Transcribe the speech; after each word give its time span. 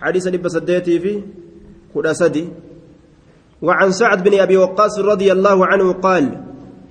حديث 0.00 0.26
لب 0.26 0.48
سديتي 0.48 1.00
في 1.00 1.22
كل 1.94 2.16
سدي. 2.16 2.48
وعن 3.62 3.90
سعد 3.90 4.28
بن 4.28 4.40
أبي 4.40 4.56
وقاص 4.56 4.98
رضي 4.98 5.32
الله 5.32 5.66
عنه 5.66 5.92
قال 5.92 6.24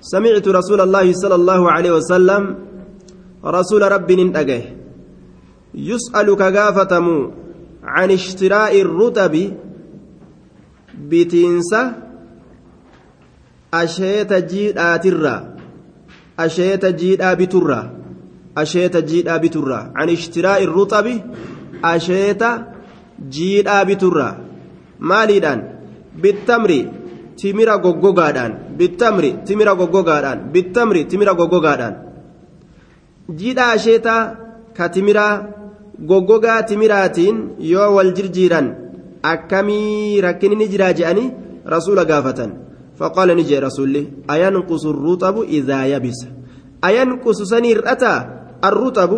سمعت 0.02 0.48
رسول 0.48 0.82
الله 0.82 1.14
صلى 1.14 1.36
الله 1.36 1.72
عليه 1.72 1.92
وسلم 1.92 2.56
رسول 3.46 3.82
رب 3.92 4.12
ننتقه 4.12 4.64
يسأل 5.74 6.28
كغافتم 6.36 7.32
عن 7.84 8.12
اشتراء 8.12 8.82
الرطب 8.82 9.36
بتنسى 11.10 11.92
أشيت 13.74 14.34
جيداترا 14.34 15.36
أشيت 16.40 16.86
جيدا 16.86 17.34
بترا 17.34 17.82
أشيت 18.58 18.98
جيدا 18.98 19.38
بترا 19.38 19.92
عن 19.96 20.10
اشتراء 20.10 20.64
الرطب 20.64 21.08
أشيت 21.84 22.44
jiidhaa 23.34 23.86
biturraa 23.86 24.36
maaliidhaan? 25.00 25.62
Bittamri 26.22 26.80
timira 27.36 27.78
goggogaadhaan. 27.78 28.54
Bittamri 28.78 29.36
timira 29.46 29.76
goggogaadhaan. 29.76 30.40
Bittamri 30.54 31.06
timira 31.06 31.34
goggogaadhaan. 31.34 31.96
Jiidhaa 33.40 33.72
asheetaa 33.78 34.22
ka 34.78 34.90
timiraa 34.90 35.44
goggogaa 36.10 36.64
timiraatiin 36.64 37.38
yoo 37.72 37.96
wal 37.96 38.12
jirjiiran 38.18 38.68
akkamii 39.32 40.22
rakkinni 40.22 40.56
ni 40.56 40.68
jiraa 40.74 40.94
je'anii 40.94 41.34
rasuula 41.74 42.06
gaafatan. 42.06 42.52
Faqaala 43.00 43.36
ni 43.36 43.44
jee 43.44 43.60
rasuulli 43.60 44.02
ayan 44.28 44.56
ayanqusu 44.56 44.94
ruxabu 44.94 45.44
idaa 45.58 45.86
yabisa? 45.94 46.28
Ayanqusu 46.82 47.46
sanii 47.46 47.74
hir'ataa 47.76 48.20
arruxabu 48.68 49.18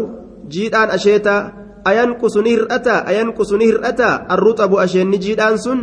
jiidhaan 0.54 0.90
asheetaa 0.98 1.42
ayanqusu 1.90 2.42
ni 2.46 2.52
hir'ataa 2.56 3.00
ayanqusu 3.12 3.58
ni 3.58 3.66
hir'ataa 3.72 4.16
arruuxabu 4.34 4.80
asheenni 4.84 5.18
jiidhaan 5.26 5.58
sun 5.66 5.80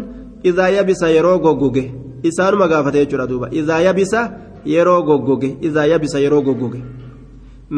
idaa 0.51 0.69
yabisa 0.77 1.09
yeroo 1.17 1.39
goggoge 1.45 1.85
isaanuma 2.29 2.69
gaafate 2.73 2.99
jechuudha 3.03 3.27
duuba 3.31 3.49
idaa 3.61 3.81
yabisa 3.87 4.21
yeroo 4.75 5.03
goggoge 5.09 5.51
idaa 5.69 5.87
yabisa 5.93 6.19
yeroo 6.25 6.43
goggoge 6.49 6.81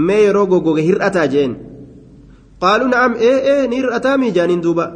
mee 0.06 0.22
yeroo 0.26 0.46
goggoge 0.52 0.82
hir'ataa 0.88 1.26
jeen 1.34 1.52
qaaluu 2.62 2.88
na'am 2.94 3.12
ee 3.28 3.38
ee 3.52 3.66
ni 3.70 3.76
hir'ataa 3.82 4.16
miijaaniin 4.22 4.62
duuba 4.66 4.86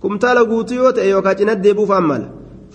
kumtaala 0.00 0.44
guutuu 0.50 0.78
yoo 0.82 0.92
ta'e 0.96 1.10
yookaan 1.14 1.36
cina 1.40 1.54
deebuuf 1.64 1.90
ammala 1.98 2.28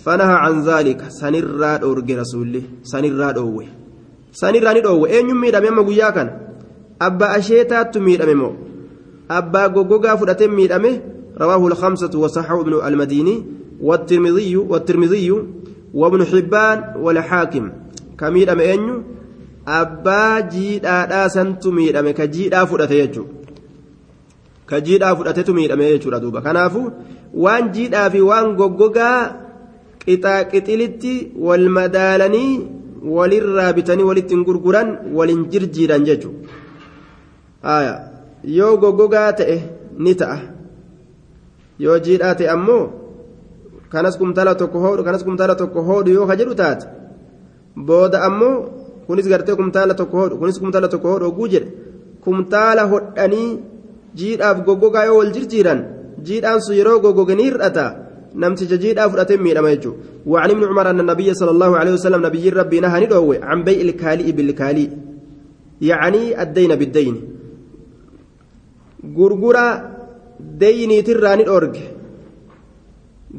fanaha 0.04 0.36
can 0.44 0.62
zaalika 0.68 1.10
sanirraa 1.20 1.78
dhoorge 1.82 2.16
rasuulli 2.22 2.62
sanirraa 2.92 3.32
dhoowwe 3.38 3.66
sanirraa 4.42 4.74
ni 4.74 4.82
dhoowwe 4.86 5.08
eenyuun 5.16 5.40
miidhame 5.44 5.68
amma 5.72 5.84
guyyaa 5.90 6.12
kana 6.18 6.32
abbaa 7.08 7.32
asheetaattu 7.40 8.02
miidhame 8.08 8.36
moo 8.42 8.54
abbaa 9.30 9.70
goggogaa 9.70 10.18
fudhatee 10.18 10.48
miidhame 10.48 10.92
رواه 11.42 11.68
الخمسة 11.68 12.20
وصححه 12.20 12.62
ابن 12.62 12.74
المديني 12.74 13.46
والترمذي 13.82 14.56
والترمذي 14.58 15.44
وابن 15.94 16.26
حبان 16.26 16.94
والحاكم 17.00 17.72
كميد 18.20 18.50
أم 18.50 18.60
أنيو 18.60 19.04
أبا 19.68 20.40
جيدا 20.40 21.06
دا 21.06 21.28
سنتو 21.28 21.72
ميد 21.72 21.96
أم 21.96 22.10
كجيدا 22.10 22.66
فرأت 22.66 22.92
يجو 22.92 23.26
كجيدا 24.70 25.14
فرأت 25.14 25.50
ميد 25.50 25.72
أم 25.72 25.82
يجو 25.82 26.10
ردوبا 26.10 26.40
كنافو 26.40 26.90
وان 27.34 27.72
جيدا 27.72 28.10
في 28.10 28.22
وان 28.22 28.46
غوغوغا 28.58 29.12
قطا 30.08 30.42
قتلتي 30.42 31.32
والمدالني 31.40 32.68
وللرابطني 33.04 34.04
وللتنقرقران 34.04 34.88
ولنجرجيران 35.14 36.04
ججو 36.04 36.32
آية 37.66 37.94
يو 37.96 37.98
غوغوغا 37.98 37.98
تأه 37.98 38.06
نتأه 38.06 38.17
yoo 41.84 41.98
jiidhaa 42.06 42.36
ta'e 42.40 42.48
ammoo 42.56 42.84
kanas 43.94 44.18
kumtaala 44.22 44.54
tokko 44.62 44.80
hoodhu 44.86 45.04
kanas 45.08 45.24
kumtaala 45.28 45.56
tokko 45.62 45.84
hoodhu 45.90 46.16
yoo 46.18 46.28
ka 46.30 46.36
jedhu 46.40 46.56
taate 46.62 46.86
booda 47.88 48.24
ammoo 48.28 48.56
kunis 49.08 49.28
gartee 49.32 49.56
kumtaala 49.60 49.94
tokko 50.02 50.16
hoodhu 50.22 50.40
kunis 50.42 50.60
kumtaala 50.64 50.88
tokko 50.94 51.08
hoodhu 51.12 51.30
oguu 51.32 51.48
jedhe 51.54 51.70
kumtaala 52.26 52.84
hodhanii 52.94 53.50
jiidhaaf 54.20 54.58
goggogaa 54.68 55.06
yoo 55.10 55.18
wal 55.22 55.32
jirjiiran 55.38 55.82
jiidhaan 56.28 56.62
sun 56.68 56.80
yeroo 56.80 57.00
goggoge 57.06 57.36
ni 57.40 57.50
hir'ata 57.50 57.86
namticha 58.44 58.78
jiidhaa 58.84 59.10
fudhatee 59.12 59.44
miidhama 59.48 59.74
jechuudha 59.76 60.16
وعن 60.28 60.50
ابن 60.50 60.64
عمر 60.64 60.90
أن 60.90 61.00
النبي 61.00 61.34
صلى 61.34 61.52
الله 61.52 61.78
عليه 61.78 61.94
وسلم 61.94 62.26
نبي 62.26 62.50
ربي 62.50 62.80
نهى 62.80 63.08
عن 63.44 63.64
بيع 63.64 63.82
الكالئ 63.82 64.32
بالكالئ 64.32 64.90
يعني 65.82 66.42
الدين 66.42 66.76
بالدين 66.76 67.16
غرغرة 69.17 69.67
deyniitirraa 70.63 71.37
ni 71.39 71.45
dhoorge 71.49 71.83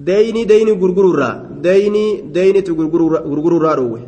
deyni 0.09 0.41
deyni 0.51 0.73
gurgururraa 0.81 1.35
deyni 1.67 2.05
deynitu 2.35 2.71
gurgururraa 3.31 3.75
dhoowwe 3.79 4.01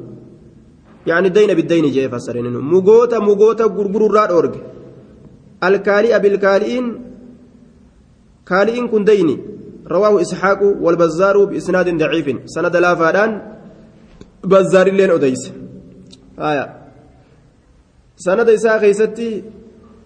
yaani 1.09 1.29
deyna 1.38 1.53
biddeyni 1.59 1.90
jee 1.96 2.07
fassareen 2.13 2.47
mugoota 2.73 3.18
mugoota 3.29 3.66
gurgururraa 3.78 4.28
dhoorge 4.31 4.59
alkaali'a 5.68 6.18
bilkaali'iin 6.25 6.88
kaali'iin 8.50 8.88
kun 8.94 9.03
deyni 9.09 9.35
رواه 9.88 10.22
إسحاق 10.22 10.62
والبزار 10.84 11.46
بإسناد 11.46 11.88
ضعيف 12.01 12.28
سند 12.46 12.75
لا 12.75 12.96
فادان 12.96 13.31
بزار 14.51 14.88
لين 14.97 15.12
أديس 15.12 15.44
آية 16.40 16.66
سند 18.25 18.50
إسحاق 18.50 18.84
يستي 18.91 19.44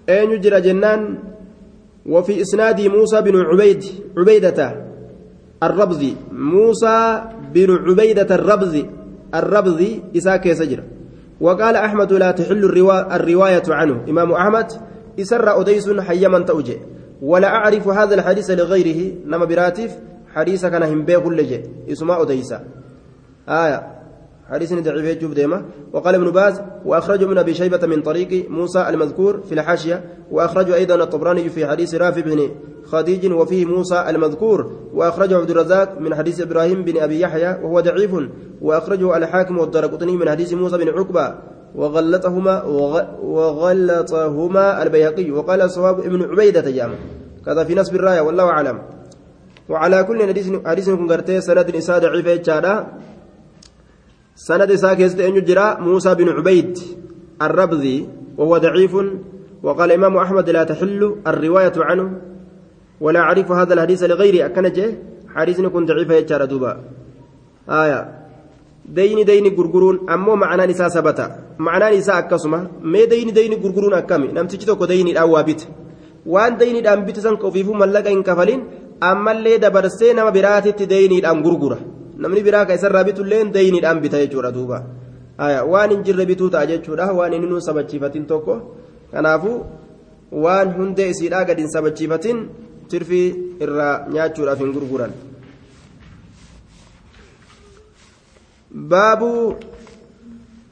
أين 0.10 0.32
يجرى 0.32 0.62
جنان 0.66 1.02
وفي 2.07 2.41
إسناد 2.41 2.81
موسى 2.81 3.21
بن 3.21 3.37
عبيد 3.37 3.85
عبيدة 4.19 4.85
الربزي 5.63 6.13
موسى 6.33 7.23
بن 7.55 7.71
عبيدة 7.71 8.35
الربزي 8.35 8.87
الربزي 9.35 10.03
إساك 10.17 10.53
سجر 10.53 10.83
وقال 11.41 11.77
أحمد 11.77 12.13
لا 12.13 12.31
تحل 12.31 12.65
الروا... 12.65 13.17
الرواية 13.17 13.63
عنه. 13.69 14.05
إمام 14.09 14.33
أحمد 14.33 14.73
إسر 15.21 15.61
أديس 15.61 15.91
حيما 15.91 16.39
تأجي 16.39 16.79
ولا 17.23 17.49
أعرف 17.49 17.89
هذا 17.89 18.15
الحديث 18.15 18.51
لغيره. 18.51 19.13
نما 19.27 19.45
براتف 19.45 19.99
حديث 20.35 20.67
كان 20.67 20.83
هم 20.83 21.05
بيه 21.05 21.31
لجي 21.31 21.63
اسمه 21.93 22.23
أديسا 22.23 22.65
آية. 23.49 24.04
حديث 24.51 24.73
ضعيف 24.73 25.05
يجوب 25.05 25.35
ديما. 25.35 25.65
وقال 25.93 26.15
ابن 26.15 26.31
باز 26.31 26.63
واخرجه 26.85 27.25
من 27.27 27.39
أبي 27.39 27.55
شيبة 27.55 27.87
من 27.87 28.03
طريق 28.03 28.51
موسى 28.51 28.89
المذكور 28.89 29.41
في 29.41 29.55
الحاشية 29.55 30.05
واخرجه 30.31 30.75
أيضا 30.75 30.95
الطبراني 30.95 31.49
في 31.49 31.67
حديث 31.67 31.95
رافع 31.95 32.21
بن 32.21 32.51
خديج 32.85 33.33
وفيه 33.33 33.65
موسى 33.65 34.05
المذكور 34.09 34.73
واخرجه 34.95 35.37
عبد 35.37 35.51
الرزاق 35.51 36.01
من 36.01 36.15
حديث 36.15 36.41
إبراهيم 36.41 36.85
بن 36.85 36.99
أبي 36.99 37.21
يحيى 37.21 37.59
وهو 37.63 37.81
ضعيف 37.81 38.11
واخرجه 38.61 39.17
الحاكم 39.17 39.59
والدرقطني 39.59 40.17
من 40.17 40.31
حديث 40.31 40.53
موسى 40.53 40.79
بن 40.79 40.89
عقبة 40.89 41.35
وغلطهما 41.75 42.63
وغلطهما 43.23 44.83
البيهقي. 44.83 45.31
وقال 45.31 45.63
الصواب 45.63 46.01
ابن 46.01 46.23
عبيدة 46.23 46.71
جامع 46.71 46.95
كذا 47.47 47.65
في 47.65 47.75
نسب 47.75 47.95
الراية 47.95 48.21
والله 48.21 48.45
أعلم. 48.45 48.83
وعلى 49.69 50.05
كل 50.05 50.27
حديث 50.29 50.53
حديث 50.67 50.91
كن 50.91 51.41
سند 51.41 51.77
اسناد 51.77 52.03
ضعيف 52.03 52.29
سند 54.35 54.75
ساكست 54.75 55.21
أن 55.21 55.37
يجرى 55.37 55.77
موسى 55.81 56.15
بن 56.15 56.29
عبيد 56.29 56.79
الربذي 57.43 58.09
وهو 58.39 58.59
ضعيف 58.59 58.95
وقال 59.63 59.89
الإمام 59.91 60.17
أحمد 60.17 60.51
لا 60.51 60.65
تحل 60.65 61.17
الرواية 61.27 61.73
عنه 61.77 62.21
ولا 63.01 63.21
أعرف 63.21 63.53
هذا 63.53 63.75
الحديث 63.75 64.03
لغيري 64.03 64.47
أكنجه 64.47 64.87
حديث 65.35 65.61
كن 65.61 65.85
ضعيف 65.87 66.11
يجرى 66.11 66.47
دوبا. 66.47 66.81
آية. 67.69 68.01
ديني 68.85 69.25
ديني 69.25 69.57
غرغرون 69.57 70.11
أمو 70.11 70.37
معنى 70.37 70.67
نساء 70.67 70.89
ثبتا 70.89 71.27
معنى 71.59 71.99
نساء 71.99 72.19
أكسما. 72.19 72.69
ما 72.83 73.05
ديني 73.05 73.31
ديني 73.31 73.57
غرغرون 73.57 73.95
أكمي 73.95 74.29
نمتجي 74.29 74.67
توكو 74.67 74.85
ديني 74.85 75.11
الأوابت 75.13 75.69
waan 76.27 76.57
dayniidhaan 76.61 77.05
bitisan 77.05 77.37
qofiifuu 77.37 77.77
mallaqa 77.83 78.09
hin 78.09 78.23
kafalin 78.29 78.61
ammallee 79.11 79.59
dabarsee 79.65 80.13
nama 80.19 80.31
biraatitti 80.37 80.87
dayniidhaan 80.93 81.43
gurgura 81.47 81.77
namni 82.23 82.43
biraa 82.47 82.65
ka 82.67 82.75
isarraa 82.79 83.05
bitulleen 83.05 83.53
dayniidhaan 83.53 84.01
bita 84.05 84.23
jechuudha 84.25 84.53
duuba 84.57 84.79
waan 85.73 85.91
hin 85.91 86.03
jirre 86.07 86.27
bituu 86.27 86.51
ta'a 86.55 86.67
jechuudha 86.73 87.13
waan 87.19 87.33
inni 87.33 87.47
nuun 87.53 87.63
sabachiifatin 87.69 88.27
tokko 88.33 88.55
kanaafuu 89.13 89.59
waan 90.47 90.75
hundee 90.79 91.09
isiidhaa 91.15 91.45
gadi 91.45 91.63
hin 91.67 91.71
sabachiifatin 91.77 92.49
tirfii 92.91 93.29
irraa 93.67 93.95
nyaachuudhaaf 94.17 94.59
hin 94.67 94.75
gurguran. 94.79 95.15
باب 98.75 99.23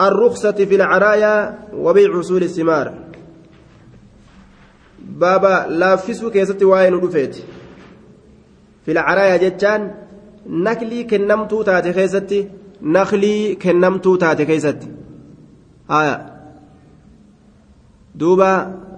الرخصة 0.00 0.52
في 0.52 0.74
العرايا 0.74 1.58
وبيع 1.74 2.20
أصول 2.20 2.42
الثمار 2.42 2.94
بابا 4.98 5.66
لافسو 5.70 6.30
كيستي 6.30 6.64
واين 6.64 7.10
في 8.84 8.92
العرايا 8.92 9.36
جتان 9.36 10.01
naklii 10.46 11.04
kennamtuu 11.04 11.64
taate 11.64 11.92
keessatti 11.92 12.38
naklii 12.80 13.56
kennamtuu 13.56 14.16
taate 14.18 14.46
keessatti 14.46 14.88
duuba 18.20 18.50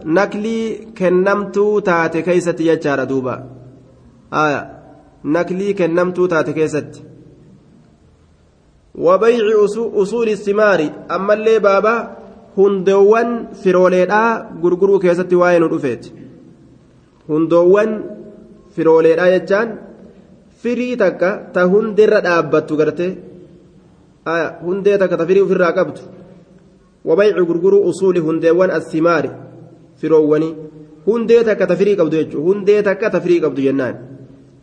naklii 0.04 0.92
kennamtuu 0.94 1.80
taate 1.80 2.22
keessatti 2.22 2.64
jechaadha 2.70 3.08
duuba 3.08 3.34
naklii 5.36 5.74
kennamtuu 5.74 6.28
taate 6.28 6.52
keessatti 6.52 7.04
wabayci 9.06 9.54
usuuli 10.02 10.36
simaari 10.36 10.90
ammallee 11.08 11.60
baaba 11.60 11.94
hundoowwan 12.56 13.48
firooleedhaa 13.62 14.50
gurguruu 14.62 14.98
keessatti 14.98 15.36
waa'ee 15.42 15.58
nu 15.62 15.70
dhufeeti 15.70 16.12
hundoowwan 17.28 17.96
firooleedhaa 18.76 19.30
jechaan 19.34 19.72
firii 20.64 20.96
takka 20.96 21.30
ta 21.54 21.62
hundeerra 21.72 22.20
dhaabbattu 22.26 22.76
garte 22.80 23.06
hundee 24.66 24.98
takka 24.98 25.16
ta 25.20 25.26
firii 25.28 25.44
ofirraa 25.46 25.72
qabdu 25.78 26.00
wabayci 27.04 27.44
gurguruu 27.50 27.82
usuuli 27.90 28.20
hundeewwan 28.26 28.70
assimaari 28.78 29.30
firoowwanii 30.00 30.54
hundee 31.06 31.42
takka 31.48 31.66
ta 31.66 31.76
firii 31.80 31.96
qabdu 32.00 32.16
jechuudha 32.16 32.46
hundee 32.48 32.82
takka 32.88 33.10
ta 33.10 33.20
firii 33.24 33.40
qabdu 33.44 33.60
jennaan 33.66 33.96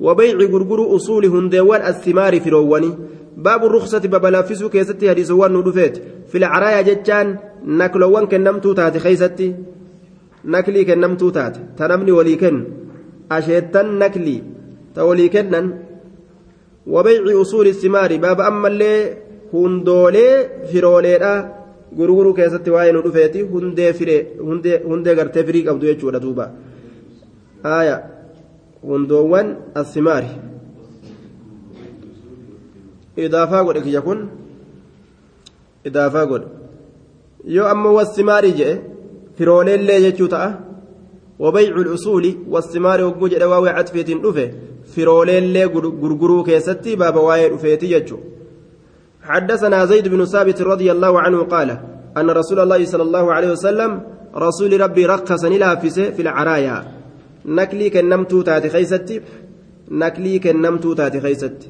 wabayci 0.08 0.48
gurguruu 0.54 0.90
usuuli 0.96 1.28
hundeewwan 1.28 1.82
assimaari 1.92 2.40
firoowwanii 2.46 2.94
baabu 3.38 3.70
ruksati 3.76 4.08
babalaffisuu 4.08 4.70
keessatti 4.70 5.08
hadiisawwan 5.08 5.54
nu 5.54 5.62
dhufeeti 5.68 6.02
filcaraaya 6.32 6.84
jechaan 6.90 7.38
naklowwan 7.82 8.28
kennamtuu 8.32 8.74
taate 8.80 9.00
keeysatti 9.06 9.48
naklii 10.44 10.86
kennamtuu 10.90 11.32
taate 11.38 11.60
ta 11.78 11.88
namni 11.88 12.12
walii 12.18 12.38
kennu 12.44 12.66
asheettan 13.30 13.96
naklii 14.02 14.42
ta 14.96 15.06
walii 15.06 15.30
kennan 15.30 15.74
wabayci 16.88 17.34
usuuli 17.44 17.74
simaari 17.74 18.18
baaba 18.20 18.46
ammallee 18.52 19.00
hundoolee 19.54 20.34
firooleedha 20.72 21.34
gurguruu 21.98 22.34
keessatti 22.40 22.70
waa'ee 22.76 22.92
nu 22.96 23.02
dhufeeti 23.06 23.42
hundee 23.54 23.92
firee 24.00 24.22
hundee 24.90 25.16
gartee 25.20 25.44
firii 25.48 25.64
qabdu 25.68 25.86
jechuudha 25.92 26.20
duuba 26.26 26.46
aya 27.64 27.98
hundoowwan 28.90 29.48
asimaari 29.82 30.32
idaafaa 33.26 33.64
godhe 33.64 33.82
kiyya 33.86 34.02
kun 34.08 34.20
idaafaa 35.90 36.26
godhe 36.32 36.48
yoo 37.56 37.68
ammoo 37.74 37.94
wasimaarii 38.00 38.54
jedhe 38.60 38.76
firooleellee 39.38 40.00
jechuu 40.06 40.28
ta'a 40.34 40.50
wabaycu 41.44 41.84
lusuuli 41.92 42.32
wasimaari 42.54 43.04
hogguu 43.08 43.32
jedhe 43.34 43.48
waawee 43.54 43.74
catfiitiin 43.78 44.22
dhufe 44.26 44.46
firooleellee 44.94 45.68
gurguruu 46.02 46.44
keessatti 46.50 47.00
baaba 47.02 47.22
waa'ee 47.30 47.50
dhufeeti 47.54 47.88
jechuu 47.96 48.22
حدثنا 49.24 49.86
زيد 49.86 50.08
بن 50.08 50.26
ثابت 50.26 50.62
رضي 50.62 50.92
الله 50.92 51.20
عنه 51.20 51.44
قال 51.44 51.70
أن 52.18 52.30
رسول 52.30 52.60
الله 52.60 52.86
صلى 52.86 53.04
الله 53.04 53.34
عليه 53.34 53.52
وسلم 53.52 54.02
رسول 54.36 54.82
ربي 54.82 55.06
رقصني 55.06 55.58
لافس 55.58 56.00
في 56.00 56.22
العرايا. 56.22 56.84
نكلي 57.46 57.90
كنمتو 57.90 58.42
تاتي 58.42 58.70
خيستي 58.70 59.22
نكلي 59.92 60.40
كنمتو 60.40 60.94
تاتي 60.94 61.20
خيستي. 61.22 61.68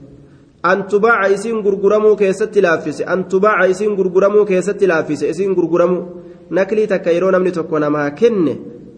أن 0.66 0.88
تباع 0.88 1.34
إسين 1.34 1.58
غرغرمو 1.60 2.16
كيستي 2.16 2.62
لافس 2.62 3.02
أن 3.02 3.28
تباع 3.28 3.70
إسين 3.70 3.92
غرغرمو 4.00 4.46
كيستي 4.46 4.86
لافس 4.86 5.24
إسين 5.24 5.54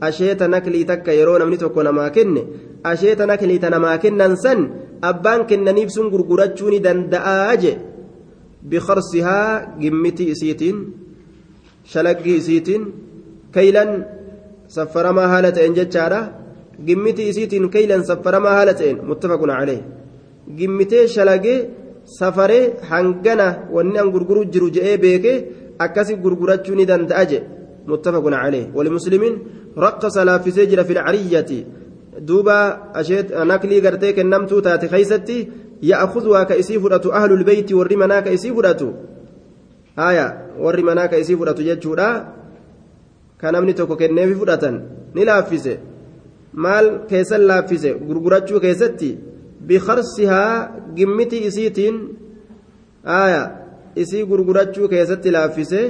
غرغرمو 0.08 0.42
نكلي 0.54 0.84
تكيرو 0.84 1.38
نمني 1.38 1.58
تكون 1.58 1.90
ما 1.90 2.08
كن 2.16 2.36
أشيت 2.86 3.22
نكلي 3.32 3.58
تكيرو 3.58 3.58
نمني 3.58 3.58
تكون 3.58 3.58
ما 3.58 3.58
كن 3.58 3.58
أشيت 3.58 3.58
نكلي 3.58 3.58
تنما 3.64 3.96
كنن 4.04 4.36
سن 4.44 4.60
أبان 5.10 5.42
كننيف 5.50 5.90
سن 5.96 6.06
غرغرتشوني 6.14 6.80
دندآجي 6.86 7.74
بخرسها 8.70 9.40
قمتي 9.82 10.32
إسيتين 10.32 10.78
شلقي 11.92 12.38
إسيتين 12.38 12.82
كيلا 13.56 13.84
سفرما 14.76 15.24
هالة 15.32 15.58
إن 15.66 15.74
جتشارة 15.78 16.22
قمتي 16.88 17.30
إسيتين 17.30 17.70
كيلا 17.74 17.98
سفرما 18.10 18.50
هالة 18.58 18.80
إن 18.90 18.98
متفق 19.10 19.42
عليه 19.60 19.82
قمتي 20.60 21.08
شلقي 21.16 21.56
سفري 22.20 22.60
حنقنا 22.90 23.48
ونن 23.76 23.98
غرغرو 24.14 24.44
جرو 24.54 24.68
جئي 24.76 24.98
بيكي 25.04 25.34
أكاسي 25.82 26.14
غرغرتشوني 26.24 26.86
دندأجي 26.92 27.40
متفق 27.92 28.26
عليه 28.44 28.66
ولمسلمين 28.76 29.34
رقص 29.78 30.18
لافسي 30.18 30.66
جرى 30.66 30.84
في 30.84 30.94
العرية. 30.94 31.52
دوبا 32.20 32.60
أشيت 32.96 33.34
نكلي 33.34 33.88
قرتيك 33.88 34.20
النمتو 34.20 34.60
تاتي 34.60 34.88
خيستي 34.88 35.50
يأخذها 35.84 36.44
كإسي 36.44 36.80
فرأت 36.80 37.06
أهل 37.08 37.32
البيت 37.32 37.74
والرمنا 37.74 38.20
كإسي 38.20 38.54
فرأت 38.54 38.82
آية 40.00 40.28
والرمنا 40.60 41.06
كإسي 41.06 41.36
فرأت 41.36 41.62
جتشورا 41.62 42.34
كان 43.42 43.56
أمني 43.56 43.74
توكو 43.74 43.96
كنيفي 43.96 44.36
فرأتا 44.36 44.72
نلافسه 45.16 45.78
maal 46.54 47.06
keessa 47.10 47.38
laaffise 47.38 47.94
gurgurachuu 48.08 48.60
keessatti 48.66 49.10
bikarsihaa 49.68 50.70
gimmiti 50.96 51.38
isiitiin 51.50 51.98
aya 53.04 53.42
isii 53.96 54.26
gurgurachuu 54.32 54.88
keessatti 54.94 55.34
laaffise 55.36 55.82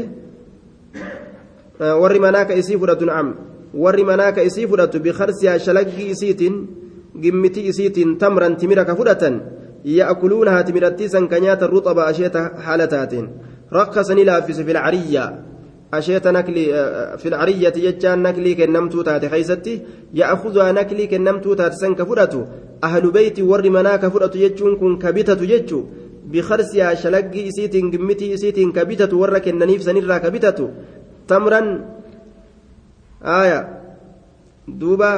warri 2.02 2.20
manaa 2.26 2.46
ka 2.46 2.60
isii 2.62 2.80
warri 3.74 4.04
manaa 4.04 4.32
ka 4.32 4.44
isii 4.44 4.68
fudhatu 4.68 5.00
bikarsihaa 5.00 5.60
shalaggii 5.60 6.10
isiitiin 6.14 6.56
gimmiti 7.22 7.68
isiitiin 7.68 8.18
tamran 8.18 8.58
timira 8.58 8.86
ka 8.86 8.96
fudhatan 8.96 9.42
يأكلونها 9.86 10.62
تمرتي 10.62 11.08
سن 11.08 11.28
كنيات 11.28 11.64
الرطب 11.64 12.00
أشيت 12.00 12.38
حالتات 12.38 13.14
رقصني 13.74 14.24
لافس 14.24 14.60
في 14.60 14.72
العرية 14.72 15.44
أشيت 15.94 16.28
نكلي 16.28 16.66
في 17.18 17.28
العرية 17.28 17.74
يجان 17.76 18.24
نكلي 18.24 18.56
كنمتو 18.56 19.02
تاتي 19.02 19.30
خيستي 19.30 19.82
يأخذها 20.14 20.72
نكلي 20.72 21.08
كنمتو 21.08 21.54
تاتي 21.54 21.76
سن 21.76 21.96
كفرتو 21.96 22.42
أهل 22.84 23.12
بيتي 23.12 23.42
ور 23.42 23.70
منا 23.70 23.96
كفرتو 23.96 24.40
يجون 24.40 24.76
كن 24.76 24.98
كبتة 24.98 25.44
يجو 25.44 25.84
بخرسها 26.32 26.94
شلقي 26.94 27.48
إسيتين 27.48 27.92
قمتي 27.92 28.34
إسيتين 28.34 28.72
كبتة 28.72 29.18
ور 29.18 29.40
كننيف 29.40 29.82
سنرا 29.84 30.18
كبتة 30.18 30.60
تمرا 33.24 33.44
آية 33.44 33.60
دوبا 34.68 35.12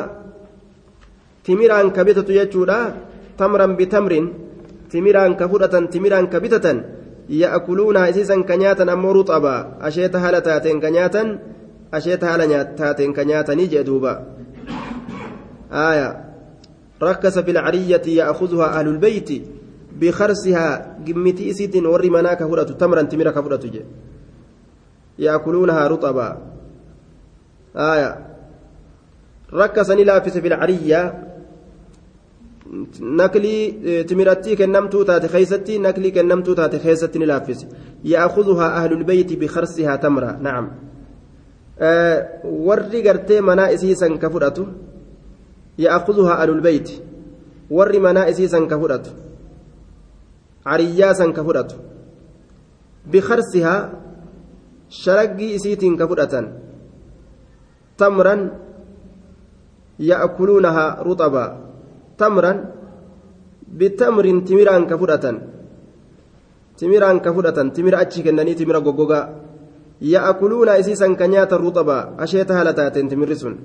تمران 1.43 1.89
كبتة 1.89 2.29
يجو 2.33 2.65
تمرا 3.37 3.65
بتمر 3.65 4.13
timiraan 4.85 5.35
ka 5.35 5.49
fudhatan 5.49 5.89
timiraan 5.91 6.29
ka 6.29 6.39
bitatan 6.39 6.85
ya'kuluuna 7.27 8.07
isiisan 8.07 8.45
ka 8.45 8.55
nyaatan 8.55 8.87
ammoo 8.87 9.17
ruxaba 9.17 9.81
asheeta 9.81 10.21
haala 10.23 10.39
taateen 10.39 10.79
ka 10.79 10.87
nyaatan 10.93 11.27
asheeta 11.91 12.29
haala 12.29 12.45
taateen 12.79 13.11
ka 13.11 13.25
nyaatanii 13.25 13.67
jee 13.67 13.83
duuba 13.83 14.13
آية 15.75 16.09
ركز 17.03 17.39
في 17.39 17.51
العرية 17.51 18.05
يأخذها 18.07 18.79
أهل 18.79 18.87
البيت 18.87 19.29
بخرسها 19.99 20.97
قمتي 21.07 21.51
إسيت 21.51 21.75
وري 21.75 22.09
مناك 22.09 22.43
فرأة 22.43 22.63
تمرا 22.63 23.01
تمرا 23.01 23.31
كفرأة 23.31 23.65
يأكلونها 25.19 25.87
رطبا 25.87 26.27
آية 27.75 28.25
ركزني 29.53 30.03
لافس 30.03 30.37
في 30.37 30.47
العرية 30.47 31.25
naklii 32.99 34.05
timirattii 34.07 34.55
kennamtuu 34.57 35.03
taate 35.05 35.27
keeysatti 35.27 35.79
naklii 35.79 36.11
kennamtuu 36.11 36.55
taate 36.55 36.79
keessatti 36.79 37.19
ni 37.19 37.25
laaffise 37.25 37.67
ya'khudhuhaa 38.03 38.71
ahlulbeyti 38.79 39.37
bikarsihaa 39.37 39.97
tamra 39.97 40.31
nacam 40.45 40.69
warri 42.67 43.01
gartee 43.03 43.41
manaa 43.41 43.69
isiisan 43.75 44.17
ka 44.17 44.29
fudhatu 44.29 44.67
ya'khudhuhaa 45.77 46.39
ahlulbeyti 46.41 47.01
warri 47.69 47.99
manaa 47.99 48.25
isiisan 48.33 48.67
ka 48.67 48.79
fudhatu 48.79 49.11
cariyyaasan 50.65 51.33
ka 51.33 51.43
fudhatu 51.43 51.75
bikarsihaa 53.11 53.89
shalaggii 54.89 55.53
isiitiin 55.57 55.97
tamran 55.97 56.03
ya'kuluunahaa 56.03 56.03
ruxabaa 56.03 56.03
tamran 56.03 56.03
bitamrin 56.03 56.03
timiraan 56.03 56.03
ka 56.03 56.07
fudhatan 56.07 56.45
timiraan 66.75 67.23
ka 67.23 67.31
fudhatan 67.31 67.71
timira 67.71 68.03
achi 68.03 68.23
kennanii 68.23 68.55
timira 68.55 68.79
goggogaa 68.83 69.29
ya'kuluuna 70.01 70.75
isiisan 70.79 71.15
ka 71.15 71.25
nyaatan 71.27 71.59
ruxaba 71.59 72.19
asheeta 72.19 72.53
haala 72.53 72.75
taateen 72.75 73.07
timirri 73.07 73.35
sun 73.35 73.55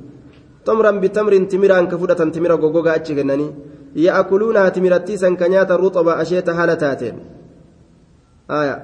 tamran 0.64 1.02
bitamrin 1.02 1.50
timiraan 1.50 1.90
ka 1.90 1.98
fudhatan 1.98 2.30
timira 2.30 2.56
goggogaa 2.56 2.94
achi 3.02 3.14
kennanii 3.18 3.50
ya'kuluuna 4.06 4.70
timirattiisan 4.70 5.34
ka 5.36 5.50
nyaatan 5.50 5.78
ruxaba 5.82 6.22
asheeta 6.22 6.54
haala 6.54 6.78
taateen 6.78 7.16
aya 8.46 8.76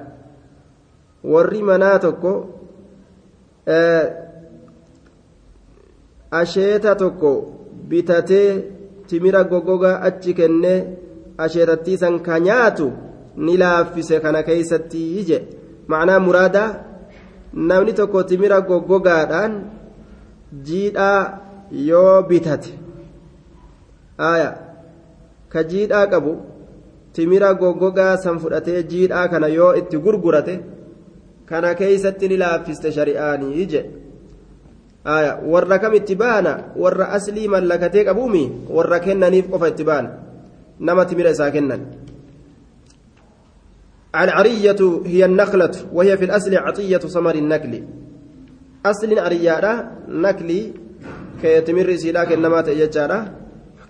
warri 1.23 1.61
manaa 1.63 1.97
asheeta 6.31 6.95
tokko 6.95 7.31
bitatee 7.89 8.63
timira 9.07 9.43
goggogaa 9.43 10.01
achi 10.07 10.33
kennee 10.33 10.79
asheetattiisan 11.37 12.19
ka 12.19 12.39
nyaatu 12.39 12.91
ni 13.37 13.57
laaffise 13.57 14.19
kana 14.19 14.43
keeysatti 14.43 15.23
je 15.29 15.37
macnaa 15.87 16.19
muraadaa 16.27 16.69
namni 17.53 17.93
tokko 17.99 18.23
timira 18.23 18.61
goggogaadhaan 18.69 19.53
jiidhaa 20.67 21.19
yoo 21.89 22.21
bitate 22.29 22.71
aya 24.31 24.49
ka 25.49 25.63
jiidhaa 25.63 26.07
qabu 26.13 26.33
timira 27.13 27.53
goggogaa 27.61 28.17
san 28.23 28.39
fudhatee 28.39 28.83
jiidhaa 28.91 29.27
kana 29.27 29.47
yoo 29.47 29.71
itti 29.81 29.97
gurgurate 30.05 30.59
kana 31.49 31.73
keeysatti 31.79 32.27
ni 32.27 32.37
laaffiste 32.43 32.91
shari'aanii 32.97 33.65
je 33.73 33.81
warra 35.07 35.79
kam 35.79 35.93
itti 35.95 36.15
baana 36.15 36.73
warra 36.75 37.11
aslii 37.15 37.47
mallakatee 37.47 38.03
qabuumi 38.03 38.67
warra 38.69 38.99
kennaniif 38.99 39.47
qofa 39.49 39.67
itti 39.67 39.83
baana. 39.83 40.09
Nama 40.79 41.05
timira 41.05 41.31
isaa 41.31 41.51
kennan. 41.51 41.81
العرية 44.15 45.01
هي 45.05 45.25
النخلة 45.25 45.71
وهي 45.93 46.17
في 46.17 46.25
الأصل 46.25 46.55
عطية 46.55 46.97
ثمر 46.97 47.35
النكل 47.35 47.83
أصل 48.85 49.19
عرية 49.19 49.91
نكل 50.07 50.49
كيتمر 51.41 51.95
سيدا 51.95 52.23
كنما 52.23 52.61
تيجارا 52.61 53.19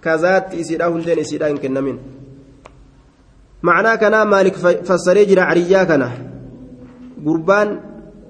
كذات 0.04 0.56
سيدا 0.56 0.88
هندين 0.88 1.24
سيدا 1.24 1.58
كنمين 1.58 1.98
معناه 3.64 3.96
كان 3.96 4.28
مالك 4.28 4.56
فسري 4.88 5.26
جرى 5.26 5.42
عرية 5.42 5.84
كان 5.84 6.12
قربان 7.26 7.80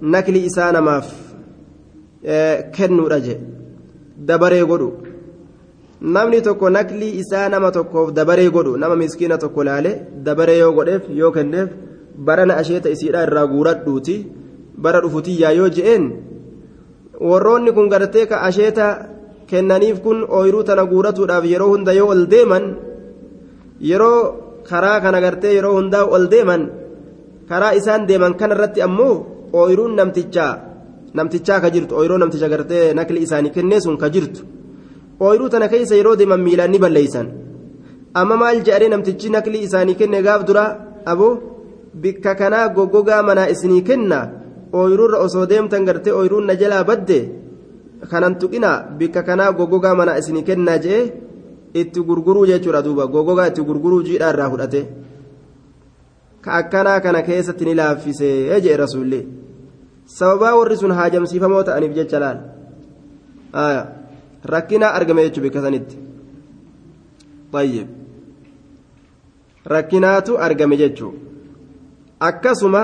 نكل 0.01 0.35
إسانا 0.45 0.79
ماف 0.79 1.26
Eh, 2.23 2.71
kennuudha 2.75 3.19
jee. 3.19 3.39
Dabaree 4.17 4.63
godhu. 4.65 4.89
Namni 6.01 6.41
tokko 6.41 6.69
naklii 6.69 7.17
isaa 7.21 7.49
nama 7.49 7.71
tokkoof 7.71 8.11
dabaree 8.13 8.49
godhu 8.49 8.77
nama 8.77 8.95
miskiina 8.95 9.37
tokko 9.37 9.63
laale 9.63 9.91
dabaree 10.25 10.57
yoo 10.59 10.71
godheef 10.73 11.03
yoo 11.09 11.31
kenneef 11.31 11.69
barana 12.17 12.57
asheeta 12.57 12.89
isiidha 12.89 13.23
irraa 13.27 13.47
guuradhuuti 13.47 14.15
bara 14.77 15.01
dhufutiyyaa 15.01 15.51
yoo 15.59 15.69
je'een 15.69 16.05
warroonni 17.19 17.71
kun 17.73 17.89
gartee 17.89 18.25
ka 18.27 18.41
asheeta 18.47 18.85
kennaniif 19.49 20.01
kun 20.05 20.25
ooyiruu 20.29 20.63
tana 20.63 20.85
guuratuudhaaf 20.85 21.45
yeroo 21.45 21.69
hunda 21.73 21.93
yoo 21.93 22.09
ol 22.13 22.23
deeman 22.29 22.65
yeroo 23.89 24.19
karaa 24.69 25.01
kana 25.01 25.21
gartee 25.21 25.53
yeroo 25.57 25.73
hundaa 25.79 26.05
ol 26.05 26.29
deeman 26.29 26.69
karaa 27.49 27.73
isaan 27.79 28.07
deeman 28.07 28.33
kana 28.39 28.55
irratti 28.55 28.81
ammoo 28.87 29.15
ooyiruun 29.53 29.95
namtichaa 29.95 30.66
namtichaa 31.13 31.59
ka 31.63 31.69
jirtu 31.75 31.95
ooyiruu 31.95 32.17
namticha 32.21 32.49
gartee 32.53 32.93
nakli 32.93 33.19
isaanii 33.25 33.51
kennee 33.55 33.81
sun 33.81 33.97
ka 33.97 34.09
jirtu. 34.09 34.41
ooyiruu 35.25 35.49
tana 35.49 35.67
keessa 35.73 35.95
yeroo 35.99 36.15
deeman 36.19 36.41
miilaan 36.45 36.71
ni 36.71 36.79
balleeysan 36.83 37.27
amma 38.19 38.35
maal 38.41 38.57
jedhanii 38.65 38.89
namtichi 38.93 39.29
naklii 39.35 39.63
isaanii 39.67 39.95
kenne 40.01 40.19
gaaf 40.27 40.41
dura 40.47 40.65
aboo 41.11 41.33
bikka 42.01 42.35
kanaa 42.35 42.69
goggogaa 42.75 43.21
manaa 43.23 43.49
isinii 43.53 43.81
kenna? 43.89 44.19
Ooyiruurra 44.73 45.19
osoo 45.25 45.45
deemtan 45.49 45.85
gartee 45.87 46.13
ooyiruun 46.13 46.45
na 46.47 46.55
jalaa 46.61 46.83
badde? 46.83 47.19
Kanan 48.09 48.35
tuqina 48.39 48.71
bikka 48.99 49.23
kanaa 49.23 49.51
goggogaa 49.57 49.95
manaa 49.95 50.17
isinii 50.21 50.43
kennaa 50.49 50.77
jee? 50.85 51.01
Itti 51.73 51.99
gurguruu 52.07 52.45
jechuudha 52.49 52.81
duuba. 52.85 53.07
Goggogaa 53.13 53.47
itti 53.51 53.61
gurguruu 53.67 54.03
jiidhaa 54.07 54.31
irraa 54.33 54.49
fudhate. 54.51 54.81
Ka 56.41 56.53
akkanaa 56.59 56.99
kana 56.99 57.21
keessatti 57.27 57.65
ni 57.65 57.75
laaffisee 57.79 58.61
jee 58.61 58.77
rasuulli 58.83 59.19
sababaa 60.07 60.55
warri 60.55 60.77
sun 60.77 60.91
haajamsiifamoo 60.91 61.63
ta'aniif 61.63 61.93
jecha 61.99 62.19
laal 62.19 62.39
rakkinaa 64.53 64.93
argame 64.99 65.27
jechuun 65.27 65.43
bikka 65.47 65.61
sanitti 65.61 65.97
tayyib 67.51 67.87
rakkinaatu 69.75 70.39
argame 70.47 70.77
jechuun 70.77 71.15
akkasuma 72.29 72.83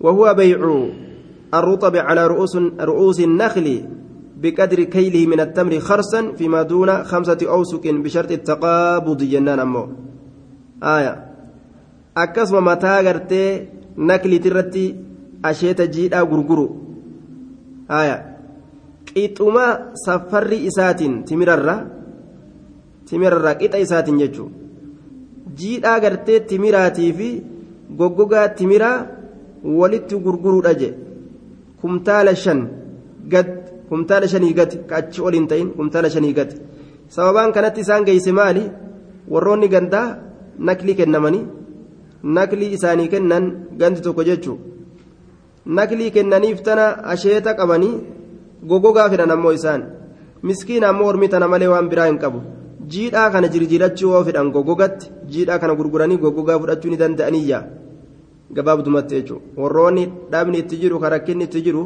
وهو 0.00 0.34
بيع 0.34 0.60
الرطب 1.54 1.96
على 1.96 2.26
رؤوس 2.26 2.56
رؤوس 2.80 3.20
النخل 3.20 3.84
بقدر 4.36 4.82
كيله 4.82 5.26
من 5.26 5.40
التمر 5.40 5.80
خرسا 5.80 6.32
فيما 6.32 6.62
دون 6.62 7.04
خمسة 7.04 7.38
أوسق 7.42 7.84
بشرط 8.04 8.30
التقابض 8.30 9.22
جنان 9.22 9.58
أمو 9.58 9.88
آية 10.82 11.24
أكسم 12.16 12.64
متى 12.64 13.16
نكلي 13.98 14.38
ترتي 14.38 15.05
asheeta 15.42 15.86
jiidhaa 15.86 16.24
gurguru. 16.24 16.66
Haya 17.88 18.16
qixuma 19.08 19.94
safarri 20.04 20.58
isaatiin 20.68 21.24
timirarra 21.28 21.76
timirarra 23.08 23.52
qixa 23.60 23.78
isaatiin 23.86 24.18
jechuun 24.22 24.52
jiidhaa 25.58 25.98
gartee 26.04 26.40
timiraatii 26.50 27.12
fi 27.18 27.28
goggogaa 27.98 28.48
timiraa 28.58 28.96
walitti 29.78 30.22
gurguruudha 30.24 30.72
je 30.80 30.88
kumtaala 31.80 32.34
shan 32.44 32.60
gad 33.32 33.48
kumtaala 33.88 34.28
shanii 34.32 34.54
gati 34.58 34.76
achi 34.98 35.20
ol 35.26 35.34
hin 35.38 35.46
ta'in 35.50 35.68
kumtaala 35.76 36.10
shanii 36.14 36.34
gad. 36.38 36.50
Sababaan 37.14 37.52
kanatti 37.56 37.80
isaan 37.86 38.04
geeyse 38.08 38.32
maali? 38.38 38.64
Warroonni 39.32 39.68
gandaa 39.74 40.06
naklii 40.68 40.94
kennamanii 41.00 41.44
naklii 42.36 42.72
isaanii 42.76 43.08
kennan 43.12 43.44
gandi 43.80 44.00
tokko 44.06 44.24
jechuudha. 44.28 44.75
Naklii 45.66 46.10
kennaniif 46.10 46.62
tana 46.62 46.84
asheeta 47.14 47.54
qabanii. 47.54 47.96
goggogaa 48.70 49.08
fedhan 49.12 49.30
ammoo 49.34 49.52
isaan 49.56 49.82
miskiina 50.48 50.86
ammoo 50.92 51.06
hormii 51.08 51.28
tana 51.32 51.48
malee 51.52 51.68
waan 51.72 51.88
biraa 51.90 52.06
hin 52.10 52.18
qabu 52.22 52.38
jiidhaa 52.92 53.30
kana 53.34 53.48
jirjiirachuu 53.54 54.10
yoo 54.12 54.22
fedhan 54.28 54.48
goggogatti 54.54 55.10
jiidhaa 55.32 55.58
kana 55.62 55.74
gurguranii 55.78 56.18
goggogaa 56.22 56.56
fudhachuu 56.62 56.90
ni 56.92 56.96
danda'aniyya 57.02 57.58
gabaabdumatti 58.56 59.14
jechuudha 59.18 59.62
warroonni 59.62 60.04
dhaabni 60.32 60.58
itti 60.62 60.76
jiru 60.82 61.00
ka 61.02 61.08
rakkinni 61.14 61.44
itti 61.48 61.62
jiru 61.66 61.82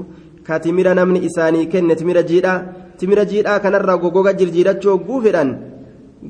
ka 0.46 0.60
timira 0.66 0.94
namni 0.98 1.24
isaanii 1.28 1.66
kenne 1.72 1.96
timira 2.02 2.22
jiidhaa 2.30 2.58
timira 3.02 3.24
jiidhaa 3.32 3.58
kanarraa 3.64 3.98
goggoga 4.04 4.32
jirjiirachuu 4.40 4.92
hogguu 4.94 5.20
fedhan 5.26 5.50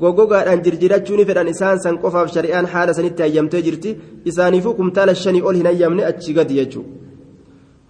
goggogaadhaan 0.05 0.65
jirjiirachuu 0.65 1.17
ni 1.21 1.25
fedhan 1.31 1.49
isaan 1.55 1.79
san 1.85 1.99
qofaaf 2.07 2.33
shari'aan 2.39 2.67
haala 2.73 2.95
sanitti 2.99 3.23
hayyamtee 3.27 3.63
jirti 3.69 3.97
isaaniifuu 4.33 4.75
kumtaala 4.81 5.15
shanii 5.23 5.43
ol 5.51 5.57
hin 5.61 5.67
hayyamne 5.73 6.03
achi 6.11 6.33
gadi 6.41 6.55
jechuudha. 6.61 7.10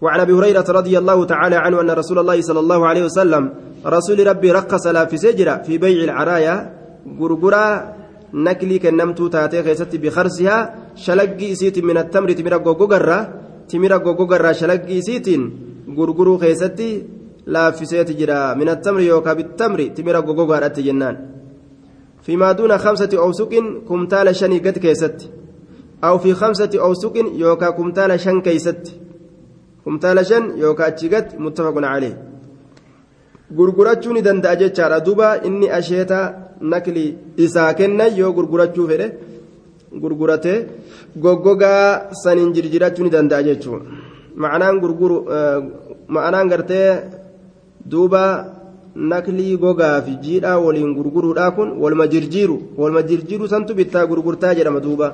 وعن 0.00 0.20
أبي 0.20 0.32
هريرة 0.32 0.64
رضي 0.68 0.98
الله 0.98 1.24
تعالى 1.24 1.56
عنه 1.56 1.80
أن 1.80 1.90
رسول 1.90 2.18
الله 2.18 2.40
صلى 2.40 2.60
الله 2.60 2.86
عليه 2.86 3.04
وسلم 3.04 3.54
رسول 3.86 4.26
ربي 4.26 4.52
رقص 4.52 4.86
لا 4.86 5.04
في 5.04 5.16
سجرة 5.16 5.56
في 5.66 5.78
بيع 5.78 6.04
العرايا 6.04 6.54
غرغرا 7.20 7.64
نكلي 8.34 8.78
كنمتو 8.78 9.26
تاتي 9.28 9.62
خيست 9.62 9.96
بخرسها 9.96 10.56
شلقي 10.94 11.54
سيت 11.54 11.78
من 11.78 11.96
التمر 11.98 12.32
تمر 12.32 12.54
غوغغرا 12.66 13.18
تمر 13.68 13.92
غوغغرا 14.04 14.52
شلقي 14.52 15.00
سيت 15.02 15.28
غرغرو 15.96 16.38
خيست 16.38 16.80
لا 17.46 17.70
في 17.70 17.84
سيت 17.84 18.10
جرا 18.10 18.54
من 18.54 18.68
التمر 18.68 19.00
يوكا 19.00 19.32
بالتمر 19.32 19.80
تمر 19.96 20.16
غوغغرا 20.26 20.68
جنان. 20.68 21.16
فيما 22.22 22.52
دون 22.52 22.78
خمسة 22.78 23.08
أوسق 23.18 23.52
كمتال 23.88 24.36
شني 24.36 24.58
قد 24.58 24.78
كيست 24.78 25.30
أو 26.04 26.18
في 26.18 26.34
خمسة 26.34 26.70
أوسق 26.74 27.14
يوكا 27.16 27.70
كمتال 27.70 28.20
شن 28.20 28.40
كيست 28.40 29.00
kumtaala 29.83 30.21
shan 30.29 30.43
yookaan 30.63 30.89
achi 30.91 31.07
gad 31.13 31.25
muttafaqun 31.45 31.85
calee 31.91 32.13
gurgurachuu 33.57 34.13
ni 34.15 34.21
danda'a 34.27 34.55
jechaadha 34.61 34.97
duuba 35.07 35.27
inni 35.47 35.67
asheeta 35.79 36.19
nakli 36.71 37.05
isaa 37.45 37.71
kennan 37.79 38.11
yoo 38.19 38.31
gurgurachuu 38.37 38.87
fedhe 38.91 39.07
gurguratee 40.03 40.59
goggogaa 41.23 41.83
saniin 42.23 42.53
jirjirachuu 42.55 43.03
ni 43.05 43.11
danda'a 43.15 43.45
jechuudha 43.47 43.85
ma'anaan 44.43 44.77
gurguru 44.83 45.17
ma'anaan 46.15 46.47
gartee 46.53 46.89
duuba 47.91 48.23
naklii 49.11 49.53
gogaa 49.63 50.01
fi 50.05 50.11
jiidhaa 50.25 50.57
waliin 50.65 50.91
gurguruudhaa 50.97 51.51
kun 51.57 51.69
walma 51.83 52.05
jirjiiru 52.13 52.57
walma 52.81 53.01
jirjiiru 53.09 53.45
santu 53.53 53.71
bittaa 53.79 54.05
gurgurtaa 54.11 54.53
jedhama 54.59 54.81
duuba 54.87 55.09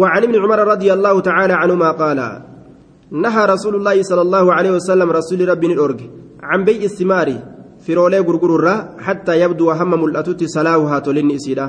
وعن 0.00 0.22
ابن 0.22 0.36
عمر 0.44 0.58
رضي 0.74 0.88
الله 0.96 1.20
تعالى 1.28 1.52
عنهما 1.62 1.90
قال 2.02 2.18
نهى 3.11 3.45
رسول 3.45 3.75
الله 3.75 4.03
صلى 4.03 4.21
الله 4.21 4.53
عليه 4.53 4.71
وسلم 4.71 5.11
رسول 5.11 5.49
ربي 5.49 5.67
الأرج 5.73 5.99
عن 6.43 6.63
بيع 6.63 6.81
الثمار 6.83 7.27
في 7.79 7.93
رولي 7.93 8.19
غرغر 8.19 8.65
حتى 8.99 9.41
يبدو 9.41 9.71
هم 9.71 9.91
ملأتوت 10.03 10.43
صلاحها 10.43 10.99
تولين 10.99 11.31
إسيدا 11.31 11.67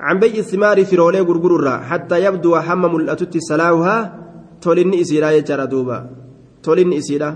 عن 0.00 0.18
بيع 0.18 0.34
الثمار 0.44 0.84
في 0.84 0.96
رولي 0.96 1.20
غرغر 1.20 1.66
حتى 1.90 2.24
يبدو 2.24 2.56
هم 2.56 2.94
ملأتوت 2.94 3.34
صلاحها 3.50 3.96
تولين 4.62 4.94
إسيدا 4.94 5.30
يجرى 5.30 5.66
دوبا 5.66 5.98
تولين 6.62 6.92
إسيدا 6.92 7.30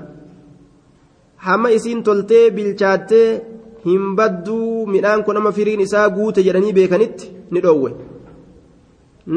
isiin 1.77 2.03
toltee 2.03 2.51
bilchaattee 2.57 3.43
hin 3.85 4.17
badduu 4.17 4.87
midhaan 4.87 5.25
kun 5.25 5.35
nama 5.35 5.53
firiin 5.53 5.81
isaa 5.81 6.09
guute 6.09 6.43
jedhanii 6.47 6.73
beekanitti 6.73 7.31
ni 7.51 7.61
dhoowwe 7.65 7.91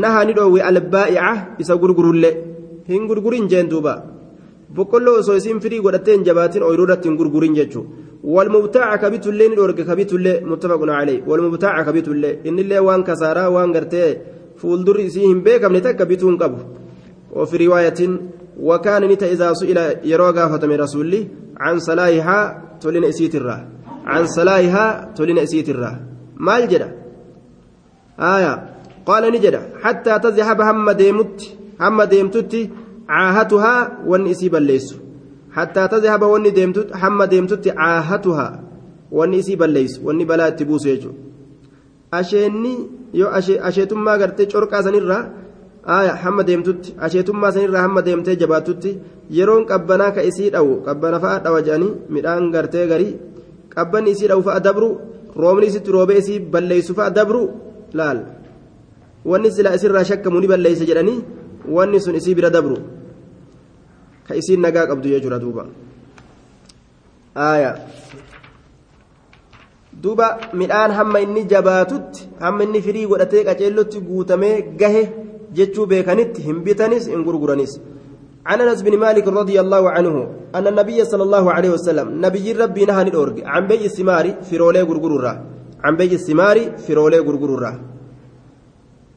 naha 0.04 0.22
ni 0.25 0.34
dhoowwe 0.38 0.62
albaa'ica 0.70 1.32
isa 1.63 1.75
gurgurullee 1.82 2.47
hin 2.89 3.03
gurgurin 3.10 3.46
jeen 3.51 3.70
duuba 3.74 3.94
boqqolloo 4.77 5.15
osoo 5.22 5.38
isiin 5.41 5.60
firii 5.63 5.82
godhattee 5.86 6.15
hin 6.17 6.25
jabaatin 6.29 6.63
ooyiruu 6.67 6.86
irratti 6.88 7.10
hin 7.10 7.17
gurgurin 7.22 7.56
jechuun 7.60 7.88
walmubtaaca 8.36 8.98
kabitullee 9.03 9.50
ni 9.51 9.56
dhoorge 9.60 9.84
kabitullee 9.91 10.38
muttafaqun 10.51 10.91
calee 10.98 11.20
walmubtaaca 11.29 11.86
kabitullee 11.89 12.34
innillee 12.50 12.82
waan 12.88 13.03
kasaaraa 13.10 13.50
waan 13.56 13.72
gartee 13.77 14.10
fuuldurri 14.62 15.06
isii 15.10 15.27
hin 15.32 15.41
beekamne 15.48 15.82
takka 15.88 16.12
bituu 16.12 16.29
hin 16.32 16.41
qabu 16.44 16.60
وفي 17.38 17.58
رواية 17.65 18.01
وكان 18.60 19.03
نتا 19.12 19.32
إذا 19.32 19.53
سئل 19.53 19.77
يروى 20.12 20.34
فتم 20.34 20.72
رسولي 20.72 21.27
عن 21.58 21.79
صلاحها 21.79 22.39
تولين 22.82 23.03
إسيت 23.03 23.36
الرا 23.36 23.58
عن 24.06 24.24
صلاحها 24.38 24.86
تولين 25.15 25.38
إسيت 25.38 25.70
الرا 25.70 25.91
maal 26.38 26.63
jedha 26.72 26.88
aya 28.17 28.51
qaala 29.08 29.32
ni 29.34 29.39
jedha 29.46 29.62
hattaa 29.84 30.20
tazhaba 30.25 30.63
hamma 30.70 30.94
deemutti 30.94 31.48
hamma 31.81 32.05
deemtutti 32.13 32.62
caahatuhaa 33.07 33.81
wanni 34.12 34.29
isii 34.36 34.50
balleessu. 34.55 34.96
Hattaa 35.55 35.88
tazhaba 35.93 36.27
wanni 36.34 36.51
deemtutti 36.57 36.93
hamma 37.01 37.25
deemtutti 37.34 37.69
caahatuhaa 37.79 38.53
wanni 39.12 39.38
isii 39.41 39.55
balleessu 39.62 40.05
wanni 40.07 40.25
balaa 40.29 40.50
itti 40.53 40.65
buusu 40.69 40.88
jechuudha 40.91 41.17
asheenni 42.19 42.74
yoo 43.19 43.29
asheetummaa 43.69 44.17
gartee 44.22 44.46
corqaa 44.53 44.84
sanirraa 44.88 45.24
aya 45.98 46.13
hamma 46.24 46.43
deemtutti 46.50 46.96
asheetummaa 47.05 47.51
sanirraa 47.55 47.84
hamma 47.86 48.01
deemtee 48.07 48.36
jabaatutti 48.41 48.91
yeroon 49.38 49.63
qabbanaa 49.72 50.12
ka 50.15 50.22
isii 50.29 50.50
dhawu 50.55 50.74
qabbana 50.88 51.19
fa'a 51.24 51.39
dhawa 51.46 51.62
jedhanii 51.67 51.93
midhaan 52.15 52.51
gartee 52.55 52.86
garii 52.91 53.13
qabbanni 53.75 54.12
isii 54.15 54.27
dhawu 54.31 54.43
fa'a 54.48 54.60
dabru 54.67 54.89
roobni 55.43 55.65
isitti 55.72 55.91
roobee 55.98 56.17
isii 56.24 56.39
balleessu 56.53 56.93
fa'a 57.00 57.10
dabru 57.17 57.41
laal. 58.00 58.19
Wanni 59.31 59.50
silaa 59.51 59.75
isirraa 59.77 60.03
shakkamu 60.10 60.39
ni 60.41 60.48
balleessa 60.51 60.86
jedhanii 60.89 61.19
wanni 61.75 62.00
sun 62.00 62.15
isii 62.19 62.36
bira 62.39 62.50
dabru 62.50 62.77
ka 64.27 64.36
isiin 64.36 64.62
nagaa 64.62 64.88
qabdu 64.88 65.09
jechuudha 65.13 65.39
duuba 65.39 65.63
aya 67.36 67.71
duuba 70.03 70.27
midhaan 70.53 70.91
hamma 71.00 71.19
inni 71.25 71.43
jabaatutti 71.53 72.29
hamma 72.45 72.63
inni 72.63 72.81
firii 72.88 73.07
godhatee 73.12 73.43
qaceellotti 73.50 74.05
guutamee 74.09 74.55
gahe 74.81 75.03
jechuu 75.59 75.86
beekanitti 75.91 76.47
hin 76.47 76.63
bitanis 76.65 77.07
hin 77.13 77.24
gurguranis 77.27 77.79
عن 78.47 78.62
انس 78.62 78.81
بن 78.81 78.97
مالك 78.97 79.27
رضي 79.27 79.59
الله 79.59 79.89
عنه 79.89 80.15
ان 80.55 80.67
النبي 80.67 81.05
صلى 81.05 81.24
الله 81.24 81.45
عليه 81.51 81.69
وسلم 81.69 82.25
نبي 82.25 82.51
ربي 82.51 82.86
نهى 82.86 83.03
ندورج 83.03 83.38
عن 83.45 83.67
بيع 83.67 83.81
الثمار 83.91 84.25
في 84.47 84.57
رولي 84.57 84.81
غرغرورا 84.81 85.33
عن 85.83 85.95
بيع 86.00 86.12
الثمار 86.12 86.57
في 86.83 86.93
رولي 86.93 87.19
غرغرورا 87.19 87.71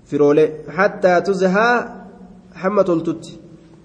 في 0.04 0.16
رولي 0.16 0.44
حتى 0.76 1.20
تزهى 1.20 1.99
حمة 2.60 2.88
التت 2.96 3.24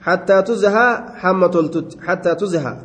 حتى 0.08 0.38
تزهى 0.50 0.88
حمة 1.22 1.56
التت 1.64 1.90
حتى 2.08 2.32
تزهى 2.42 2.76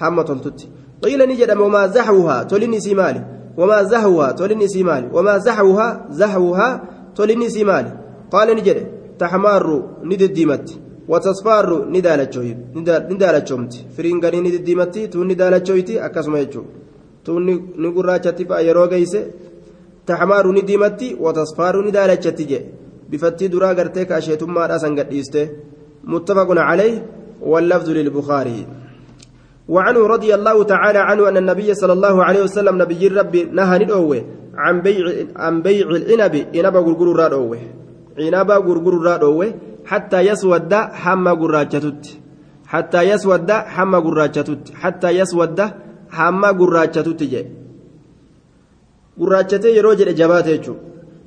حمة 0.00 0.28
التت 0.36 0.60
قيل 1.04 1.20
نجد 1.30 1.50
وما 1.64 1.82
زحوها 1.86 2.36
تولني 2.50 2.80
سيمالي 2.86 3.22
وما 3.58 3.82
زهوها 3.82 4.28
تولني 4.38 4.68
سيمالي 4.68 5.08
وما 5.16 5.34
زحوها 5.46 5.88
زحوها 6.20 6.68
تولني 7.16 7.48
سيمالي 7.56 7.92
قال 8.32 8.48
نجد 8.56 8.78
تحمار 9.18 9.66
ند 10.10 10.22
الديمت 10.22 10.68
وتصفار 11.08 11.66
ندالتشومت 13.12 13.72
فرينغاني 13.96 14.40
ند 14.40 14.54
الديمت 14.60 14.94
تون 15.12 15.28
ندالتشويتي 15.28 15.94
أكاسما 16.06 16.38
يجو 16.40 16.62
تون 17.24 17.46
نقراتشتي 17.82 18.44
فأيرو 18.44 18.84
قيسي 18.92 19.20
تحمار 20.06 20.44
نديمت 20.56 21.00
وتصفار 21.24 21.74
ندالتشتي 21.86 22.44
جي 22.50 22.60
بفتي 23.10 23.48
درا 23.48 23.72
غرتك 23.78 24.12
أشيتما 24.12 24.66
راسن 24.66 24.98
قديسته 24.98 25.48
متفق 26.04 26.48
عليه 26.68 27.06
واللفظ 27.50 27.88
للبخاري 27.90 28.66
وعنه 29.68 30.06
رضي 30.06 30.34
الله 30.34 30.56
تعالى 30.64 30.98
عنه 30.98 31.28
أن 31.28 31.36
النبي 31.36 31.74
صلى 31.74 31.92
الله 31.92 32.24
عليه 32.24 32.42
وسلم 32.42 32.82
نبي 32.82 33.08
ربي 33.08 33.44
نهى 33.44 33.78
ندعوه 33.78 34.24
عن 34.54 34.80
بيع 34.80 35.04
عن 35.36 35.62
بيع 35.62 35.86
العنب 35.90 36.34
عنب 36.54 36.76
غرغر 36.76 37.08
رادوه 37.20 37.58
عنب 38.18 38.50
غرغر 38.50 38.94
رادوه 39.08 39.54
حتى 39.90 40.20
يسود 40.20 40.74
حما 40.74 41.32
غراچتت 41.40 42.02
حتى 42.66 43.00
يسود 43.10 43.50
حما 43.50 43.98
غراچتت 43.98 44.62
حتى 44.74 45.08
يسود 45.20 45.60
حما 46.10 46.48
غراچتت 46.60 47.22
جه 47.32 47.46
غراچته 49.20 49.68
يرو 49.78 49.92
جده 49.98 50.12
جباته 50.20 50.66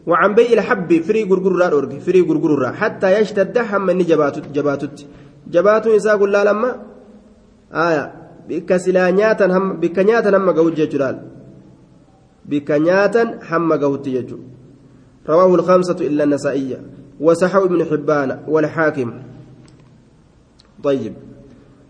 وعن 0.08 0.36
بيع 0.36 0.52
الحب 0.54 1.02
فري 1.02 1.24
غرغر 1.24 1.54
رادوه 1.62 2.00
فري 2.00 2.22
غرغر 2.22 2.74
حتى 2.74 3.08
يشتد 3.20 3.58
حما 3.58 3.94
نجباتت 3.94 4.46
جباتت 4.56 5.06
جباتو 5.48 5.96
إسا 5.96 6.14
قل 6.20 6.34
لما؟ 6.48 6.72
آية. 7.74 8.06
silaa 8.80 9.12
nyaatan 9.12 9.80
bikka 9.80 10.04
nyaatan 10.04 10.34
hamma 10.36 10.52
gahutti 10.54 10.84
jechuudhaan 10.84 11.18
bikka 12.50 12.80
nyaatan 12.80 13.40
hamma 13.50 13.78
gahutti 13.78 14.12
jechuudha 14.12 14.52
رواه 15.24 15.56
الخمسة 15.56 16.00
إلا 16.02 16.24
النسائية. 16.24 16.80
وصححه 17.20 17.64
ابن 17.64 17.86
حبان 17.86 18.44
والحاكم. 18.48 19.10
طيب. 20.84 21.14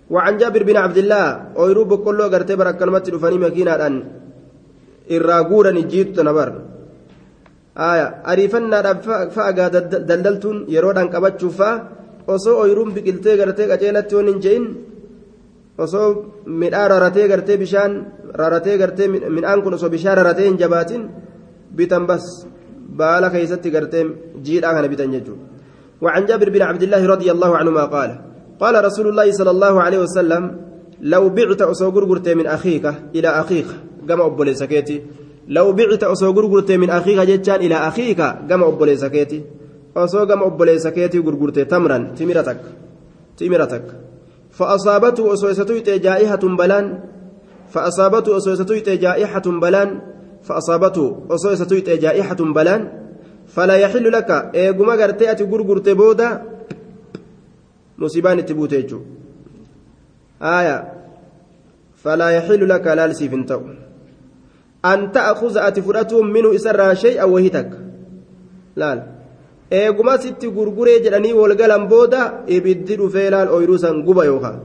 وعن 0.09 0.37
جابر 0.37 0.63
بن 0.63 0.77
عبد 0.77 0.97
الله 0.97 1.25
أيروب 1.57 2.05
كله 2.05 2.27
قرتي 2.27 2.55
برك 2.55 2.77
كلمة 2.77 3.03
رفاني 3.09 3.37
مكينة 3.37 3.73
أن 3.73 4.03
الراغورا 5.11 5.71
نجيت 5.71 6.15
تنبر 6.15 6.61
أريفنا 8.31 8.93
فأقا 9.35 9.67
دلدلتون 10.09 10.57
يرودان 10.75 11.07
كبتشو 11.13 11.49
فا 11.49 11.69
osoo 12.27 12.55
oyruun 12.63 12.89
biqiltee 12.95 13.35
gartee 13.37 13.67
qaceelatti 13.71 14.15
waan 14.15 14.27
hin 14.31 14.39
je'in 14.45 14.65
osoo 15.83 16.07
midhaan 16.61 16.89
raratee 16.93 17.27
gartee 17.31 17.57
bishaan 17.63 17.91
raratee 18.41 18.77
gartee 18.81 19.07
midhaan 19.37 19.59
kun 19.63 19.73
osoo 19.77 19.89
bishaan 19.95 20.17
raratee 20.19 20.45
hin 20.49 20.57
jabaatin 20.61 21.01
bitan 21.77 22.03
bas 22.09 22.23
baala 22.99 23.27
keessatti 23.33 23.69
gartee 23.75 24.03
jiidhaa 24.45 24.73
kana 24.75 24.87
bitan 24.93 25.11
jechuudha. 25.15 25.53
وعن 26.03 26.25
جابر 26.25 26.49
بن 26.49 26.61
عبد 26.61 26.83
الله 26.83 27.05
رضي 27.05 27.31
الله 27.31 27.57
عنهما 27.57 27.83
قال 27.85 28.19
قال 28.59 28.85
رسول 28.85 29.07
الله 29.07 29.31
صلى 29.31 29.51
الله 29.51 29.81
عليه 29.81 29.99
وسلم 29.99 30.43
لو 31.01 31.29
بعت 31.29 31.61
أصوغر 31.61 32.03
من 32.35 32.47
أخيك 32.47 32.85
إلى 33.15 33.27
أخيك 33.27 33.65
كما 34.07 34.23
لو 35.47 35.71
بعت 35.73 36.03
أصوغر 36.03 36.77
من 36.77 36.89
أخيك 36.89 37.19
جتان 37.19 37.59
إلى 37.61 37.75
أخيك 37.75 38.17
كما 38.49 38.67
أبولي 38.67 38.97
سكيتي 38.97 39.41
osoo 39.95 40.25
gama 40.25 40.45
obboleessa 40.45 40.91
keetii 40.91 41.21
gurgurte 41.21 41.65
tamran 41.65 42.15
timira 42.17 42.43
takka 42.43 42.69
timira 43.37 43.67
takka 43.67 43.93
fa'asaabatu 44.57 45.29
osoo 45.29 45.51
isa 45.53 45.65
tuyxe 45.65 45.99
jaa'ihatun 46.05 46.57
balaan 46.57 46.85
fa'asaabatu 47.73 48.33
osoo 48.33 48.53
isa 48.53 48.65
tuyxe 48.65 48.97
jaa'ihatun 48.97 49.59
balaan 49.61 50.01
fa'asaabatu 50.47 51.03
osoo 51.29 51.53
isa 51.53 51.65
tuyxe 51.65 51.97
jaa'ihatun 52.03 52.53
balaan 52.57 52.89
fala 53.55 53.77
yaxillu 53.77 54.09
laka 54.09 54.49
eeguma 54.53 54.97
gartee 54.97 55.29
ati 55.29 55.45
gurgurte 55.45 55.93
booda 55.95 56.41
sitti 70.23 70.47
gurguree 70.57 70.99
jedhanii 71.05 71.33
walgalan 71.41 71.87
booda 71.87 72.21
ibiddi 72.55 72.97
dhufee 72.99 73.29
laal 73.33 73.47
ooyiruu 73.55 73.79
san 73.83 73.95
guba 74.07 74.25
yookaan 74.31 74.57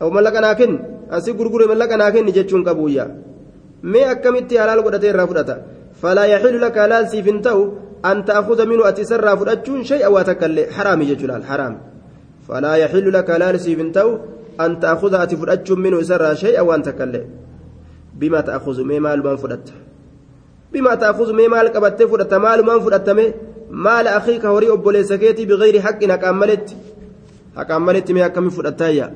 abu 0.00 0.10
mallaqa 0.16 0.40
naa 0.44 0.54
kenni 0.60 0.78
asii 1.16 1.36
gurgure 1.38 1.66
mallaqa 1.70 1.96
naa 1.96 2.10
kenni 2.14 2.32
jechuun 2.38 2.62
qabuuyya 2.68 3.04
mee 3.92 4.06
akkamitti 4.14 4.60
halaal 4.60 4.82
godhatee 4.86 5.10
irraa 5.12 5.28
fudhata 5.30 5.56
falaa 6.02 6.26
yaxilu 6.34 6.58
laka 6.66 6.78
halaal 6.84 7.06
siif 7.12 7.26
hin 7.30 7.40
ta'u 7.46 7.62
an 8.10 8.24
ta'akuza 8.28 8.64
minhu 8.70 8.84
ati 8.90 9.02
isarraa 9.06 9.36
fudhachuun 9.40 9.80
shay'a 9.90 10.10
waa 10.14 10.24
takkallee 10.30 10.66
haraami 10.76 11.10
jechuudha 11.10 11.40
haraami 11.50 11.78
falaa 12.48 12.76
yaxilu 12.84 13.10
laka 13.18 13.32
halaal 13.36 13.58
siif 13.64 13.78
hin 13.82 13.92
ta'u 13.98 14.10
an 14.64 14.80
ta'akuza 14.82 15.20
ati 15.24 15.36
fudhachuun 15.40 15.80
minhu 15.86 15.98
isarraa 16.06 16.34
shay'a 16.42 16.62
waan 16.68 16.82
takkallee 18.20 18.42
bima 18.42 18.42
ta'akuzu 18.42 18.84
mee 18.84 19.00
maalumaan 19.00 19.38
fudhatta 19.38 19.72
bima 20.72 20.96
ta'akuzu 20.96 21.32
mee 21.34 21.48
maal 21.48 21.70
qabattee 21.72 22.06
fudhatta 22.06 22.38
maalumaan 22.38 22.80
fudhattamee 22.82 23.34
maala 23.70 24.10
akhiika 24.16 24.48
horii 24.48 24.70
obboleessa 24.70 25.18
keetii 25.18 25.46
bigayri 25.46 25.78
haqqin 25.78 26.10
haqaan 26.10 26.36
maletti 26.36 26.74
haqaan 27.54 27.82
maletti 27.82 28.14
mee 28.14 28.22
akkami 28.22 28.50
fudhattaayya 28.50 29.10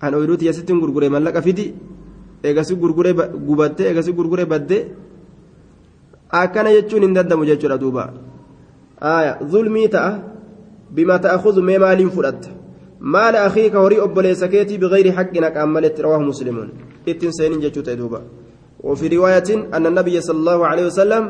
an 0.00 0.14
oyruuti 0.14 0.46
yasitti 0.46 0.72
gurgure 0.72 1.08
mallaqa 1.08 1.42
fidi 1.42 1.74
eegasi 2.44 2.74
gurgure 2.76 3.12
gubatte 3.48 3.82
eegasi 3.88 4.12
gurgure 4.12 4.44
badde 4.46 4.78
akkana 6.30 6.70
jechuun 6.72 7.02
hin 7.02 7.14
dandamu 7.14 7.44
jechuudha 7.44 7.78
duuba 7.78 8.12
zulmii 9.50 9.88
ta'a 9.88 10.18
bima 10.90 11.18
ta'akuzu 11.18 11.62
mee 11.62 11.78
maaliin 11.78 12.10
fudhatta 12.10 12.48
maala 13.00 13.44
akhiika 13.44 13.78
horii 13.78 14.00
obboleessa 14.00 14.48
keetii 14.48 14.78
bigayri 14.78 15.10
haqqin 15.10 15.44
haqaan 15.44 15.70
maletti 15.70 16.02
rawaahu 16.02 16.24
muslimuun 16.24 16.89
ittiin 17.06 17.32
seenin 17.32 17.60
jechuu 17.60 17.82
ta'e 17.82 17.96
duuba. 17.96 18.20
وفي 18.82 19.08
رواية 19.08 19.48
أن 19.76 19.86
النبي 19.86 20.20
صلى 20.20 20.38
الله 20.38 20.66
عليه 20.66 20.84
وسلم 20.86 21.24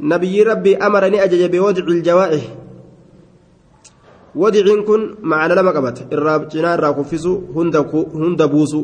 نبي 0.00 0.42
ربي 0.42 0.76
أمرني 0.76 1.24
أجج 1.24 1.42
بوضع 1.56 1.84
الجوائح 1.88 2.44
وضع 4.34 4.66
كن 4.88 5.00
معنى 5.22 5.54
لما 5.54 5.70
قبت 5.70 5.98
الراب 6.12 6.48
جنان 6.48 6.78
راكفسو 6.78 7.32
هند 7.56 8.42
بوسو 8.52 8.82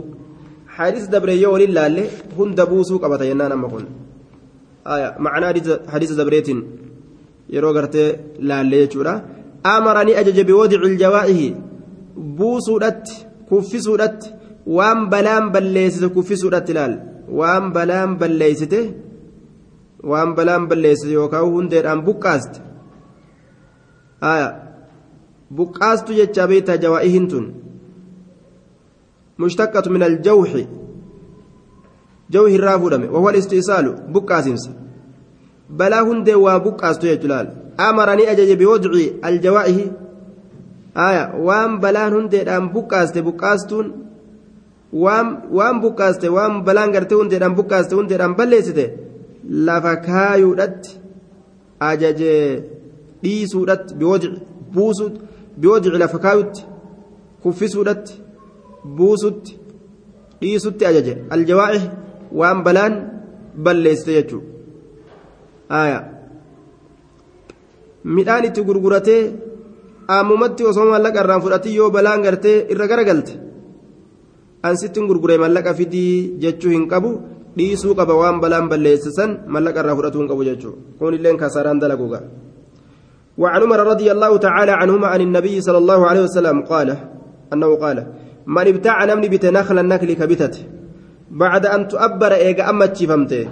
حديث 0.76 1.04
دبرية 1.14 1.46
ولله 1.46 2.06
هند 2.38 2.58
بوسو 2.70 2.98
قبت 2.98 3.20
ينان 3.30 3.52
أما 3.52 3.68
كن 3.68 3.84
آية 4.86 5.08
معنى 5.18 5.46
حديث 5.92 6.10
دبريت 6.20 6.48
yeroo 7.54 7.72
gartee 7.76 8.18
laallee 8.48 8.80
jechuudha. 8.84 9.22
Amaranii 9.62 10.16
ajaja 10.20 10.44
biwadici 10.44 10.86
iljawaa'ihi 10.88 11.54
buusuudhatti 12.38 13.14
kuffisuudhatti 13.48 14.32
waan 14.66 15.08
balaan 15.10 15.50
balleessite 15.54 16.08
kuffisuudhatti 16.14 16.74
laal 16.78 16.94
waan 17.38 17.72
balaan 17.72 18.16
balleessite 18.20 18.80
waan 20.10 20.34
balaan 20.36 20.68
balleesse 20.68 21.12
yookaan 21.12 21.52
hundeedhaan 21.52 22.02
buqqaaste 22.06 22.60
buqqaastu 25.56 26.12
jecha 26.18 26.48
beektaa 26.50 26.76
jawaa'ihin 26.84 27.28
tun 27.32 27.44
mushtaqqatu 29.38 29.90
min 29.90 30.02
aljawxi 30.08 30.64
jawhi 32.34 32.54
irraa 32.58 32.78
fuudhame 32.78 33.06
wahuwa 33.14 33.36
istiisaalu 33.40 33.92
buqqaasinsa 34.16 34.70
balaa 35.78 36.02
hundee 36.08 36.34
waa 36.46 36.58
buqqaastu 36.66 37.06
jechu 37.10 37.28
laal 37.32 37.48
amaranii 37.88 38.26
ajaje 38.32 38.56
biwadci 38.62 39.06
aljawaa'ihi 39.28 39.86
waan 41.46 41.78
balaan 41.84 42.12
hundeedhaan 42.16 42.72
buqqaaste 42.74 43.22
buqqaastuun 43.28 44.05
waan 44.92 45.80
buqqaaste 45.82 46.28
waan 46.36 46.64
balaan 46.64 46.92
gartee 46.92 47.18
hundeedhaan 47.18 47.54
buqqaaste 47.58 47.94
hundeedhaan 47.94 48.34
balleessite 48.38 48.84
lafa 49.66 49.96
kaayuudhatti 50.06 50.90
ajaje 51.90 52.32
dhiisuudhatti 53.22 53.94
biwadci 55.60 55.88
lafa 56.02 56.18
kaayutti 56.18 56.62
kuffisuudhatti 57.42 58.12
buusutti 58.96 59.52
dhiisutti 60.40 60.84
ajaje. 60.86 61.12
Aljawaa'ih 61.34 61.84
waan 62.32 62.58
balaan 62.66 62.94
balleessite 63.64 64.12
jechuudha 64.18 64.54
midhaan 68.16 68.44
itti 68.48 68.62
gurguratee 68.68 69.22
ammumatti 70.16 70.62
osoo 70.70 70.86
mallaqa 70.90 71.20
irraan 71.22 71.42
fudhatii 71.44 71.76
yoo 71.78 71.90
balaan 71.90 72.22
gartee 72.22 72.66
irra 72.72 72.86
garagalte 72.86 73.32
ansittiin 74.70 75.06
gurguree 75.10 75.38
mallaqa 75.44 75.74
fidii 75.78 76.14
jechuu 76.44 76.72
hin 76.76 76.88
qabu 76.92 77.10
dhiisuu 77.58 77.94
qaba 78.00 78.14
waan 78.22 78.40
balaan 78.44 78.66
balleessisan 78.72 79.30
mallaqa 79.54 79.80
irraa 79.82 79.96
fudhatuu 79.98 80.20
hin 80.22 80.28
qabu 80.32 80.42
jechuudha. 80.50 80.78
Kun 80.98 81.14
illeen 81.18 81.38
kasaaraan 81.44 81.80
dalaguuga 81.84 82.20
وعن 83.38 83.62
عمر 83.62 83.80
رضي 83.92 84.12
الله 84.12 84.36
تعالى 84.36 84.72
عنهما 84.72 85.06
عن 85.06 85.20
النبي 85.20 85.60
صلى 85.60 85.78
الله 85.78 86.06
عليه 86.06 86.22
وسلم 86.22 86.56
قال 86.62 86.96
أنه 87.52 87.70
قال 87.76 88.06
من 88.46 88.66
ابتاع 88.72 89.04
نمني 89.04 89.28
بت 89.28 89.44
نخل 89.46 89.78
النكل 89.78 90.12
كبتت 90.12 90.54
بعد 91.30 91.66
أن 91.66 91.88
تؤبر 91.88 92.32
إيجا 92.32 92.70
أما 92.70 92.86
تشفمته 92.86 93.44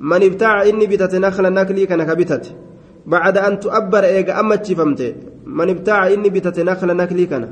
من 0.00 0.22
ابتاع 0.28 0.62
إني 0.68 0.86
بتت 0.86 1.14
نخل 1.14 1.46
النكل 1.46 1.84
كان 1.84 2.02
كبتت 2.02 2.44
بعد 3.06 3.36
أن 3.38 3.52
تؤبر 3.60 4.04
إيجا 4.04 4.40
أما 4.40 4.56
تشفمته 4.56 5.12
من 5.46 5.68
ابتاع 5.74 6.00
إني 6.14 6.30
بتت 6.30 6.60
نخل 6.60 6.90
النكل 6.90 7.24
كان 7.24 7.44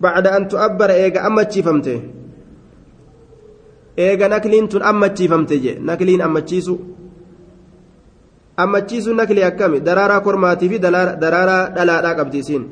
بعد 0.00 0.26
أن 0.26 0.48
تؤبر 0.48 0.90
إيجا 0.90 1.26
أما 1.26 1.42
تشفمته 1.42 1.98
إيجا 4.00 4.26
نكلين 4.32 4.68
تن 4.68 4.82
أما 4.90 5.06
تشفمته 5.14 5.64
نكلين 5.88 6.20
أما 6.28 6.40
تشيسو 6.40 6.76
ammachiisuun 8.62 9.16
nakli 9.16 9.44
akkami 9.44 9.80
daraaraa 9.88 10.20
kormaatii 10.26 10.68
fi 10.72 10.78
daraaraa 11.24 11.62
dhalaadhaa 11.76 12.18
qabdi 12.20 12.38
isiin 12.42 12.64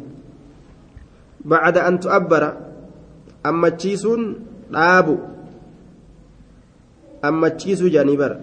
bacda 1.52 1.86
an 1.88 1.98
tu'abbara 2.04 2.50
ammachiisuun 3.50 4.22
dhaabu 4.76 5.14
ammachiisuu 7.30 7.92
jedhanii 7.94 8.18
bara 8.22 8.36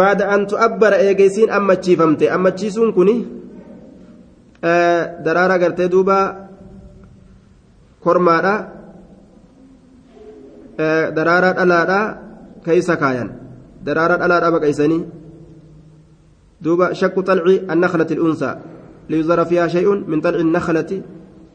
bacda 0.00 0.30
an 0.34 0.46
tu'abbara 0.52 1.02
eega 1.08 1.24
isiin 1.30 1.54
ammachiifamte 1.58 2.30
ammachiisuun 2.36 2.92
kuni 2.98 3.16
daraaraa 5.26 5.62
gartee 5.64 5.88
duuba 5.94 6.18
kormaadha 8.06 8.54
daraaraa 11.16 11.52
dhalaadhaa 11.58 12.06
keeysa 12.64 12.96
kaayan. 12.96 13.30
درارة 13.84 14.24
ألا 14.24 14.38
رابك 14.38 14.64
إيساني 14.64 15.06
دوبا 16.60 16.92
شك 16.92 17.20
طلع 17.20 17.44
النخلة 17.70 18.06
الأنثى 18.10 18.58
ليظهر 19.10 19.44
فيها 19.44 19.66
شيء 19.68 19.88
من 19.94 20.20
طلع 20.20 20.38
النخلة 20.38 21.02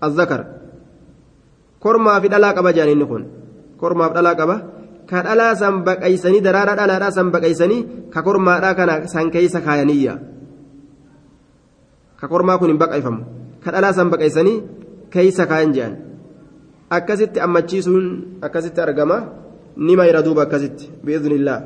الذكر 0.03 0.45
كرما 1.79 2.19
في 2.19 2.27
الألاقة 2.27 2.61
بجاني 2.61 2.95
نكون 2.95 3.27
كرما 3.79 4.07
في 4.07 4.13
الألاقة 4.13 4.63
كان 5.07 5.27
ألا 5.33 5.53
سنبك 5.53 6.03
إيساني 6.03 6.39
درارة 6.39 6.85
ألا 6.85 7.09
سنبك 7.09 7.43
إيساني 7.43 7.87
ككرما 8.13 8.59
را 8.59 8.71
كان 8.71 9.07
سنكيس 9.07 9.57
خاينية 9.57 10.13
ككرما 12.21 12.55
كن 12.55 12.77
بك 12.77 12.89
إفهم 12.89 13.23
كان 13.65 13.75
ألا 13.75 13.91
سنبك 13.91 14.21
إيساني 14.21 14.61
كيس 15.11 15.41
خاين 15.41 15.71
جان 15.71 15.93
أكست 16.97 17.37
أمتشيسون 17.37 18.05
أكست 18.43 18.79
أرقما 18.79 19.17
نما 19.77 20.05
يردوب 20.05 20.39
أكست 20.39 20.77
بإذن 21.03 21.31
الله 21.31 21.59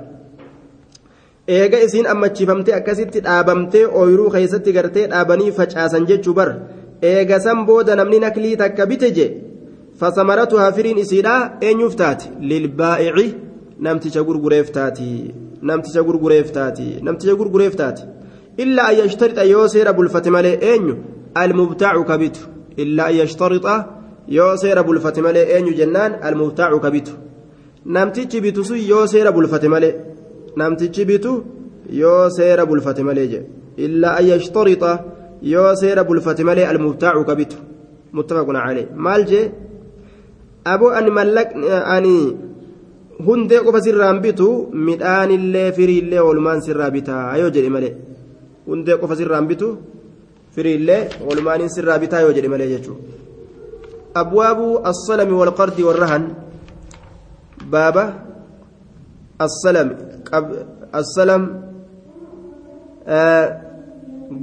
eega 1.47 1.79
isiin 1.79 2.07
ammachiifamtee 2.11 2.73
akkasitti 2.75 3.21
dhaabamtee 3.25 3.83
ooyiruu 3.99 4.29
keessatti 4.31 4.73
gartee 4.77 5.05
dhaabanii 5.11 5.51
facaasan 5.59 6.07
jechuu 6.09 6.33
bar 6.39 6.49
eega 7.11 7.39
san 7.45 7.61
booda 7.69 7.95
namni 7.99 8.19
naklii 8.23 8.57
takka 8.61 8.85
bite 8.89 9.09
je 9.17 9.27
fasamaratuhaa 9.99 10.71
firiin 10.79 10.99
isiidhaa 11.03 11.41
eenyuuf 11.69 11.95
taati 12.01 12.33
lilbaa'ici 12.49 13.27
namticha 13.87 14.25
gurgureef 14.29 14.71
taati 14.77 15.09
namticha 15.71 16.03
gurgureef 16.07 16.51
taati 16.57 16.87
namticha 17.09 17.39
gurgureef 17.41 17.75
taati 17.81 18.03
illaa 18.65 18.87
an 18.91 18.99
yashtarita 19.01 19.49
yoo 19.53 19.67
seera 19.75 19.93
bulfate 19.99 20.29
malee 20.37 20.57
eenyu 20.71 20.95
almubtaacu 21.43 22.03
kabitu 22.11 22.41
illaa 22.85 23.07
an 23.07 23.96
yoo 24.35 24.53
seera 24.61 24.83
bulfate 24.87 25.21
malee 25.25 25.45
eenyu 25.55 25.73
jennaan? 25.79 26.11
Almubtaacu 26.27 26.79
kabitu 26.85 27.13
namtichi 27.85 28.41
bitu 28.45 28.63
sun 28.69 28.77
yoo 28.91 29.05
seera 29.11 29.31
bulfate 29.31 29.67
malee? 29.73 29.93
Namtichi 30.59 31.03
bitu 31.09 31.31
yoo 32.01 32.29
seera 32.37 32.65
bulfate 32.69 33.01
malee 33.07 33.27
jedhe 33.31 33.45
illaa 33.85 34.15
an 34.19 34.25
yashtarita 34.31 34.91
yoo 35.53 35.71
seera 35.81 36.03
bulfate 36.07 36.43
malee 36.49 36.65
almubtaacu 36.71 37.23
ka 37.29 37.35
bitu. 37.39 37.57
Muttafaqun 38.15 38.57
calee 38.65 38.87
maal 39.05 39.21
jee? 39.29 39.51
Aboo 40.71 40.89
ani 40.97 41.09
mallaq 41.17 41.49
ani 41.95 42.13
hundee 43.25 43.59
qofa 43.65 43.79
sirraan 43.85 44.17
bitu 44.25 44.47
midhaanillee 44.87 45.69
firiillee 45.77 46.19
walumaan 46.27 46.59
sirraa 46.65 46.91
bitaa 46.95 47.37
yoo 47.41 47.49
jedhe 47.55 47.69
malee. 47.75 47.93
Hundee 48.67 48.97
qofa 49.01 49.15
sirraan 49.19 49.45
bitu 49.51 49.67
firiillee 50.55 51.01
walumaanin 51.27 51.69
sirraa 51.75 51.99
bitaa 52.03 52.21
yoo 52.25 52.33
jedhe 52.37 52.47
malee 52.53 52.67
jechuudha 52.73 53.01
abwaabu 54.21 54.67
assalami 54.91 55.33
walqardi 55.41 55.87
warrahan 55.89 56.23
baaba 57.71 58.03
assalami 59.45 59.93
assalam 61.01 61.43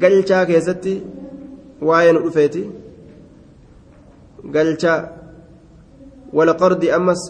galchaa 0.03 0.45
keessatti 0.51 0.95
waa'ee 1.89 2.13
nu 2.13 2.25
dhufeeti 2.27 2.63
galchaa 4.55 4.99
walqardi 6.39 6.93
ammas 6.99 7.23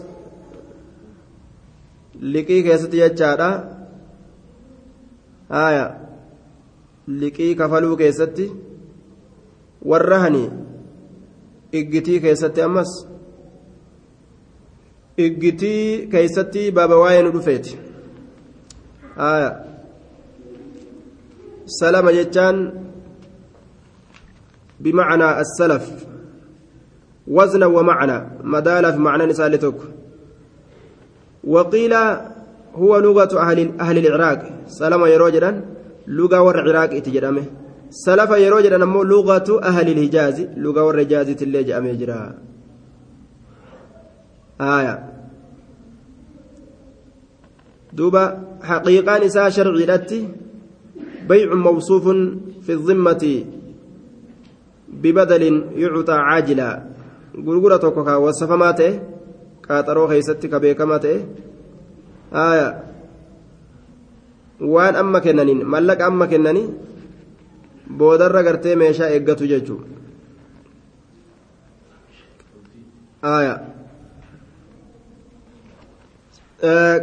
liqii 2.33 2.61
keessatti 2.67 3.01
jechaadha 3.03 3.49
haya 5.57 5.85
liqii 7.21 7.55
kafaluu 7.55 7.97
keessatti 8.01 8.45
warra 9.91 10.19
hani 10.25 10.43
iggitii 11.79 12.19
keessatti 12.25 12.61
ammas 12.67 12.91
iggitii 15.27 16.07
keessatti 16.11 16.71
baaba 16.71 16.95
waa'ee 17.03 17.23
nu 17.23 17.31
dhufeeti. 17.35 17.77
Salama 21.79 22.11
jechaan 22.13 22.57
بمعنى 24.79 25.39
السلف 25.39 26.05
وزنا 27.27 27.65
ومعنى 27.65 28.29
مدالة 28.43 28.91
في 28.91 28.97
معنى 28.97 29.25
نسالتك 29.25 29.75
وقيل 31.43 31.93
هو 32.75 32.97
لغة 32.97 33.39
أهل 33.39 33.79
أهل 33.79 33.97
العراق 34.05 34.51
سلام 34.67 35.05
يروجدا 35.05 35.65
لغة 36.07 36.41
والعراق 36.41 36.89
سلف 38.03 38.31
يروجدا 38.45 38.77
نمو 38.77 39.03
لغة 39.03 39.49
أهل 39.63 39.87
الحجاز 39.93 40.37
لغة 40.57 40.81
والرجاز 40.83 41.29
اللي 41.43 41.63
جامع 41.63 41.91
جرا 42.01 42.19
آية 44.61 44.95
دوبا 47.93 48.23
حقيقة 48.63 49.13
نساء 49.25 49.49
شرعي 49.49 49.85
بيع 51.29 51.49
موصوف 51.53 52.05
في 52.65 52.71
الذمة 52.77 53.23
ببدل 55.01 55.43
يعطى 55.75 56.13
عاجلا 56.13 56.95
wasafamaa 57.43 58.73
ta'e 58.73 58.91
qaaxaroo 59.67 60.07
keessatti 60.07 60.47
ka 60.49 60.59
beekamaa 60.59 60.99
ta'e. 60.99 61.17
Haya 62.31 62.67
waan 64.59 64.95
amma 64.95 65.19
kennaniin 65.21 65.65
mallaqa 65.67 66.07
amma 66.07 66.27
kennanii 66.27 66.69
boodarra 67.89 68.43
gartee 68.43 68.75
meeshaa 68.75 69.09
eeggatu 69.15 69.47
jechuu 69.47 69.79
haya 73.21 73.55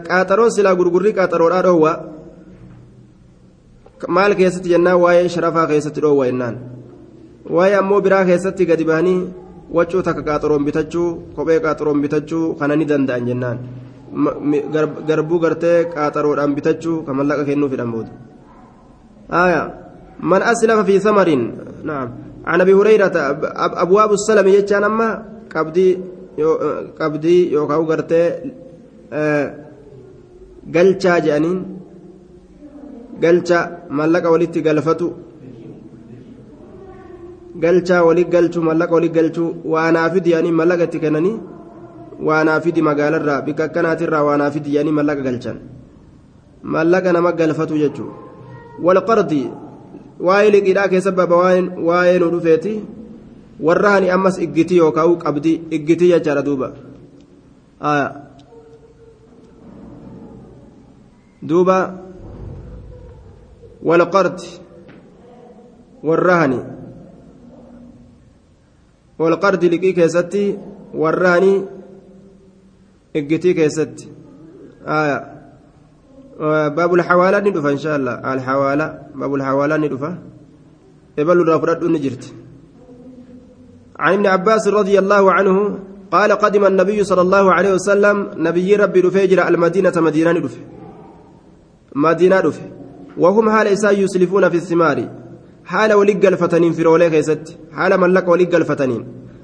qaaxaroon 0.09 0.51
silaa 0.51 0.75
gurgurrii 0.79 1.15
qaaxaroodhaa 1.19 1.63
dhoowwa 1.67 1.93
maal 4.09 4.35
keessatti 4.41 4.73
jennaan 4.75 5.01
waa'ee 5.05 5.29
sharafaa 5.35 5.67
keessatti 5.73 6.01
dhoowwa 6.05 6.27
jennaan 6.31 6.57
waa'ee 7.57 7.77
ammoo 7.83 8.01
biraa 8.07 8.25
keessatti 8.31 8.67
gadi 8.71 8.85
bahanii 8.91 9.21
waccuu 9.77 10.03
takka 10.07 10.23
qaaxaroon 10.29 10.65
bitachuu 10.69 11.09
kophee 11.37 11.61
qaaxaroon 11.67 12.03
bitachuu 12.05 12.55
kana 12.59 12.77
ni 12.77 12.89
danda'an 12.91 13.27
jennaan 13.31 13.59
garbuu 15.09 15.39
gartee 15.45 15.79
qaaxaroodhaan 15.95 16.55
bitachuu 16.59 16.97
kan 17.07 17.17
mallaqa 17.17 17.45
kennuufidhaan 17.49 17.93
booda 17.95 18.13
man 20.31 20.41
aslafa 20.53 20.85
fi 20.89 20.95
samarin 21.07 21.43
naam 21.91 22.09
عن 22.51 22.61
ابي 22.61 22.75
هريره 22.75 23.07
ابواب 23.85 24.11
السلم 24.19 24.47
يجان 24.49 24.85
اما 24.85 25.09
قبدي 25.55 25.89
قبدي 27.01 27.37
يوكاو 27.53 27.83
غرتي 27.91 28.23
galchaa 30.75 31.19
jedhaniin 31.25 31.59
galcha 33.23 33.59
mallaqa 33.99 34.33
walitti 34.35 34.61
galfatu 34.67 35.09
galchaa 37.65 38.03
walit 38.09 38.29
galchuu 38.35 38.63
mallaqa 38.69 38.95
walit 38.97 39.13
galchuu 39.19 39.49
waanaafidi 39.73 40.31
jedhanii 40.31 40.55
mallaqa 40.61 40.85
itti 40.89 41.03
kennanii 41.05 41.37
waanaafidi 42.29 42.81
magaalarraa 42.89 43.41
bikka 43.47 43.65
akkanaatirraa 43.69 44.23
waanaafidi 44.29 44.71
jedhanii 44.75 44.97
mallaqa 44.99 45.23
galchan 45.29 45.59
mallaqa 46.75 47.15
nama 47.17 47.31
galfatu 47.41 47.81
jechuu 47.83 48.11
walqardi 48.87 49.43
waa'ee 50.27 50.51
liqiidhaa 50.55 50.89
keessa 50.93 51.13
baba 51.13 51.37
waa'ee 51.89 52.19
nu 52.23 52.31
dhufeeti 52.35 52.75
warra 53.67 53.91
hani 53.97 54.11
ammas 54.17 54.39
iggitii 54.47 54.81
yookaan 54.83 55.19
qabdii 55.25 55.57
iggitii 55.77 56.13
jechaadha 56.15 56.43
duuba 56.49 56.69
duuba 61.51 61.79
والقرد 63.83 64.41
والرهن 66.03 66.53
والقرد 69.19 69.65
لقي 69.65 69.93
كيستي 69.93 70.59
والرهن 70.95 71.67
اجتي 73.17 73.53
كيستي 73.55 74.09
آية 74.87 75.32
باب 76.79 76.95
الحوالة 76.95 77.39
ندفع 77.39 77.71
إن 77.71 77.79
شاء 77.79 77.97
الله 77.97 78.13
الحوالة 78.35 78.99
باب 79.15 79.35
الحوالة 79.35 79.77
ندفع 79.77 80.15
إبل 81.19 81.41
الرفرد 81.41 81.85
نجرت 81.85 82.35
عن 83.99 84.13
ابن 84.15 84.27
عباس 84.27 84.69
رضي 84.69 84.99
الله 84.99 85.33
عنه 85.33 85.79
قال 86.13 86.33
قدم 86.33 86.65
النبي 86.65 87.05
صلى 87.05 87.21
الله 87.21 87.53
عليه 87.53 87.73
وسلم 87.75 88.31
نبي 88.37 88.77
ربي 88.77 89.01
رفيجر 89.01 89.49
المدينة 89.49 89.93
مدينة 89.97 90.31
رفه 90.31 90.61
مدينة 91.95 92.41
رفه 92.41 92.63
وهم 93.19 93.51
حال 93.51 93.67
إساء 93.67 93.99
يسلفون 94.01 94.49
في 94.49 94.57
الثمار 94.57 95.09
حال 95.65 95.93
ولق 95.93 96.27
الفتنين 96.27 96.73
في 96.73 96.83
رولي 96.83 97.11
كيست 97.11 97.59
حال 97.73 98.01
ملق 98.01 98.29
ولق 98.29 98.55
الفتنين 98.55 99.03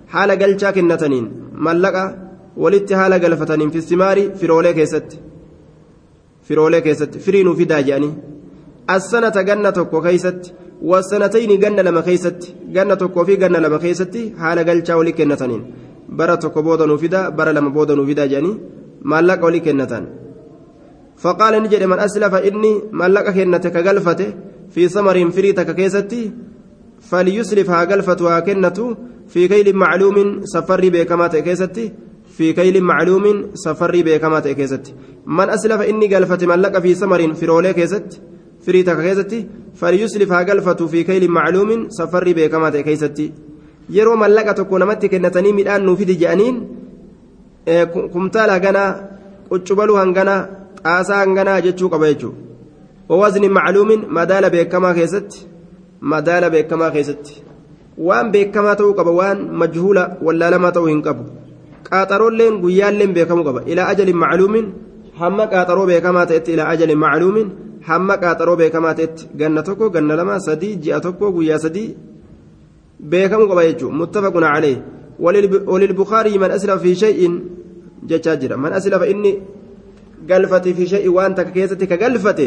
حال 0.08 0.30
قلشا 0.30 0.70
كنتنين 0.70 1.24
ملق 1.54 1.96
ولت 2.56 2.92
حال 2.92 3.12
قلفتنين 3.12 3.70
في 3.70 3.78
الثمار 3.78 4.30
في 4.38 4.46
رولي 4.46 4.72
كيست 6.48 6.54
في 6.54 6.54
رولي 6.54 6.80
كيست 6.80 7.18
فرين 7.18 7.54
في 7.54 7.64
داجاني 7.64 8.10
السنة 8.90 9.36
جنة 9.48 9.78
كيست 10.04 10.54
والسنتين 10.82 11.60
جنة 11.60 11.82
لما 11.82 12.00
كيست 12.00 12.54
جنة 12.76 13.10
وفي 13.16 13.36
جنة 13.36 13.58
لما 13.58 13.78
كيست 13.78 14.14
حال 14.38 14.58
قلشا 14.58 14.94
ولق 14.94 15.10
كنتنين 15.18 15.62
bara 16.08 16.36
tokko 16.38 16.62
booda 16.62 16.86
nuu 16.86 16.98
fida 16.98 17.30
bara 17.30 17.52
lama 17.52 17.70
booda 17.70 17.94
nuu 17.96 18.06
fida 18.10 18.24
jedhanii 18.32 18.56
maallaqa 19.10 19.44
walii 19.48 19.64
kennatan 19.66 20.04
faqaala 21.22 21.60
ni 21.60 21.68
jedhe 21.72 21.86
man 21.92 22.00
aslafa 22.06 22.38
inni 22.48 22.72
maallaqa 22.98 23.32
kennate 23.38 23.68
ka 23.74 23.82
galfate 23.86 24.26
fi 24.74 24.88
samariin 24.94 25.30
firii 25.36 25.54
takka 25.58 25.74
keessatti 25.80 26.20
falyuslif 27.10 27.68
haa 27.74 27.84
galfatu 27.90 28.30
haa 28.30 28.40
kennatu 28.48 28.84
fi 29.32 29.48
kaylin 29.52 29.76
macluumin 29.82 30.30
safarrii 30.52 30.94
beekamaa 30.96 31.28
ta'e 31.32 31.42
keessatti 31.48 31.84
safarrii 33.64 34.02
beekamaa 34.08 34.40
ta'e 34.46 34.54
keessatti 34.60 34.94
man 35.38 35.50
aslafa 35.56 35.86
inni 35.92 36.08
galfate 36.08 36.46
maallaqa 36.50 36.80
fi 36.84 36.94
samariin 37.02 37.34
firoolee 37.40 37.74
keessatti 37.78 38.20
firii 38.64 38.84
takka 38.88 39.02
keessatti 39.02 39.38
falyuslif 39.80 40.30
haa 40.34 40.44
galfatu 40.50 40.88
fi 40.88 41.04
kaylin 41.04 41.32
macluumin 41.38 41.86
safarrii 41.98 42.34
beekamaa 42.40 42.70
ta'e 42.74 42.82
keessatti 42.88 43.32
yeroo 43.96 44.16
mallaqa 44.22 44.54
tokko 44.58 44.78
namatti 44.78 45.08
kennatanii 45.14 45.52
midhaan 45.60 45.86
nuuf 45.88 45.98
fidi 45.98 46.16
jedhaniin 46.22 46.56
kumtaala 48.12 48.52
hanganaa 48.58 48.90
quccubaluu 49.50 49.98
hanganaa 50.02 50.40
xaasaa 50.84 51.20
hanganaa 51.24 51.60
jechuu 51.66 51.90
qaba 51.94 52.12
jechuudha 52.12 52.48
wawazni 53.08 53.48
macluumin 53.58 54.06
madaala 54.18 54.50
beekamaa 54.50 54.94
keessatti 55.00 55.46
madaala 56.12 56.50
beekamaa 56.54 56.90
keessatti 56.96 57.42
waan 58.08 58.32
beekamaa 58.34 58.76
ta'uu 58.80 58.94
qaba 58.98 59.12
waan 59.20 59.44
majhuula 59.62 60.04
wallaalamaa 60.26 60.72
ta'uu 60.76 60.90
hin 60.92 61.02
qabu 61.08 61.24
qaaxaroolleen 61.90 62.54
guyyaalleen 62.64 63.12
beekamuu 63.16 63.44
qaba 63.48 63.60
ilaa 63.72 63.88
ajalin 63.92 64.18
macluumin 64.24 64.66
hamma 65.20 65.44
qaaxaroo 65.52 65.86
beekamaa 65.90 66.26
ta'etti 66.30 66.50
ilaa 66.56 66.68
ajalin 66.74 67.00
macluumin 67.04 67.48
hamma 67.88 68.14
qaaxaroo 68.22 68.56
beekamaa 68.60 68.94
ta'etti 68.98 69.22
ganna 69.40 69.60
tokko 69.68 69.90
ganna 69.94 70.14
lama 70.20 70.36
sadii 70.48 70.74
ji'a 70.84 70.98
tokko 71.06 71.26
guyyaa 71.36 71.60
sadii 71.64 71.88
beekamu 73.12 73.44
qaba 73.50 73.62
jechuun 73.68 73.94
muttafaqun 74.00 74.46
calee 74.52 74.76
walilbukaarii 75.72 76.38
man 76.42 76.50
aslafa 76.56 76.82
fi 76.84 76.94
shay'in 77.02 77.34
jechaa 78.10 78.36
jira 78.42 78.56
man 78.64 78.72
aslafa 78.78 79.06
inni 79.12 79.32
galfate 80.30 80.70
fi 80.78 80.84
shay'in 80.92 81.12
waan 81.16 81.32
takka 81.38 81.52
keessatti 81.56 81.86
ka 81.90 81.96
galfate 82.04 82.46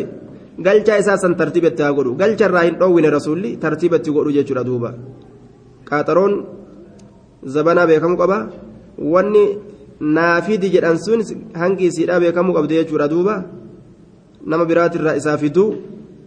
galchaa 0.66 0.98
isaa 1.04 1.18
san 1.24 1.34
tartiibatti 1.42 1.82
haa 1.84 1.94
godhu 1.98 2.16
galcharraa 2.22 2.64
hin 2.68 2.76
dhoowwine 2.82 3.10
rasuulli 3.18 3.52
tartiibatti 3.64 4.10
godhu 4.18 4.32
jechuudha 4.38 4.64
duuba 4.70 4.90
qaaxaroon 5.90 6.34
zabanaa 7.56 7.88
beekamu 7.92 8.16
qaba 8.22 8.38
wanni 8.98 9.44
naafidi 10.00 10.70
jedhan 10.74 10.98
sun 10.98 11.22
hangi 11.62 11.86
isiidhaa 11.92 12.20
beekamuu 12.20 12.54
qabdi 12.58 12.80
jechuudha 12.80 13.08
duuba 13.14 13.36
nama 14.46 14.66
biraatirraa 14.66 15.16
isaa 15.22 15.38
fiduu 15.38 15.70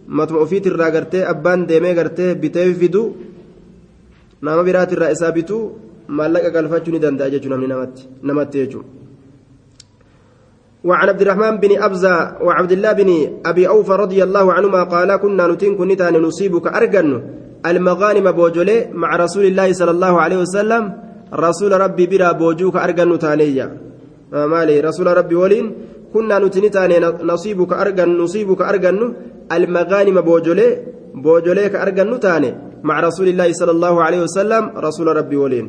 matuma 0.07 0.39
ofiitirraa 0.45 0.91
gartee 0.95 1.23
abbaan 1.33 1.67
deemee 1.67 1.93
gartee 1.99 2.35
bitee 2.35 2.73
fiduu 2.73 3.07
nama 4.41 4.63
biraatirraa 4.63 5.11
isaa 5.15 5.31
bituu 5.31 5.63
maallaqa 6.07 6.49
galfachuu 6.55 6.93
ni 6.93 6.99
danda'a 7.05 7.33
jechuun 7.33 7.51
namni 7.53 7.67
namatti 7.73 8.07
namatti 8.23 8.57
jechuudha. 8.63 8.95
وعن 10.85 11.09
عبد 11.09 11.21
الرحمن 11.21 11.57
بن 11.57 11.71
أبزة 11.83 12.37
وعبد 12.45 12.71
الله 12.71 12.91
بن 12.93 13.09
أبي 13.45 13.67
أوفى 13.67 13.91
رضي 13.91 14.23
الله 14.23 14.53
عنهما 14.53 14.83
قال 14.83 15.15
كنا 15.15 15.47
نتين 15.47 15.75
كنتا 15.77 16.11
نصيبك 16.11 16.67
أرجن 16.67 17.21
المغانم 17.65 18.31
بوجولي 18.31 18.93
مع 18.93 19.15
رسول 19.15 19.45
الله 19.45 19.73
صلى 19.73 19.91
الله 19.91 20.13
عليه 20.21 20.37
وسلم 20.45 20.83
رسول 21.35 21.71
ربي 21.71 22.05
برا 22.07 22.31
بوجوك 22.31 22.75
أرجن 22.75 23.19
تانية 23.19 23.67
مالي. 24.31 24.79
رسول 24.79 25.07
ربي 25.17 25.35
ولين 25.35 25.65
كنا 26.13 26.39
نتنتان 26.39 26.91
نصيبك 27.23 27.73
أرجن 27.73 28.17
نصيبك 28.17 28.61
أرجن 28.61 29.13
المغانم 29.51 30.21
بوجولي 30.21 30.67
بوجولي 31.23 31.69
كأرجن 31.69 32.19
تاني 32.19 32.55
مع 32.83 32.99
رسول 32.99 33.27
الله 33.27 33.53
صلى 33.53 33.71
الله 33.71 34.03
عليه 34.03 34.21
وسلم 34.21 34.63
رسول 34.77 35.07
ربي 35.17 35.35
ولين. 35.35 35.67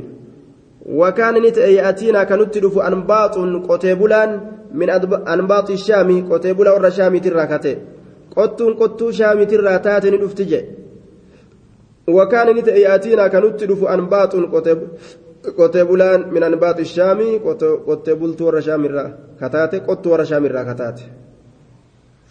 وكان 0.87 1.45
يأتينا 1.57 2.25
كنت 2.25 2.59
دف 2.59 2.79
أنباط 2.79 3.39
قتيبلان 3.69 4.41
من 4.75 4.91
أنباط 5.35 5.71
الشام 5.71 6.33
قتيبلا 6.33 6.71
ور 6.73 6.91
شام 6.91 7.19
تراكته 7.19 7.77
قطن 8.37 8.75
قطو 8.75 9.11
شام 9.11 9.43
تراتات 9.43 10.07
ندفتج 10.07 10.53
وكان 12.09 12.49
يأتينا 12.67 13.25
قتيب 15.47 15.61
قتيبلان 15.61 16.21
من 16.35 16.43
أنباط 16.43 16.79
الشام 16.81 17.21
قتيبلت 17.89 18.43
ور 18.43 18.61
شام 18.61 18.83
كتاته 19.41 19.79
قط 19.79 20.07
ور 20.07 20.25
شام 20.25 20.47
كتاته 20.47 21.05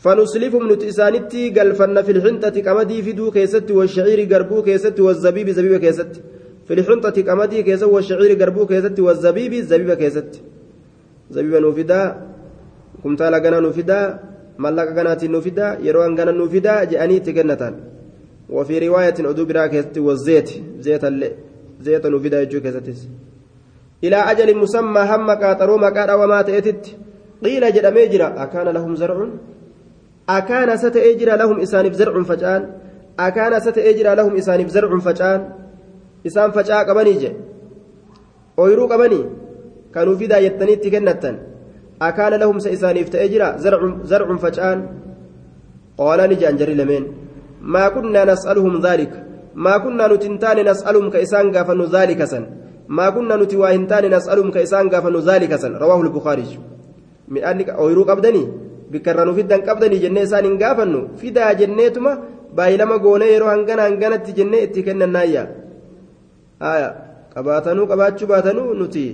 فنسلفهم 0.03 0.63
نتسانتي 0.71 1.49
قلفن 1.49 2.01
في 2.01 2.11
الحنطة 2.11 2.55
كمدي 2.65 2.97
فدو 3.05 3.31
كيست 3.31 3.71
والشعير 3.71 4.19
قربو 4.33 4.61
كيست 4.67 4.99
والزبيب 4.99 5.49
زبيب 5.49 5.75
كيست 5.83 6.13
في 6.67 6.73
الحنطة 6.73 7.17
كمدي 7.27 7.63
كيست 7.63 7.83
والشعير 7.83 8.31
قربو 8.41 8.65
كيست 8.65 8.99
والزبيب 8.99 9.53
زبيب 9.69 9.93
كيست 9.93 10.31
زبيب 11.31 11.55
نوفدا 11.65 12.01
كمتالا 13.03 13.37
غنا 13.43 13.59
نوفدا 13.59 13.99
ملك 14.63 14.87
غنات 14.97 15.21
نوفدا 15.33 15.67
يروان 15.87 16.11
غنا 16.19 16.31
نوفدا 16.31 16.83
جاني 16.91 17.19
تجنتان 17.25 17.75
وفي 18.49 18.75
رواية 18.87 19.17
أدو 19.19 19.45
برا 19.45 19.67
كيست 19.67 19.97
والزيت 19.97 20.49
زيت 20.85 21.03
اللي 21.11 21.29
زيت 21.85 22.05
نوفدا 22.13 22.37
يجو 22.41 22.59
كيست 22.65 22.87
إلى 24.05 24.17
أجل 24.31 24.49
مسمى 24.61 25.01
هم 25.11 25.29
كاترو 25.41 25.75
مكان 25.85 26.09
وما 26.19 26.39
تأتت. 26.47 26.85
قيل 27.43 27.63
جرى 27.75 27.89
ميجرا 27.95 28.27
أكان 28.43 28.67
لهم 28.75 28.91
زرع؟ 29.01 29.17
أكان 30.37 30.69
ستأجر 30.83 31.29
لهم 31.41 31.57
إسانف 31.65 31.93
زرع 31.99 32.15
فجان؟ 32.29 32.61
أكان 33.27 33.53
ستأجر 33.65 34.07
لهم 34.19 34.33
إسانف 34.41 34.67
زرع 34.75 34.91
فجان؟ 35.05 35.39
إسان 36.27 36.49
فجاء 36.55 36.79
قبني 36.89 37.13
جي. 37.21 37.31
أويرو 38.59 38.85
قبني. 38.91 39.21
كانوا 39.93 40.15
تكنتن 40.83 41.35
akaana 41.99 42.37
lahum 42.37 42.59
sa 42.59 42.69
isaaniif 42.69 43.09
ta'ee 43.09 43.29
jira 43.29 43.55
zarcun 43.59 44.39
facaan 44.39 44.79
qaala 45.97 46.27
ni 46.27 46.35
je'an 46.35 46.57
jarri 46.59 46.75
lameen 46.75 47.05
maa 47.61 47.89
kunnaa 47.95 48.25
nas'aluhum 48.31 48.81
dhaalika 48.85 49.23
maa 49.55 49.79
kunnaa 49.79 50.07
nuti 50.11 50.27
hin 50.27 50.37
taane 50.43 50.63
nas'aluhum 50.69 51.09
ka 51.13 51.19
isaan 51.25 51.51
gaafannu 51.55 51.85
dhaalika 51.95 52.27
san 52.27 52.45
maa 52.87 53.09
kunnaa 53.15 53.37
nuti 53.41 53.55
waa 53.63 53.71
hin 53.75 53.87
taane 53.91 54.09
nas'aluhum 54.15 54.51
ka 54.55 54.61
isaan 54.67 54.89
gaafannu 54.93 55.21
dhaalika 55.27 55.57
san 55.63 55.73
rawaahu 55.81 56.03
lbukaariy 56.07 56.57
midhaan 57.35 57.61
ooyiruu 57.83 58.05
qabdanii 58.11 58.47
bikka 58.91 59.11
irraa 59.13 59.25
nu 59.29 59.33
fiddan 59.39 59.61
qabdanii 59.67 59.99
jennee 60.05 60.25
isaan 60.29 60.45
hin 60.49 60.57
gaafannu 60.63 60.99
fidaa 61.21 61.53
jenneetuma 61.61 62.11
baay'ilama 62.57 62.97
goonee 63.05 63.31
yeroo 63.33 63.49
hangana 63.53 63.87
hanganatti 63.87 64.37
jennee 64.39 64.61
itti 64.67 64.83
kennannaayya 64.87 65.43
qabaatanuu 67.35 67.87
qabaachuu 67.91 68.27
baatanuu 68.33 68.69
nuti 68.81 69.05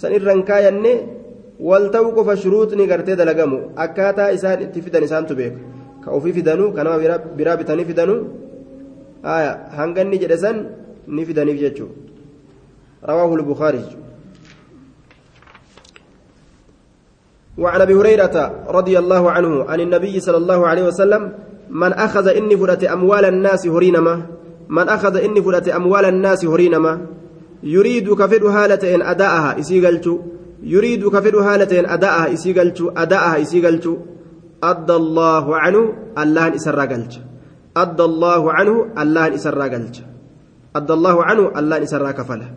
san 0.00 0.12
irraan 0.18 0.42
kaayanne 0.50 0.92
wal 1.68 1.86
ta'uu 1.94 2.12
qofa 2.18 2.36
shuruuxni 2.42 2.86
gartee 2.92 3.16
dalagamu 3.20 3.58
akkaataa 3.84 4.30
isaan 4.36 4.60
itti 4.66 4.82
fidan 4.86 5.04
isaantu 5.08 5.34
beeka 5.40 5.58
ka 6.04 6.08
ofii 6.16 6.34
fidanuu 6.38 6.68
ka 6.76 6.84
nama 6.84 7.18
biraa 7.38 7.56
bitanii 7.60 7.88
fidanuu 7.90 8.20
hanganni 9.22 10.18
jedhe 10.18 10.36
san 10.38 10.56
ni 11.06 11.24
fidaniif 11.24 11.58
jechuudha 11.60 11.94
rawaahu 13.02 14.06
وعن 17.58 17.80
أبي 17.80 17.94
هريرة 17.94 18.64
رضي 18.70 18.98
الله 18.98 19.30
عنه 19.30 19.64
عن 19.64 19.80
النبي 19.80 20.20
صلى 20.20 20.36
الله 20.36 20.66
عليه 20.66 20.82
وسلم 20.82 21.32
من 21.70 21.92
أخذ 21.92 22.28
إني 22.28 22.56
فرت 22.56 22.84
أموال 22.84 23.24
الناس 23.24 23.66
هرينما 23.66 24.22
من 24.68 24.88
أخذ 24.88 25.16
إني 25.16 25.42
فرت 25.42 25.68
أموال 25.68 26.04
الناس 26.04 26.44
هرينما 26.44 27.00
يريد 27.62 28.14
كفر 28.14 28.46
هالة 28.46 28.94
إن 28.94 29.02
أداءها 29.02 29.58
إسيقلتو 29.58 30.18
يريد 30.62 31.08
كفر 31.08 31.36
هالة 31.38 31.80
إن 31.80 31.86
أداءها 31.86 32.32
إسيقلتو 32.32 32.90
أداءها 32.96 33.42
إسيقلتو 33.42 33.96
أدى 34.62 34.94
الله 34.94 35.56
عنه 35.56 35.92
الله 36.18 36.44
قلت 36.46 37.27
أدى 37.82 38.04
الله 38.10 38.52
عنه 38.52 38.74
الله 39.02 39.34
إسرى 39.34 39.66
قلت 39.74 39.96
أدى 40.76 40.92
الله 40.92 41.16
عنه 41.24 41.44
الله 41.58 41.76
إسرى 41.82 42.12
كفله. 42.12 42.48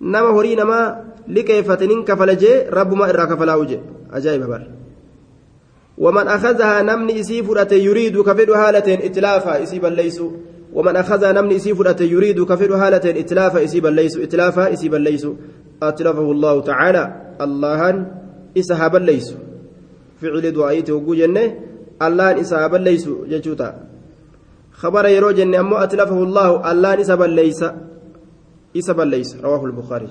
نما 0.00 0.30
هرينا 0.36 0.64
ما 0.64 0.80
لكيف 1.28 1.68
تنين 1.80 2.04
كفل 2.04 2.30
جي 2.36 2.52
رب 2.70 2.90
ما 2.94 3.10
إرى 3.10 3.26
كفلا 3.26 3.54
وجه 3.54 3.80
أجايب 4.12 4.42
بر. 4.42 4.62
ومن 5.98 6.26
أخذها 6.28 6.82
نمني 6.82 7.20
إسي 7.20 7.42
فرأت 7.42 7.72
يريد 7.72 8.20
كفر 8.20 8.48
هالة 8.54 8.88
إتلافا 9.06 9.62
إسيبا 9.62 9.88
ليسوا 9.88 10.30
ومن 10.72 10.96
أخذ 10.96 11.32
نمني 11.32 11.56
إسي 11.56 11.74
فرأت 11.74 12.00
يريد 12.00 12.44
كفر 12.44 12.74
هالة 12.74 13.20
إتلافا 13.20 13.64
إسيبا 13.64 13.88
ليس 13.88 14.16
إتلافا 14.16 14.72
إسيبا 14.72 14.96
ليس 14.96 15.26
أتلفه 15.82 16.28
الله 16.32 16.60
تعالى. 16.60 17.04
الله 17.40 18.06
إسحابا 18.58 18.98
ليس 18.98 19.34
فعل 20.20 20.44
دعايته 20.52 20.94
وقو 20.94 21.14
جنة 21.14 21.44
الله 22.02 22.40
إسحابا 22.40 22.76
ليس 22.76 23.08
ججوتا 23.28 23.91
خبر 24.81 25.05
يرو 25.05 25.31
جنة 25.31 25.59
أمو 25.59 25.75
أتلفه 25.77 26.19
الله 26.23 26.71
الله 26.71 27.01
إسحابا 27.01 27.23
ليس 27.39 27.61
إسحابا 28.77 29.03
ليس 29.03 29.29
رواه 29.41 29.65
البخاري 29.65 30.09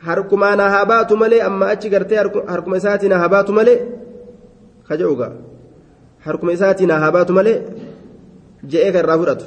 harkumaa 0.00 0.56
na 0.56 0.70
haa 0.70 0.84
baatu 0.84 1.16
malee 1.16 1.40
amma 1.44 1.66
achi 1.76 1.88
gartee 1.92 2.16
harkuma 2.52 2.76
isaatii 2.80 3.08
na 3.12 3.18
haa 3.20 3.28
baatu 3.28 3.52
malee 3.52 3.78
kaja'uga 4.88 5.28
harkuma 6.24 6.52
isaatii 6.56 6.86
na 6.88 6.96
haa 7.02 7.10
baatu 7.16 7.32
malee 7.38 7.58
je'ee 8.64 8.92
kan 8.92 9.04
irraa 9.04 9.18
fudhatu 9.22 9.44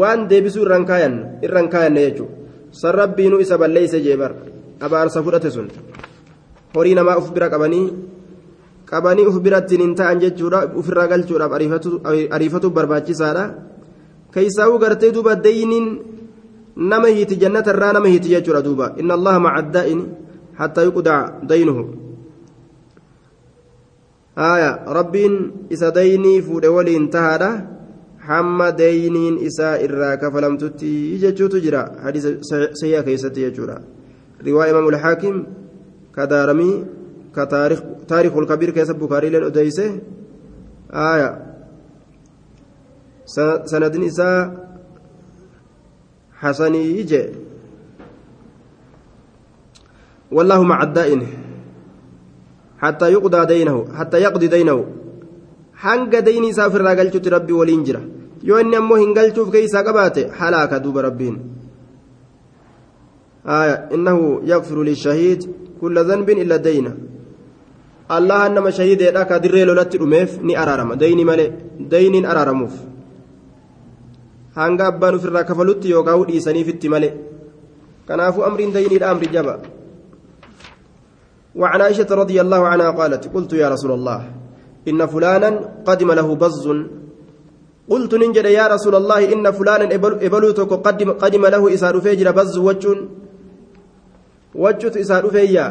waan 0.00 0.24
deebisuu 0.30 0.62
irraan 0.64 0.86
kaayan 0.90 1.14
irraan 1.46 1.68
kaayanne 1.74 2.00
jechuudha 2.06 2.32
san 2.80 2.94
rabbiinuu 3.00 3.40
isa 3.44 3.58
balleeyse 3.62 4.00
jee 4.06 4.16
bar 4.22 4.32
abaarsa 4.80 5.22
fudhate 5.26 5.50
sun 5.56 5.68
horii 6.74 6.94
namaa 7.00 7.18
uf 7.20 7.28
bira 7.36 7.48
qabanii 7.54 7.86
Qabanii 8.91 9.27
uf 9.29 9.37
birattiin 9.45 9.81
hin 9.85 9.95
ta'an 9.95 10.19
jechuudha 10.23 10.59
ofirraa 10.81 11.07
galchuudhaaf 11.07 11.53
ariifatu 12.35 12.69
barbaachisaadha 12.77 13.43
keessaa'uu 14.33 14.79
gartee 14.83 15.11
duuba 15.13 15.35
deyniin 15.45 15.87
nama 16.91 17.07
hiiti 17.07 17.39
jannata 17.43 17.73
irraa 17.75 17.93
nama 17.93 18.07
hiiti 18.07 18.33
jechuudha 18.35 18.61
duuba 18.67 18.93
inna 19.01 19.13
allaha 19.19 19.39
maca 19.45 19.59
addaa'ini 19.63 20.05
hattaa 20.59 20.85
yuqdaca 20.89 21.47
daynuhu 21.51 21.83
aya 24.35 24.71
rabbiin 24.99 25.35
isa 25.69 25.91
daynii 25.99 26.41
fuudhe 26.47 26.69
waliin 26.77 27.09
tahaadha 27.15 27.51
hamma 28.29 28.67
deyniin 28.81 29.37
isaa 29.49 29.75
irraa 29.85 30.17
kafalamtutti 30.17 30.91
jechuutu 31.23 31.61
jira 31.65 31.81
hadiisa 32.03 32.29
sahiha 32.81 33.03
keessatti 33.03 33.45
jechuudha 33.45 33.81
riwaa 34.47 34.69
imaam 34.71 34.85
ulxaakim 34.91 35.35
ka 36.15 36.25
daaramii 36.33 36.75
taarikhul 38.11 38.47
kabiir 38.51 38.71
keessa 38.77 38.93
bukaariileen 39.03 39.45
odeyse 39.51 39.85
aya 41.11 41.29
sanadin 43.71 44.03
isaa 44.11 44.39
حسني 46.41 47.03
جي 47.03 47.23
والله 50.31 50.63
مع 50.63 50.83
الدائن 50.83 51.21
حتى 52.79 53.07
يقضى 53.11 53.45
دينه 53.45 53.77
حتى 53.97 54.17
يقضي 54.17 54.47
دينه 54.47 54.77
حنق 55.83 56.19
ديني 56.19 56.53
سافر 56.53 56.81
راقلت 56.81 57.27
ربي 57.27 57.53
yoo 58.49 58.59
inni 58.63 58.77
ammoo 58.79 58.95
hin 58.95 59.09
galchuuf 59.17 59.49
keeysaa 59.51 59.83
qabaate 59.83 60.21
halaaka 60.39 60.79
duuba 60.79 61.01
rabbiin 61.07 61.35
آية 63.45 63.75
إنه 63.95 64.41
يغفر 64.43 64.83
للشهيد 64.83 65.39
كل 65.81 65.95
ذنب 66.09 66.29
إلا 66.29 66.55
دين 66.55 66.85
الله 68.11 68.45
أنما 68.45 68.69
شهيد 68.69 69.01
يدك 69.01 69.31
دري 69.43 69.63
لولت 69.63 69.95
رميف 69.95 70.41
ني 70.41 70.53
أرارم 70.57 70.93
ديني 70.93 71.23
مالي 71.23 71.45
دين 71.79 72.25
أرارموف 72.25 72.73
hanga 74.59 74.87
abbaan 74.91 75.15
ofirraa 75.15 75.43
kafalutti 75.49 75.91
yookaan 75.93 76.25
dhiisaniifitti 76.27 76.89
malee. 76.89 77.13
Kanaafuu 78.07 78.43
amriin 78.43 78.73
dayniidha 78.73 79.11
amri 79.11 79.29
jaba. 79.35 79.59
وعن 81.55 81.81
عائشة 81.81 82.07
رضي 82.15 82.41
الله 82.41 82.67
عنها 82.67 82.89
قالت 82.91 83.33
قلت 83.33 83.53
يا 83.53 83.69
رسول 83.69 83.91
الله 83.91 84.19
إن 84.87 85.05
فلانا 85.05 85.49
قدم 85.85 86.11
له 86.11 86.35
بز 86.35 86.65
قلت 87.89 88.11
ننجد 88.15 88.45
يا 88.45 88.67
رسول 88.67 88.95
الله 88.95 89.33
إن 89.33 89.51
فلانا 89.51 89.95
إبلوتك 90.25 90.71
قدم, 90.87 91.09
قدم 91.11 91.45
له 91.45 91.73
إسار 91.73 91.99
فيجر 91.99 92.31
بز 92.31 92.57
وجن 92.57 93.09
وجت 94.55 94.97
إسار 94.97 95.23
فيا 95.29 95.65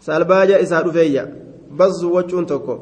شكته 0.00 0.06
سالباجة 0.06 0.62
إسار 0.62 0.90
فيا 0.90 1.24
بز 1.70 2.04
وجن 2.04 2.46
تكو 2.46 2.78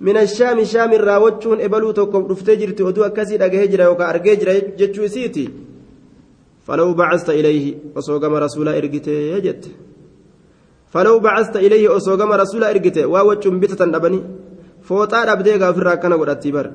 من 0.00 0.16
الشام 0.16 0.64
شام 0.64 0.92
الراوتشون 0.92 1.60
إبلو 1.60 1.90
تكو 1.90 2.18
رفتجرت 2.18 2.80
ودو 2.80 3.02
أكسي 3.04 3.36
أجهجر 3.36 3.80
يوكا 3.80 4.10
أرججر 4.10 4.48
جتشو 4.78 5.06
سيتي 5.06 5.48
فلو 6.66 6.94
بعثت 6.94 7.30
إليه 7.30 7.74
وصوغم 7.96 8.34
رسول 8.34 8.68
إرجته 8.68 9.12
يجت 9.12 9.64
فلو 10.92 11.18
بعثت 11.18 11.56
إليه 11.56 11.88
وصوغم 11.88 12.32
رسول 12.32 12.64
إرجته 12.64 13.06
واوتشون 13.06 13.60
بتة 13.60 13.84
أبني 13.96 14.20
فوطا 14.82 15.32
أبدي 15.32 15.56
غافر 15.56 15.82
راكنا 15.82 16.14
ورتبر 16.14 16.66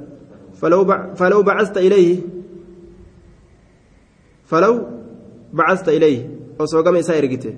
فلو 0.60 0.84
بع 0.84 1.14
فلو 1.14 1.44
بعثت 1.44 1.78
إليه 1.78 2.20
فلو 4.46 4.74
بعثت 5.54 5.90
إليه 5.90 6.30
وصوغم 6.60 6.96
إسا 6.96 7.18
إرجته 7.18 7.54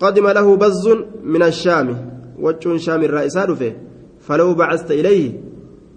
قدم 0.00 0.26
له 0.28 0.56
بز 0.56 0.88
من 1.24 1.42
الشام 1.42 1.88
وجون 2.38 2.78
شام 2.78 3.02
الرئيس 3.02 3.36
رفه 3.36 3.72
فلو 4.20 4.54
بعثت 4.54 4.90
إليه 4.90 5.40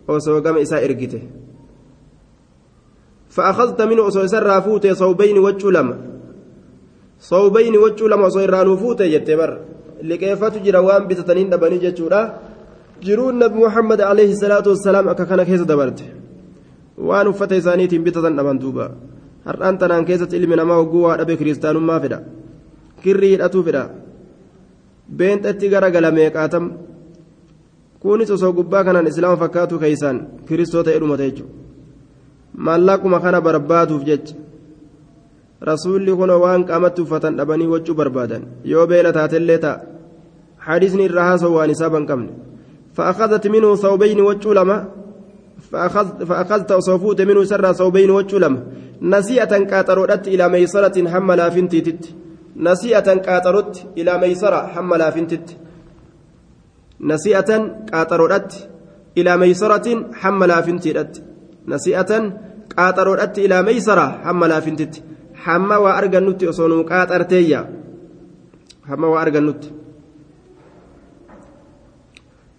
وسوقم 0.08 0.58
إساء 0.58 0.86
إرقته. 0.86 1.24
فأخذت 3.30 3.82
منه 3.82 4.08
أسوسر 4.08 4.44
رافوت 4.44 4.88
صوبين 4.88 5.38
وجه 5.38 5.68
لما 5.72 5.98
صوبين 7.20 7.78
وجه 7.78 8.08
لما 8.08 8.28
أسوسر 8.28 8.50
رانوفوت 8.50 9.02
يتبر. 9.02 9.52
لكيف 10.04 10.44
تجرى 10.44 10.78
وان 10.78 11.08
بتتنين 11.08 11.50
دبني 11.50 11.78
جتشورا 11.78 12.22
جرون 13.04 13.40
نبي 13.40 13.60
محمد 13.60 14.02
عليه 14.02 14.32
الصلاة 14.32 14.64
والسلام 14.68 15.10
أكا 15.10 15.44
كيس 15.44 15.62
دبرت 15.62 16.00
وان 16.98 17.32
فتي 17.32 17.62
ثانية 17.62 17.94
بتتن 18.06 18.36
دبن 18.36 18.58
دوبا. 18.60 18.88
هرأن 19.48 19.78
تنان 19.80 20.04
كيسة 20.06 20.32
علم 20.34 20.54
نما 20.60 20.76
وقوة 20.76 21.22
أبي 21.22 21.36
كريستان 21.40 21.78
ما 21.78 22.00
فدا 22.00 22.20
kirrii 23.04 23.32
hidhatu 23.34 23.64
fedha 23.66 23.84
beenxatti 25.18 25.70
gara 25.74 25.90
gala 25.96 26.10
meeqaatam 26.18 26.66
kunis 28.02 28.32
osoo 28.36 28.54
gubbaa 28.58 28.84
kanaan 28.88 29.10
islaama 29.12 29.42
fakkaatu 29.44 29.80
keeysaan 29.84 30.18
kiristoota 30.48 30.96
jedhumata 30.96 31.28
jechuudha 31.30 31.54
maallaquma 32.66 33.20
kana 33.26 33.42
barbaaduuf 33.48 34.04
jecha 34.10 34.36
rasuulli 35.70 36.18
kun 36.20 36.34
waan 36.44 36.66
qaamatti 36.70 37.04
uffatan 37.06 37.38
dhabanii 37.40 37.70
wachuu 37.74 38.00
barbaadan 38.02 38.44
yoo 38.72 38.88
beela 38.94 39.14
taatellee 39.20 39.62
ta'a 39.66 39.78
حديثني 40.68 41.06
الرهاس 41.06 41.44
وان 41.44 41.74
سابا 41.74 42.00
قمن 42.10 42.28
فأخذت 42.96 43.48
منه 43.48 43.76
ثوبين 43.76 44.20
وجه 44.22 44.54
لما 44.54 44.78
فأخذت, 45.72 46.24
فأخذت 46.24 46.74
صوفوت 46.74 47.22
منه 47.22 47.44
سر 47.44 47.66
ثوبين 47.72 48.12
وجه 48.12 48.36
لما 48.44 48.60
nasi'atan 48.60 48.87
qaaxaroodhatti 49.02 50.30
ilaa 50.36 50.50
meeysaratin 50.50 51.08
hamma 51.08 51.38
laafintiititti 51.38 52.16
nasi'atan 52.56 53.22
qaaxarotti 53.22 53.88
ilaa 53.96 54.18
meeysara 54.18 54.60
hamma 54.76 54.98
laafintitti 55.00 55.58
nasi'atan 57.00 57.62
qaaxaroodhatti 57.92 58.58
ilaa 59.16 59.38
meeysaratin 59.38 60.06
hamma 60.22 60.48
laafintiidhatti 60.48 61.22
nasi'atan 61.68 62.24
qaaxaroodhatti 62.76 63.44
ilaa 63.46 63.64
meeysara 63.64 64.08
hamma 64.24 64.50
laafintitti 64.50 65.04
hamma 65.46 65.80
waa 65.80 65.98
argannutti 66.02 66.48
osoo 66.48 66.68
nuu 66.68 66.84
qaaxarteeyya 66.84 67.66
hamma 68.90 69.08
waa 69.08 69.22
argannutti 69.22 69.74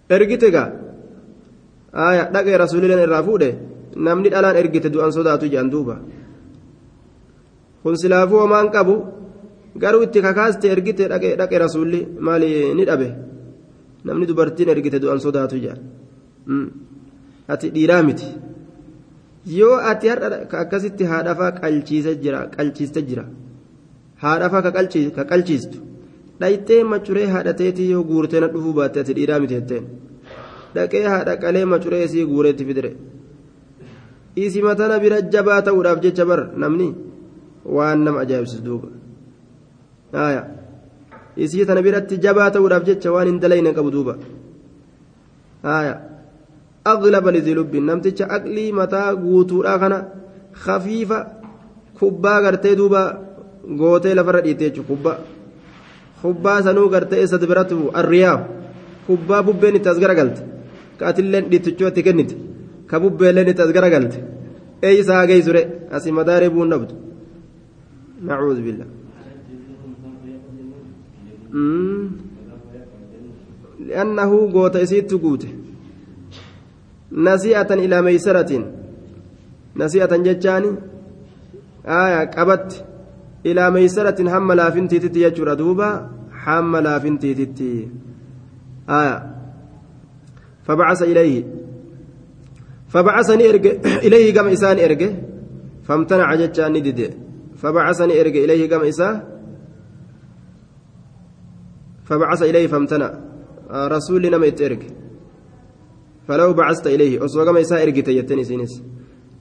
ergite 0.09 0.51
gaa 0.51 0.69
aya 1.93 2.23
dhaqee 2.33 2.57
rasuulileen 2.57 3.03
irraa 3.05 3.23
fuudhe 3.23 3.49
namni 3.95 4.29
dhalaan 4.33 4.55
ergite 4.61 4.89
du'an 4.93 5.11
sodaatu 5.17 5.45
jedhan 5.51 5.71
duuba 5.73 5.95
kun 7.89 7.97
silaafuu 7.97 8.39
homaan 8.43 8.69
qabu 8.75 8.95
garuu 9.81 10.03
itti 10.05 10.21
kakaaste 10.25 10.65
ergite 10.73 11.03
dhaqe 11.39 11.57
rasuulli 11.65 11.99
maali 12.25 12.49
ni 12.77 12.83
dhabe? 12.89 13.09
Namni 14.05 14.25
dubartiin 14.29 14.69
ergite 14.73 14.97
du'an 15.03 15.19
sodaatu 15.25 15.55
jedhan 15.63 15.79
ati 17.53 17.71
dhiiraa 17.75 18.03
miti. 18.07 18.27
Yoo 19.59 19.77
ati 19.91 20.07
har'a 20.11 20.27
akkasitti 20.63 21.03
haadhafaa 21.11 21.51
qalchiise 21.61 22.11
jira 22.23 22.39
qalchiiste 22.55 23.01
jira. 23.09 23.25
Haadhafaa 24.23 24.61
ka 25.17 25.23
qalchiistu. 25.31 25.77
Dhayxee 26.41 26.83
macuree 26.91 27.27
haadhateetii 27.33 27.89
yoo 27.93 28.03
guurtee 28.09 28.39
na 28.43 28.47
dhufuu 28.53 28.73
baatte 28.79 28.97
ati 29.03 29.13
dhiiraa 29.17 29.39
miti 29.43 29.53
jetteen. 29.57 29.85
Dhaqee 30.75 31.05
haadha 31.13 31.33
qalee 31.43 31.65
macuree 31.73 32.03
isii 32.07 32.25
guureetti 32.31 32.63
fidire. 32.69 32.91
Isi 34.43 34.59
matana 34.67 34.95
bira 35.03 35.17
jabaa 35.33 35.61
ta'uudhaaf 35.67 35.99
jecha 36.03 36.23
bar 36.29 36.41
namni 36.61 36.87
waan 37.65 38.03
nama 38.03 38.19
ajaa'ibsiisu 38.23 38.63
duuba. 38.63 38.87
Aya 40.13 40.41
isii 41.37 41.65
tana 41.65 41.81
biratti 41.81 42.17
jabaa 42.17 42.49
ta'uudhaaf 42.51 42.83
jecha 42.85 43.11
waan 43.11 43.27
hin 43.27 43.39
dalayne 43.39 43.73
qabu 43.73 43.91
duuba. 43.91 44.13
Aya 45.63 45.93
aglaba 46.85 47.31
lizii 47.31 47.55
lubbiin 47.59 47.85
namticha 47.85 48.25
aqlii 48.37 48.71
mataa 48.71 49.15
guutuudhaa 49.15 49.77
kana 49.79 49.97
khafiifa 50.63 51.17
kubbaa 51.99 52.41
gartee 52.41 52.75
duuba 52.75 53.01
gootee 53.79 54.13
lafarra 54.15 54.41
dhiitte 54.45 54.63
jechuudha 54.69 54.87
kubbaa 54.91 55.17
kubbaa 56.21 56.61
sanuu 56.63 56.89
gartee 56.93 57.19
eessa 57.23 57.37
biratti 57.51 57.75
arriyaa 58.01 58.37
kubbaa 59.07 59.43
bubbeen 59.43 59.75
itti 59.79 59.89
as 59.89 59.99
garagalte 60.03 60.41
ka 60.97 61.07
atilleen 61.07 61.45
dhiittichootti 61.51 62.03
kennite. 62.03 62.35
Ka 62.89 62.99
bubbeelleen 62.99 63.47
itti 63.51 63.61
as 63.61 63.71
garagalte 63.77 64.17
eeysaa 64.87 65.27
geessure 65.29 65.61
asii 65.95 66.11
madaaree 66.19 66.49
buun 66.49 66.69
dhabdu 66.73 66.93
nacuudhu 68.28 68.62
billa 68.66 68.86
li'annahu 73.86 74.48
goota 74.54 74.80
isiitti 74.86 75.18
guute 75.18 75.48
nasi'atan 77.28 77.84
ilaa 77.86 78.02
meeysaratiin 78.02 78.64
nasi'atan 79.82 80.24
jechaani 80.24 80.70
aya 82.00 82.26
qabatti 82.36 82.82
ilaa 83.44 83.70
meeysaratiin 83.70 84.28
hamma 84.34 84.56
laafintiititti 84.56 85.24
jechuudha 85.26 85.58
duuba 85.58 85.88
hamma 86.46 86.84
laafintiititti 86.88 87.70
aya 88.86 89.34
فبعث 90.64 91.02
إليه 91.02 91.44
فبعثني 92.88 93.48
إرجع 93.50 93.70
إليه 94.06 94.34
كما 94.34 94.52
إسان 94.52 94.78
إرجع 94.78 95.10
فامتنع 95.84 96.34
جتان 96.34 96.72
ندد 96.72 97.00
فبعثني 97.61 98.21
إرجع 98.21 98.39
إليه 98.45 98.69
كما 98.69 98.89
إسان 98.89 99.15
فبعث 102.07 102.41
إليه 102.41 102.67
فامتنع 102.67 103.11
آه 103.71 103.87
رسول 103.87 104.21
لنا 104.23 104.37
إرجع 104.37 104.89
فلو 106.27 106.53
بعثت 106.53 106.87
إليه 106.87 107.25
أصوى 107.25 107.45
كما 107.45 107.61
إسان 107.61 107.79
إرجع 107.81 108.01
تيتني 108.01 108.43
سينس 108.43 108.73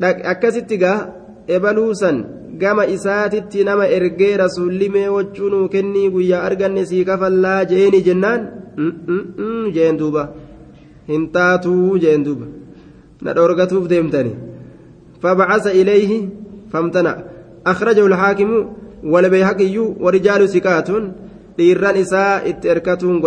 أكست 0.03 0.73
جا 0.73 0.93
إبلوسا 1.51 2.39
gama 2.59 2.87
isaatitti 2.87 3.65
nama 3.65 3.85
ergee 3.97 4.37
rasuulli 4.41 4.89
mee 4.95 5.09
wachuunuu 5.17 5.69
kennii 5.75 6.09
guyyaa 6.15 6.43
arganne 6.49 6.83
sii 6.91 7.05
kafallaa 7.09 7.61
jeeni 7.73 8.01
jennaan 8.07 8.49
jeen 9.77 9.99
duuba 10.01 10.23
hin 11.11 11.27
taatuu 11.37 11.99
jeen 12.05 12.25
duuba 12.29 12.47
na 13.23 13.37
dhoorgatuuf 13.39 13.89
deemtani 13.95 14.35
فبعث 15.23 15.67
إليه 15.67 16.29
فامتنع 16.73 17.15
أخرجه 17.67 18.07
الحاكم 18.07 18.51
والبيهقي 19.05 19.79
ورجال 19.79 20.49
سكات 20.49 20.91
dhiirran 21.59 21.97
isaa 21.99 22.47
itti 22.47 22.71
erkatuun 22.71 23.19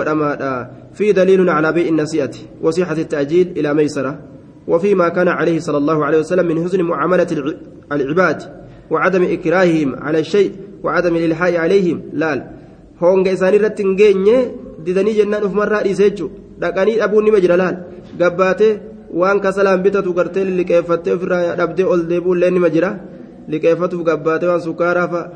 في 0.93 1.11
دليل 1.11 1.49
على 1.49 1.71
بيع 1.71 1.87
النسيئة 1.87 2.31
وصحة 2.61 2.93
التأجيل 2.93 3.47
إلى 3.57 3.73
ميسرة. 3.73 4.19
وفيما 4.67 5.09
كان 5.09 5.27
عليه 5.27 5.59
صلى 5.59 5.77
الله 5.77 6.05
عليه 6.05 6.19
وسلم 6.19 6.45
من 6.47 6.63
حسن 6.63 6.81
معاملة 6.81 7.27
العباد 7.91 8.39
وعدم 8.91 9.23
إكراههم 9.23 9.95
على 9.95 10.19
الشيء 10.19 10.51
وعدم 10.83 11.15
الإلحاء 11.15 11.57
عليهم. 11.57 12.01
لا 12.13 12.47
هونغ 12.99 13.33
إساني 13.33 13.57
رتنجيني 13.57 14.35
ددني 14.85 15.11
جنان 15.13 15.43
أف 15.43 15.53
مرة 15.53 15.83
إيسيجو. 15.83 16.29
dhaqanii 16.61 16.99
dhabuun 17.01 17.25
nima 17.25 17.39
jira 17.43 17.55
laal 17.61 17.75
gabbaatee 18.19 18.79
waan 19.19 19.39
kasalaan 19.43 19.81
bitatu 19.85 20.13
gartee 20.17 20.45
liqeeffattee 20.59 21.15
ofirraa 21.17 21.55
dhabdee 21.59 21.87
ol 21.93 22.01
deebi'ullee 22.11 22.51
nima 22.57 22.69
jira 22.75 22.89
liqeeffatuuf 23.47 24.03
gabbaatee 24.09 24.49
waan 24.51 24.61
sukkaaraa 24.61 25.07
fa'a 25.13 25.29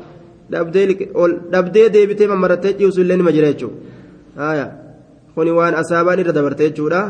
dhabdee 0.50 1.88
deebitee 1.94 2.28
mammarattee 2.32 2.72
ciisu 2.78 3.00
illee 3.00 3.16
nima 3.16 3.32
jira 3.36 3.52
jechuudha 3.52 4.66
kuni 5.34 5.50
waan 5.50 5.74
asaabaan 5.74 6.20
irra 6.22 6.32
dabarte 6.32 6.62
jechuudha 6.68 7.00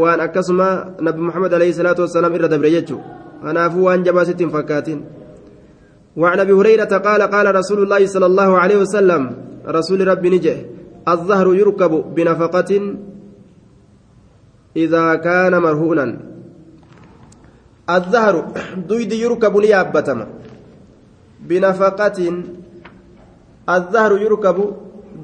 waan 0.00 0.20
akkasuma 0.26 0.68
nabi 1.00 1.20
muhammad 1.28 1.52
alayhi 1.58 1.74
salaatu 1.74 2.02
wassalaam 2.06 2.34
irra 2.38 2.48
dabre 2.48 2.70
jechuudha 2.76 3.04
kanaafuu 3.42 3.84
waan 3.88 4.04
jabaa 4.06 4.24
sitti 4.24 4.44
hin 4.44 4.52
fakkaatin 4.58 5.00
وعن 6.16 6.40
ابي 6.40 6.52
هريره 6.52 6.92
قال 7.08 7.22
قال 7.22 7.46
رسول 7.54 7.82
الله 7.84 8.06
صلى 8.06 8.26
الله 8.26 8.50
عليه 8.58 8.78
وسلم 8.88 9.22
رسول 9.68 10.00
ربي 10.08 10.28
نجه 10.30 10.56
الظهر 11.08 11.54
يركب 11.54 11.92
بنفقة 12.16 12.70
إذا 14.76 15.14
كان 15.14 15.52
مرهونا 15.62 16.06
الظهر 17.89 18.35
دويد 18.87 19.11
يركب 19.13 19.57
ليابتما 19.57 20.25
بنفقة 21.49 22.17
الظهر 23.69 24.11
يركب 24.21 24.57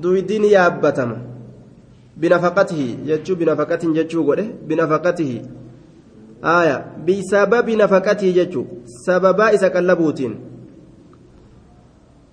دويد 0.02 0.32
يابتما 0.32 1.18
بنفقته 2.18 2.82
جتشو 3.08 3.34
بنفقة 3.36 3.84
جتشو 3.98 4.20
قوله 4.28 4.48
بنفقته 4.68 5.32
آية 6.44 6.78
بسبب 7.08 7.68
نفقته 7.70 8.30
جتشو 8.38 8.64
سببا 9.06 9.46
إسا 9.54 9.68
قلبوتين 9.76 10.34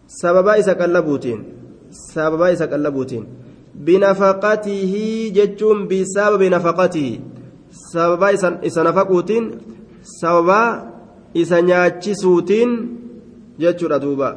سببا 0.07 0.52
إسا 0.59 0.72
قلبوتين 0.72 1.40
sababa 1.94 2.50
isa 2.50 2.66
qallabuutiin 2.66 3.26
binafaqatihi 3.74 5.30
jechuun 5.30 5.86
bisababi 5.88 6.50
nafaqatihi 6.50 7.20
sababa 7.70 8.32
isa 8.62 8.84
nafaquutiin 8.84 9.44
sababaa 10.18 10.70
isa 11.34 11.62
nyaachisuutiin 11.62 12.72
jechuudha 13.60 13.99
duuba. 13.99 14.30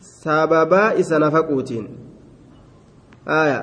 Sababaa 0.00 0.94
isa 0.94 1.18
nafaquutiin 1.18 1.86
aya. 3.26 3.60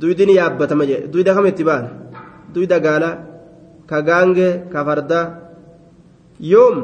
Ni 0.00 0.34
yaabbatama 0.36 0.86
jee. 0.86 1.06
Duyda 1.12 1.34
kam 1.34 1.46
itti 1.46 1.64
baan 1.64 1.86
duyda 2.54 2.80
gaala 2.80 3.10
ka 3.86 4.02
gaange 4.02 4.70
ka 4.72 4.84
farda. 4.84 5.20
Yoom 6.40 6.76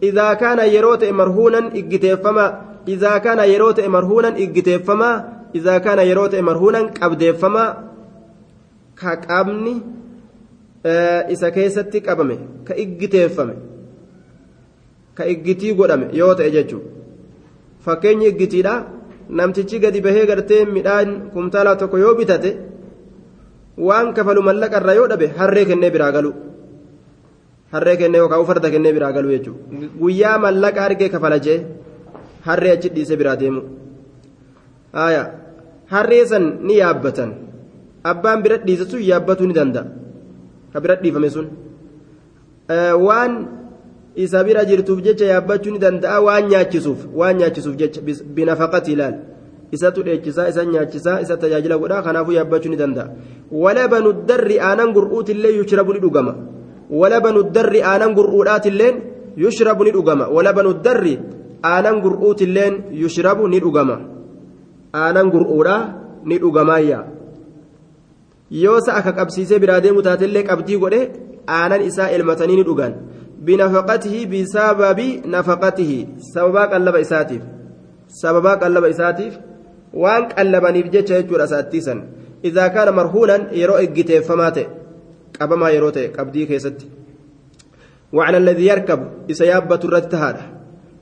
idaa 0.00 0.36
kaana 0.36 0.64
yeroo 0.64 0.96
ta'e 0.96 1.12
marhuunan 1.12 1.70
iggiteeffama 1.80 2.44
idaa 2.86 3.20
kaana 3.20 3.44
yeroo 3.52 3.72
ta'e 3.72 3.88
marhuunan 3.88 4.36
iggiteeffama 4.44 5.10
idaa 5.58 5.80
kaana 5.80 6.02
yeroo 6.10 6.28
ta'e 6.28 6.42
marhuunan 6.42 6.90
qabdeeffama 6.98 7.64
ka 8.94 9.16
qabni 9.26 9.74
isa 11.34 11.50
keessatti 11.56 12.00
qabame 12.06 12.36
ka 12.66 12.74
iggiteeffame 12.84 13.54
ka 15.16 15.24
iggitii 15.32 15.74
godhame 15.78 16.06
yoo 16.20 16.34
ta'e 16.38 16.50
jechuudha 16.56 16.88
fakkeenyi 17.84 18.26
iggitiidha 18.32 18.74
namtichi 19.38 19.78
gadi 19.84 20.00
bahee 20.06 20.26
gartee 20.30 20.64
midhaan 20.76 21.10
kumtaala 21.34 21.76
tokko 21.80 21.98
yoo 22.04 22.14
bitate 22.20 22.50
waan 23.88 24.12
kafalu 24.16 24.42
mallaqa 24.48 24.80
irra 24.80 24.94
yoo 24.98 25.06
dhabe 25.12 25.26
harree 25.38 25.64
kennee 25.70 25.90
biraa 25.94 26.12
galu. 26.16 26.32
Harree 27.72 27.96
kennee 28.00 28.18
yookaan 28.22 28.44
farda 28.50 28.70
kennee 28.74 28.92
biraa 28.96 29.12
galu 29.16 29.28
jechuudha 29.34 29.88
guyyaa 30.00 30.36
mallaqa 30.44 30.80
argee 30.86 31.08
kafala 31.14 31.38
jee 31.46 31.58
harree 32.46 32.72
achi 32.76 32.88
dhiise 32.96 33.14
biraa 33.20 33.36
deemu. 33.40 33.62
Harree 35.92 36.24
san 36.26 36.44
ni 36.66 36.74
yaabbatan. 36.82 37.30
Abbaan 38.10 38.42
bira 38.42 38.56
dhiise 38.66 38.84
sun 38.90 39.00
yaabbatuu 39.10 39.46
ni 39.46 39.54
danda'a 39.54 39.84
ka 40.72 40.78
bira 40.80 40.94
dhiifame 41.02 41.28
sun 41.30 41.46
waan 43.06 43.32
isa 44.24 44.44
bira 44.44 44.64
jirtuuf 44.64 45.00
jecha 45.06 45.24
yaabbachuu 45.32 45.72
ni 45.74 45.78
danda'a 45.84 46.20
waan 46.26 46.48
nyaachisuuf 46.52 47.00
waan 47.20 47.36
nyaachisuuf 47.40 47.76
jecha 47.80 48.00
binafaqati 48.36 48.92
ilaal 48.92 49.14
isatu 49.72 50.02
dheechisaa 50.06 50.48
isa 50.52 50.64
nyaachisaa 50.64 51.20
isa 51.24 51.36
tajaajila 51.36 51.78
godhaa 51.82 52.02
kanaafuu 52.06 52.32
yaabbachuu 52.38 52.70
ni 52.72 52.76
danda'a 52.82 53.08
walabanu 53.64 54.12
darri 54.28 54.56
aanan 54.60 54.92
gur'uutillee 54.96 55.52
yushrabu 55.60 55.92
ni 55.96 56.00
dhugama 56.04 56.34
walabanu 57.00 57.42
darri 57.56 57.80
aanan 57.82 58.12
gur'uudhaatilleen 58.18 58.96
yushrabu 59.44 59.84
ni 59.84 59.90
dhugama 59.96 60.24
walabanu 60.36 60.74
darri 60.86 61.14
aanan 61.72 62.00
gur'uutilleen 62.04 62.74
yushrabu 63.02 63.48
ni 63.48 63.60
dhugama 63.64 63.96
aanan 65.02 65.30
gur'uudhaa 65.34 65.80
ni 66.28 66.36
dhugamaayya 66.42 66.98
yoo 68.60 68.78
sa'a 68.86 68.98
akka 69.00 69.12
qabsiisee 69.18 69.58
biraa 69.64 69.80
deemu 69.84 70.04
taatellee 70.08 70.44
qabdii 70.50 70.78
godhe 70.84 71.00
aanan 71.58 71.84
isaa 71.90 72.08
elmatanii 72.16 72.56
ni 72.60 72.64
dhugan 72.68 72.94
binafaqatihi 73.48 74.26
bisababi 74.32 75.08
nafaqatihi 75.34 75.98
sababaa 76.32 76.66
qallaba 76.72 77.04
isaatiif 77.06 77.42
sababaa 78.22 78.56
qallaba 78.62 78.94
isaatiif 78.94 79.38
waan 80.04 80.28
qallabaniif 80.34 80.90
jecha 80.96 81.20
jechuudha 81.20 81.52
saattiisan 81.52 82.02
idaa 82.50 82.70
kaana 82.78 82.98
marhuunan 82.98 83.46
yeroo 83.60 83.78
eggiteeffamaa 83.84 84.50
ta'e 84.58 84.66
qabamaa 85.38 85.72
yeroo 85.76 85.94
ta'e 85.98 86.10
qabdii 86.18 86.50
keessatti 86.50 86.92
وعلى 88.12 88.36
الذي 88.36 88.66
يركب 88.66 89.00
إسيابة 89.30 89.80
الرتهاد 89.84 90.36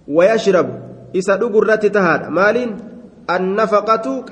ويشرب 0.09 0.69
إسدوق 1.17 1.55
الرتهاد 1.57 2.29
مالين 2.29 2.71
النفقة 3.37 4.25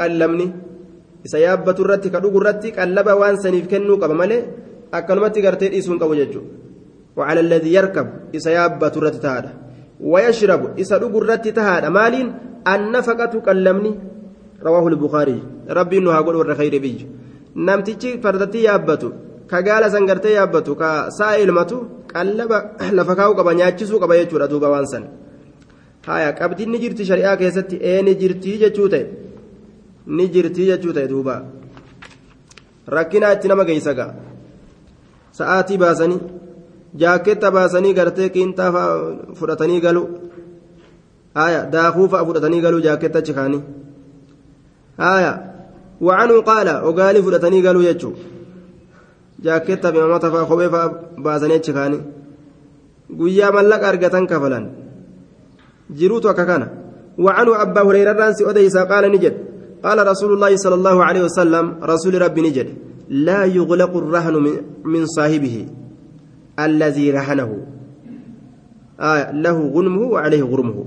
قلمني 1.17 1.25
إسيابة 1.25 1.77
الرت 1.79 2.07
كدوق 2.07 2.35
الرت 2.35 2.79
قلب 2.79 3.07
وان 3.07 3.35
سنيف 3.43 3.67
كنو 3.71 3.95
قبمله 3.95 4.39
أكلمتي 4.93 5.47
قرتي 5.47 5.77
إسون 5.77 5.99
قوججو 5.99 6.41
وعلى 7.17 7.39
الذي 7.39 7.73
يركب 7.73 8.07
إسيابة 8.35 8.93
الرتهاد 8.99 9.45
ويشرب 10.01 10.79
إسدوق 10.79 11.15
الرتهاد 11.21 11.83
مالين 11.85 12.27
النفقة 12.73 13.33
قلمني 13.47 13.91
رواه 14.67 14.87
البخاري 14.87 15.39
ربي 15.69 15.97
إنه 15.97 16.11
هقول 16.11 16.35
ور 16.35 16.55
خير 16.55 16.77
بيج 16.83 16.99
نمتيجي 17.55 18.21
فردتي 18.23 18.63
يابتو 18.63 19.09
كقال 19.49 19.91
سنغرتي 19.91 20.31
يابتو 20.39 20.75
كسائل 20.75 21.51
متو 21.51 21.79
qallaba 22.13 22.57
lafa 22.91 23.15
kaa'uu 23.15 23.35
qaba 23.35 23.53
nyaachisuu 23.53 23.99
qaba 23.99 24.17
jechuudha 24.19 24.47
duuba 24.47 24.69
waan 24.69 24.85
san 24.85 25.03
haya 26.07 26.33
qabdiin 26.39 26.69
ni 26.71 26.79
jirti 26.83 27.05
shari'aa 27.09 27.37
keessatti 27.41 27.79
ee 27.81 28.01
ni 30.16 30.28
jirtii 30.34 30.66
jechuu 30.70 30.92
ta'e 30.92 31.06
ni 31.06 31.12
duuba 31.12 31.34
rakkinaa 32.96 33.32
itti 33.36 33.48
nama 33.48 33.64
geeysa 33.68 33.94
ga'a 33.98 34.14
sa'aatii 35.38 35.78
baasanii 35.82 36.20
jaaketta 37.02 37.50
baasanii 37.56 37.94
gartee 37.98 38.28
qiinxaa 38.36 38.86
fudhatanii 39.40 39.80
galu 39.86 40.02
haya 41.40 41.60
daakuu 41.74 42.08
fa'a 42.14 42.26
fudhatanii 42.30 42.64
galuu 42.66 42.80
jaaketta 42.88 43.22
achi 43.22 43.36
kaanii 43.38 43.62
haya 45.04 45.32
wacanuu 46.08 46.42
qaala 46.50 46.74
ogaalii 46.90 47.24
fudhatanii 47.28 47.62
galuu 47.68 47.86
jechuu 47.88 48.14
jaaketta 49.46 49.94
imamata 49.94 50.32
faa 50.34 50.48
kophee 50.50 50.72
faa 50.74 50.88
baasanii 51.28 51.60
achi 51.62 51.78
kaanii 51.78 52.02
guyyaa 53.22 53.54
mallaqa 53.58 53.88
argatan 53.92 54.26
kafalan 54.34 54.68
jiruutu 56.00 56.28
akka 56.34 56.46
kana 56.52 56.68
وعنه 57.18 57.62
أبا 57.62 57.82
هريرة 57.82 58.12
رانسي 58.12 58.50
أديسا 58.50 58.82
قال 58.84 59.12
نجد 59.12 59.47
قال 59.84 59.98
رسول 60.06 60.32
الله 60.32 60.56
صلى 60.56 60.74
الله 60.74 61.04
عليه 61.04 61.22
وسلم 61.24 61.64
رسول 61.82 62.22
ربي 62.22 62.40
نجد 62.42 62.68
لا 63.08 63.44
يغلق 63.44 63.92
الرهن 63.96 64.34
من 64.84 65.06
صاحبه 65.06 65.66
الذي 66.58 67.06
رهنه. 67.10 67.50
آه 69.00 69.32
له 69.32 69.58
غنمه 69.74 70.02
وعليه 70.14 70.42
غرمه. 70.42 70.78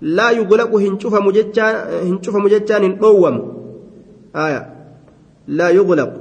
لا 0.00 0.30
يغلق 0.30 0.72
هنشوف 0.74 1.14
مجتان 1.14 1.74
هنشوف 2.08 2.36
مجتان 2.36 2.84
هنقوم 2.84 3.36
آية 4.36 4.62
لا 5.48 5.68
يغلق 5.70 6.12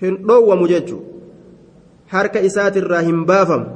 dhoowwamu 0.00 0.68
jechu 0.68 1.00
harka 2.06 2.40
isaatirraa 2.40 3.00
hin 3.00 3.24
baafamu 3.24 3.66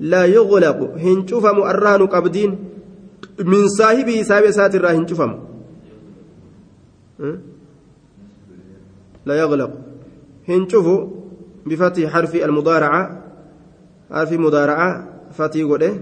laa 0.00 0.24
yuglaqu 0.24 0.88
hin 0.98 1.26
cufamu 1.26 1.64
arraanu 1.72 2.08
qabdiin 2.08 2.56
min 3.44 3.68
saahibii 3.68 4.18
isaaba 4.24 4.46
isaatirraa 4.48 4.96
hin 4.98 5.06
cufamu 5.06 5.36
لا 9.26 9.34
يغلق. 9.36 9.70
هنشوفوا 10.48 11.06
بفتح 11.66 12.08
حرف 12.08 12.34
المضارعة. 12.34 13.02
حرف 14.10 14.32
مضارعة 14.32 15.08
فتي 15.30 15.62
قده 15.62 15.92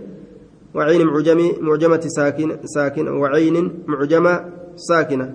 وعين 0.75 1.07
معجم 1.07 1.41
معجمة 1.61 2.01
ساكن 2.07 2.57
ساكن 2.65 3.09
وعين 3.09 3.83
معجمة 3.87 4.45
ساكنة. 4.77 5.35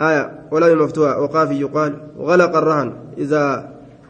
آية 0.00 0.48
ولا 0.50 0.74
مفتوحة 0.74 1.20
وقاف 1.22 1.50
يقال 1.50 1.92
غلق 2.18 2.56
الرهن 2.56 2.88
إذا 3.18 3.44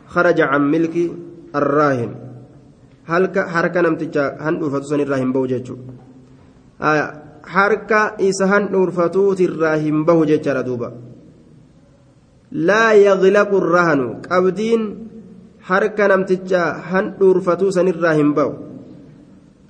خرج 0.06 0.40
عن 0.40 0.70
ملك 0.70 1.10
الراهن. 1.54 2.10
هل 3.04 3.22
حركة 3.38 3.80
نمتجا 3.80 4.36
هن 4.40 4.54
الراهن 5.00 5.32
بوججو 5.32 5.76
harka 6.82 8.14
isa 8.18 8.46
handhuurfatuutirraa 8.46 9.76
hin 9.84 10.04
bahu 10.04 10.26
jechaadha 10.26 10.66
duuba. 10.66 10.92
Laa 12.52 12.92
yaqlaqu 12.92 13.60
rahanu 13.60 14.06
qabdiin 14.26 14.82
harka 15.70 16.08
namticha 16.08 16.62
handhuurfatuu 16.90 17.72
sanirraa 17.72 18.14
hin 18.18 18.34
bahu. 18.34 18.52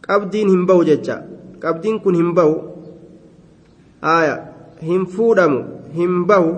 Qabdiin 0.08 0.48
hin 0.54 0.66
bahu 0.66 0.84
jecha. 0.84 1.22
Qabdiin 1.60 2.00
kun 2.02 2.14
hin 2.14 2.34
bahu. 2.34 2.54
Aya 4.02 4.34
hin 4.82 5.06
fuudhamu 5.06 5.62
hin 5.94 6.26
bahu. 6.26 6.50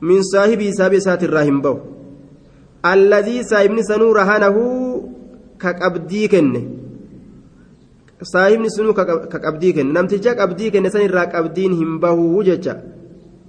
Min 0.00 0.24
saahibii 0.32 0.72
saahibi 0.72 1.02
isaatirraa 1.04 1.46
hin 1.46 1.62
bahu. 1.62 1.78
Alladii 2.82 3.44
saahibni 3.44 3.84
sanuu 3.84 4.12
rahanahu 4.16 4.62
ka 5.58 5.76
qabdii 5.76 6.28
kenne. 6.32 6.79
Saahibni 8.22 8.70
sunuu 8.70 8.92
ka 8.92 9.38
qabdii 9.40 9.72
kenne 9.72 9.92
namticha 9.92 10.34
qabdii 10.36 10.70
kenne 10.70 10.90
san 10.90 11.02
irraa 11.02 11.26
qabdiin 11.32 11.72
hin 11.80 11.98
bahuu 12.00 12.42
jecha 12.44 12.76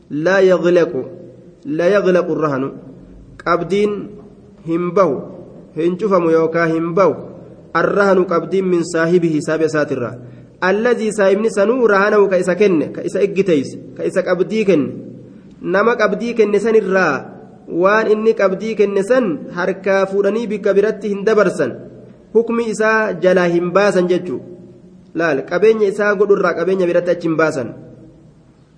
laa 0.09 0.39
yaglaqu 0.39 1.01
laa 1.77 1.91
yaglaqu 1.95 2.35
rahanu 2.43 2.69
qabdiin 3.43 3.91
hin 4.67 4.91
bahu 4.95 5.15
hin 5.75 5.97
cufamu 5.99 6.31
yookaa 6.31 6.67
hin 6.71 6.93
bahu 6.95 7.15
arrahanu 7.81 8.25
qabdiin 8.33 8.67
min 8.73 8.83
saahibihi 8.93 9.41
saabe 9.47 9.65
isaatirraa 9.71 10.15
الذي 10.61 11.11
سايبني 11.17 11.49
سنو 11.49 11.85
رهانه 11.89 12.21
كإسا 12.29 12.53
كن 12.53 12.93
كإسا 12.93 13.17
إجتيس 13.25 13.97
كإسا 13.97 14.21
قبدي 14.21 14.61
كن 14.63 14.81
نما 15.61 15.93
قبدي 15.97 16.37
كن 16.37 16.53
سن 16.61 16.75
الرا 16.77 17.09
وان 17.65 18.05
إني 18.13 18.31
قبدي 18.37 18.77
كن 18.77 18.93
سن 19.01 19.49
حركة 19.57 20.05
فوراني 20.05 20.45
بكبرته 20.45 21.13
هندبرسن 21.13 21.71
حكمي 22.33 22.63
إسا 22.71 23.17
جلا 23.17 23.45
همباسن 23.57 24.05
ججو 24.05 24.50
laal 25.19 25.45
qabeenya 25.49 25.87
isaa 25.93 26.15
godhurraa 26.15 26.53
qabeenya 26.59 26.85
biratti 26.89 27.11
achiin 27.15 27.35
baasan. 27.41 27.69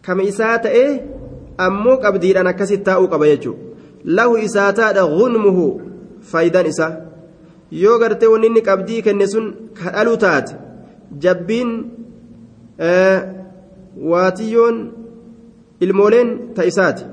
Kama 0.06 0.24
isaa 0.32 0.58
ta'e 0.66 0.84
ammoo 1.66 1.98
qabdiidhaan 2.06 2.48
akkasitti 2.52 2.86
taa'uu 2.90 3.08
qaba 3.14 3.26
jechuudha. 3.32 3.60
Lahu 4.18 4.38
isaa 4.48 4.72
taadha 4.80 5.04
gunmuhu 5.18 5.66
faayidaan 6.32 6.68
isaa. 6.74 6.92
Yoo 7.84 8.00
gartee 8.00 8.28
wanni 8.34 8.48
inni 8.52 8.62
qabdii 8.70 9.02
kenne 9.06 9.28
sun 9.34 9.46
ka 9.78 9.92
dhaluu 9.96 10.18
taate 10.26 10.56
jabbiin 11.26 11.72
waatiyyoon 14.12 14.78
ilmooleen 15.86 16.30
ta'isaati 16.58 17.04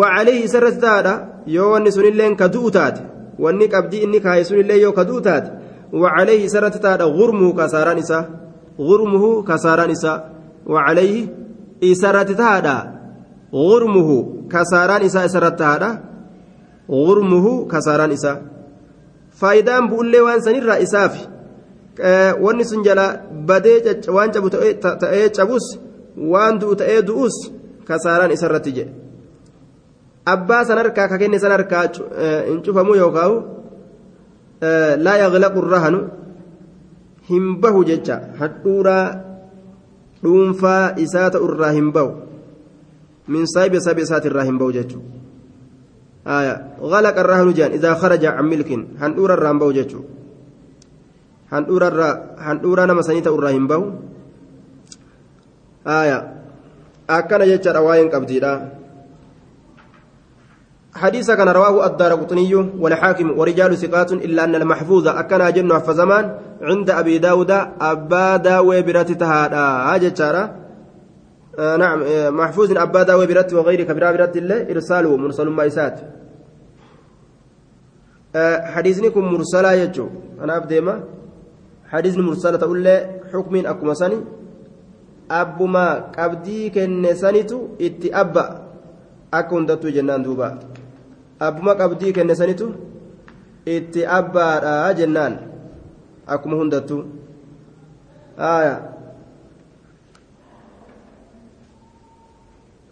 wacalee 0.00 0.38
isarratti 0.46 0.80
taadha 0.86 1.14
yoo 1.56 1.70
wanni 1.72 1.92
sunillee 1.96 2.30
ka 2.42 2.48
du'u 2.56 2.70
taate 2.78 3.02
wanni 3.46 3.68
qabdii 3.74 4.02
inni 4.06 4.20
kaaye 4.26 4.44
sunillee 4.50 4.80
yoo 4.84 4.92
ka 4.98 5.04
du'u 5.10 5.20
taate. 5.28 5.50
وعليه 6.02 6.42
سرت 6.54 6.76
تادا 6.84 7.04
غرمه 7.18 7.52
كساران 7.58 7.98
إسا 8.04 8.20
غرمه 8.88 9.24
كساران 9.48 9.90
إسا 9.96 10.12
وعليه 10.72 11.16
إسرت 11.90 12.30
تادا 12.40 12.76
غرمه 13.66 14.10
كساران 14.52 15.02
إسا 15.08 15.26
سرت 15.34 15.58
تادا 15.58 15.90
غرمه 16.90 17.46
كساران 17.72 18.10
إسا 18.18 18.32
faayidaan 19.40 19.88
bu'ullee 19.90 20.22
waan 20.26 20.42
sanirraa 20.46 20.78
isaafi 20.86 21.22
wanni 22.44 22.64
sun 22.70 22.84
jala 22.86 23.06
badee 23.48 23.78
waan 24.16 24.30
cabu 24.34 24.48
ta'ee 25.02 25.28
cabus 25.36 25.66
waan 26.32 26.54
du'u 26.60 26.74
ta'ee 26.80 27.00
du'us 27.08 27.36
kasaaraan 27.88 28.32
isarratti 28.36 28.72
jedhe 28.76 28.92
abbaa 30.34 30.62
san 30.68 30.78
harkaa 30.82 31.08
ka 31.12 31.16
kenne 31.22 31.38
san 31.44 31.52
harkaa 31.56 31.84
hin 32.48 32.62
cufamu 32.64 32.94
yookaan 33.02 33.34
yaglaqu 35.22 35.66
rahanu 35.74 36.00
hin 37.30 37.44
bahu 37.60 37.84
jecha 37.90 38.20
hadhuuraa 38.40 39.06
dhuunfaa 40.22 40.94
isaa 41.06 41.28
ta'urraa 41.30 41.72
hin 41.78 41.92
bahu 41.92 42.10
min 43.28 43.46
saahibi 43.56 43.80
saabi 43.80 44.02
isaatirraa 44.08 44.48
hin 44.48 44.58
bahu 44.60 44.72
jechuudha 44.78 45.14
آية 46.26 46.80
غلق 46.80 47.16
الرهن 47.18 47.52
جان 47.52 47.70
إذا 47.72 47.94
خرج 47.94 48.24
عن 48.24 48.44
ملك 48.44 48.70
هندور 49.00 49.34
الرامبو 49.34 49.72
جتشو 49.72 50.00
هندور 51.52 51.82
الرا 51.88 52.10
هندور 52.38 52.84
أنا 52.84 52.94
مسانيتا 52.94 53.30
الراهن 53.30 53.66
بو 53.66 53.82
آية 55.86 56.18
أكن 57.10 57.40
جتشر 57.44 57.76
أواين 57.76 58.08
قبديرا 58.08 58.52
حديث 60.94 61.30
كان 61.30 61.48
رواه 61.48 61.86
الدار 61.86 62.12
قطني 62.14 62.54
والحاكم 62.54 63.38
ورجال 63.38 63.78
ثقات 63.78 64.12
إلا 64.12 64.44
أن 64.44 64.54
المحفوظ 64.54 65.08
أكن 65.08 65.52
جن 65.52 65.78
فزمان 65.78 66.24
عند 66.62 66.90
أبي 66.90 67.18
داود 67.18 67.50
أبا 67.80 68.36
داوي 68.36 68.82
برات 68.82 69.10
تهادا 69.12 69.58
هاجتشارا 69.58 70.42
آه 71.58 71.76
نعم 71.76 72.02
آه 72.02 72.30
محفوظ 72.30 72.78
أبا 72.78 73.02
داوي 73.02 73.26
برات 73.26 73.52
وغير 73.54 73.82
كبيرة 73.82 74.12
برات 74.12 74.36
الله 74.36 74.70
إرساله 74.70 75.16
مرسل 75.16 75.48
ما 75.48 75.64
يسات. 75.64 76.00
آه 78.36 78.66
حديثني 78.74 79.10
كم 79.10 79.24
مرسلا 79.34 79.72
يجو. 79.72 80.08
أنا 80.42 80.56
أبديما. 80.56 80.94
حديث 81.90 82.16
مرسلة 82.18 82.56
تقول 82.56 82.82
لي 82.82 83.20
حكم 83.32 83.66
أكما 83.66 83.94
سني. 83.94 84.18
أبما 85.30 85.86
قبدي 86.18 86.70
كنسانيتو 86.70 87.58
إتي 87.80 88.14
أبا. 88.14 88.46
أكون 89.34 89.66
دتو 89.66 89.88
جنان 89.88 90.22
دوبا 90.22 90.58
abbuma 91.40 91.74
qabdii 91.74 92.12
kenne 92.12 92.34
sanitu 92.34 92.74
itti 93.66 94.06
abbaadha 94.06 94.94
jennaan 94.94 95.34
akkuma 96.26 96.56
hundattu. 96.56 97.04
Aya 98.38 98.94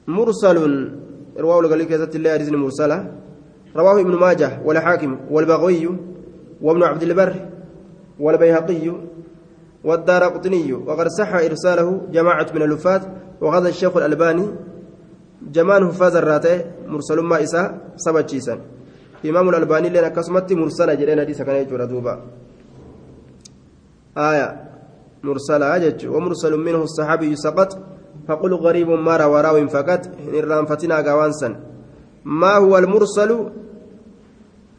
مرسل 0.08 0.58
رواه 1.38 1.60
الغالي 1.60 1.84
كذا 1.84 2.10
الله 2.14 2.32
حديث 2.32 2.48
مرسلة 2.48 2.98
رواه 3.76 4.00
ابن 4.00 4.14
ماجه 4.14 4.60
والحاكم 4.64 5.20
والبغوي 5.30 5.90
وابن 6.62 6.82
عبد 6.82 7.02
البر 7.02 7.34
والبيهقي 8.20 8.92
والدار 9.84 10.22
قطني 10.24 10.72
وقد 10.72 11.08
صح 11.08 11.34
إرساله 11.34 12.00
جماعة 12.12 12.46
من 12.54 12.62
الوفاة 12.62 13.00
وهذا 13.40 13.68
الشيخ 13.68 13.96
الألباني 13.96 14.46
jamaan 15.50 15.88
huffaaz 15.88 16.14
irraa 16.22 16.40
ta'e 16.40 16.58
mursalummaa 16.92 17.40
isaa 17.46 17.66
sabachiisan 17.96 18.58
imaamu 19.22 19.50
albaanii 19.62 19.90
illee 19.90 20.06
akkasumatti 20.12 20.56
mursala 20.62 20.96
jedheen 20.96 21.18
hadiisa 21.18 21.44
kana 21.44 21.64
jechuudha 21.64 21.86
duuba 21.86 22.14
آية. 24.16 24.56
مرسلة 25.22 25.76
أجج 25.76 26.06
ومرسل 26.06 26.56
منه 26.56 26.82
الصحابي 26.82 27.36
سقط. 27.36 27.78
فقل 28.28 28.54
غريب 28.54 28.88
ما 28.90 29.16
روى 29.16 29.40
راو 29.40 29.68
فقط. 29.68 30.00
إن 30.34 30.66
فتنا 30.66 30.96
قوانسا 31.00 31.56
ما 32.24 32.56
هو 32.56 32.78
المرسل؟ 32.78 33.50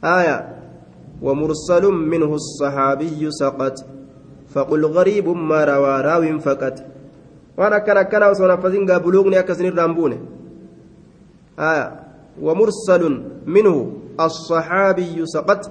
آية. 0.03 0.37
ومرسل 1.21 1.83
منه 1.85 2.35
الصحابي 2.35 3.31
سقط. 3.31 3.85
فقل 4.53 4.85
غريب 4.85 5.27
ما 5.29 5.63
روى 5.65 6.01
راو 6.01 6.39
فقط. 6.39 6.75
وأنا 7.57 7.77
كان 7.77 8.01
كان 8.01 8.23
وصنا 8.23 8.55
فزين 8.55 8.85
بلوغني 8.85 9.39
أكسن 9.39 9.65
الرامبونه 9.65 10.17
آية. 11.59 11.87
ومرسل 12.41 13.03
منه 13.45 13.75
الصحابي 14.19 15.25
سقط 15.25 15.61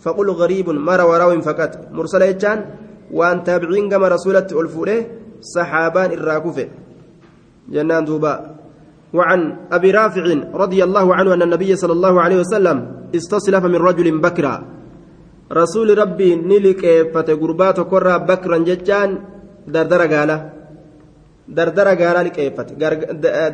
فقل 0.00 0.30
غريب 0.30 0.70
ما 0.70 0.96
روى 0.96 1.42
فقط. 1.42 1.70
مرسل 1.92 2.22
يجان 2.22 2.58
وان 3.12 3.44
تابعين 3.44 3.88
كما 3.90 4.08
رسولة 4.08 4.46
الفوله 4.52 5.06
صحابان 5.40 6.10
الراكفة 6.12 6.68
جنان 7.68 8.04
دوبا. 8.04 8.34
وعن 9.14 9.40
أبي 9.72 9.90
رافع 9.90 10.24
رضي 10.54 10.84
الله 10.84 11.14
عنه 11.14 11.34
أن 11.34 11.42
النبي 11.42 11.76
صلى 11.76 11.92
الله 11.92 12.20
عليه 12.20 12.38
وسلم 12.40 12.76
استصلف 13.14 13.64
من 13.64 13.76
رجل 13.76 14.18
بكرا. 14.20 14.54
رسول 15.52 15.98
ربي 15.98 16.36
نلك 16.36 17.10
فتقربات 17.14 17.80
قرى 17.80 18.18
بكرا 18.18 18.58
ججان 18.58 19.18
دردر 19.66 20.02
قاله 20.14 20.59
dardara 21.56 21.92
gaalaa 22.02 22.24
liqeeffate 22.28 22.72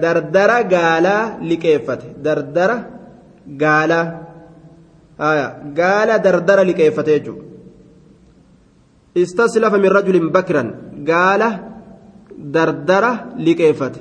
dardara 0.04 0.56
gaalaa 0.74 1.22
liqeeffate 1.50 2.06
dardara 2.24 2.76
gaalaa 3.62 4.04
gaala 5.80 6.14
dardara 6.26 6.62
liqeeffate 6.70 7.10
jechuudha 7.16 7.44
istaslafa 9.22 9.78
min 9.84 9.90
rajulin 9.98 10.26
bakran 10.36 10.68
gaala 11.10 11.48
dardara 12.56 13.12
liqeeffate 13.46 14.00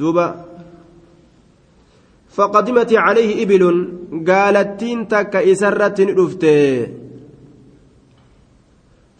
duuba 0.00 0.26
فقدمت 2.36 2.92
عليه 3.06 3.30
إبل 3.44 3.62
قالتين 4.28 5.08
تك 5.08 5.32
إسرة 5.36 5.98
نفته 6.18 6.62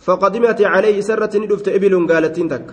فقدمت 0.07 0.61
عليه 0.63 1.01
سرة 1.01 1.35
ندفت 1.43 1.69
إبل 1.69 2.07
قالتين 2.11 2.49
تك 2.49 2.67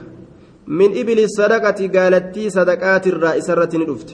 من 0.67 0.89
إبل 1.01 1.19
الصدقة 1.27 1.79
قالتي 1.95 2.49
صدقات 2.49 3.07
الراء 3.07 3.39
سرة 3.39 3.73
ندفت. 3.81 4.09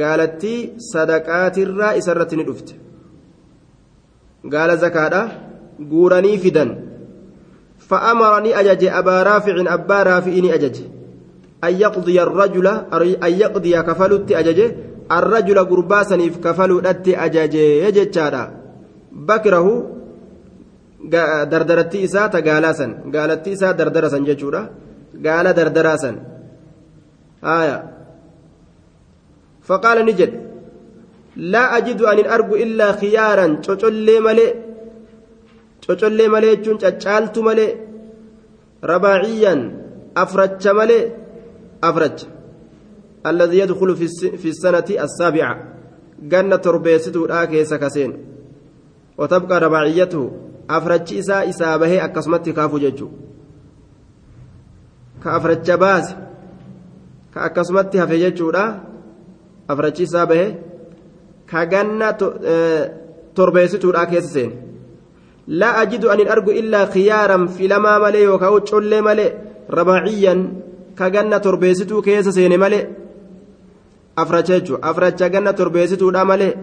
قالتي 0.00 0.54
صدقات 0.92 1.58
الراء 1.58 2.00
سرة 2.00 2.30
ندفت. 2.40 2.68
قال 4.52 4.70
زكاة 4.78 5.14
قورني 5.90 6.38
فدا 6.38 6.64
فأمرني 7.88 8.60
أجج 8.60 8.84
أبا 8.84 9.22
رافع 9.22 9.74
أبا 9.74 10.02
رافئني 10.02 10.54
أجج. 10.54 10.76
أن 11.64 11.74
يقضي 11.74 12.22
الرجل 12.22 12.66
أن 13.26 13.32
يقضي 13.42 13.82
كفلت 13.82 14.32
أجج. 14.32 14.60
الرجل 15.12 15.58
قرباسني 15.70 16.28
كفلت 16.30 17.08
أجج. 17.08 17.54
يجج 17.54 18.18
بكره 19.12 19.97
dardarattii 21.52 22.02
isaa 22.08 22.28
ta 22.28 22.40
gaalaa 22.42 22.74
san 22.80 22.92
gaalattii 23.14 23.52
isaa 23.58 23.72
dardara 23.72 24.10
san 24.10 24.24
jechuudha 24.28 24.62
gaala 25.26 25.52
dardaraa 25.58 25.98
san 26.04 26.16
haya 27.48 27.76
faqaala 29.68 30.02
ni 30.02 30.12
jedhe 30.20 30.38
laa 31.52 31.68
ajidu 31.78 32.08
anin 32.12 32.26
argu 32.36 32.54
illaa 32.64 32.92
khiyaaran 33.00 33.52
cocollee 33.66 34.20
malee 34.26 34.52
cocollee 35.86 36.28
malee 36.34 36.56
jechuun 36.56 36.78
caccaaltu 36.82 37.40
malee 37.48 37.70
rabaaciyyan 38.92 39.60
afracha 40.22 40.72
malee 40.80 41.04
afracha 41.90 42.26
الذي 43.26 43.58
يدخل 43.58 43.96
في 44.42 44.48
السنة 44.48 44.88
السابعة 45.04 45.54
جنة 46.22 46.56
تربيته 46.56 47.44
كيس 47.44 47.74
كسين 47.74 48.10
وتبقى 49.18 49.60
رباعيته 49.60 50.47
afrachi 50.68 51.18
isaa 51.18 51.44
isaa 51.44 51.78
bahee 51.78 52.00
akkasumatti 52.06 52.52
kaafu 52.52 52.78
jechuudha 52.84 53.28
ka 55.22 55.34
afracha 55.36 55.76
baase 55.76 56.14
ka 57.34 57.44
akkasumatti 57.48 57.98
hafe 57.98 58.18
jechuudha. 58.18 58.64
Afrachi 59.68 60.02
isaa 60.02 60.26
bahee 60.26 60.56
ka 61.46 61.66
ganna 61.66 62.12
torbeessituudha 63.34 64.06
keessa 64.06 64.32
seene. 64.32 64.54
Laa 65.48 65.78
ajidu 65.82 66.10
anin 66.10 66.28
argu 66.28 66.52
illaa 66.60 66.86
khiyaaran 66.94 67.48
filamaa 67.48 67.98
malee 67.98 68.24
yookaan 68.28 68.62
collee 68.70 69.02
malee 69.08 69.34
rabaaciyyan 69.68 70.40
ka 70.94 71.10
ganna 71.10 71.40
torbeessituu 71.40 72.02
keessa 72.02 72.32
seene 72.32 72.56
malee. 72.56 72.88
Afracha 74.16 74.60
jechuudha 74.60 74.82
afracha 74.90 75.28
ganna 75.28 75.52
torbeessituudha 75.52 76.24
malee 76.24 76.54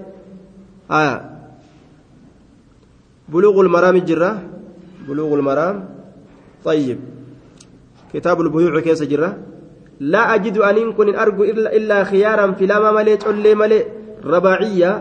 بلوغ 3.30 3.62
المرام 3.62 3.98
جرة 3.98 4.42
بلوغ 5.08 5.34
المرام. 5.34 5.90
طيب. 6.66 7.00
كتاب 8.14 8.42
البيوع 8.42 8.80
كيس 8.80 9.04
جرة 9.04 9.38
لا 10.00 10.36
أجد 10.36 10.58
أن 10.58 10.94
كن 10.94 11.16
أرجو 11.16 11.44
إلا 11.44 12.04
خيارا 12.04 12.52
في 12.52 12.66
لما 12.66 12.92
ملي 12.92 13.18
تولي 13.18 13.56
ملي 13.56 13.86
رباعية. 14.24 14.92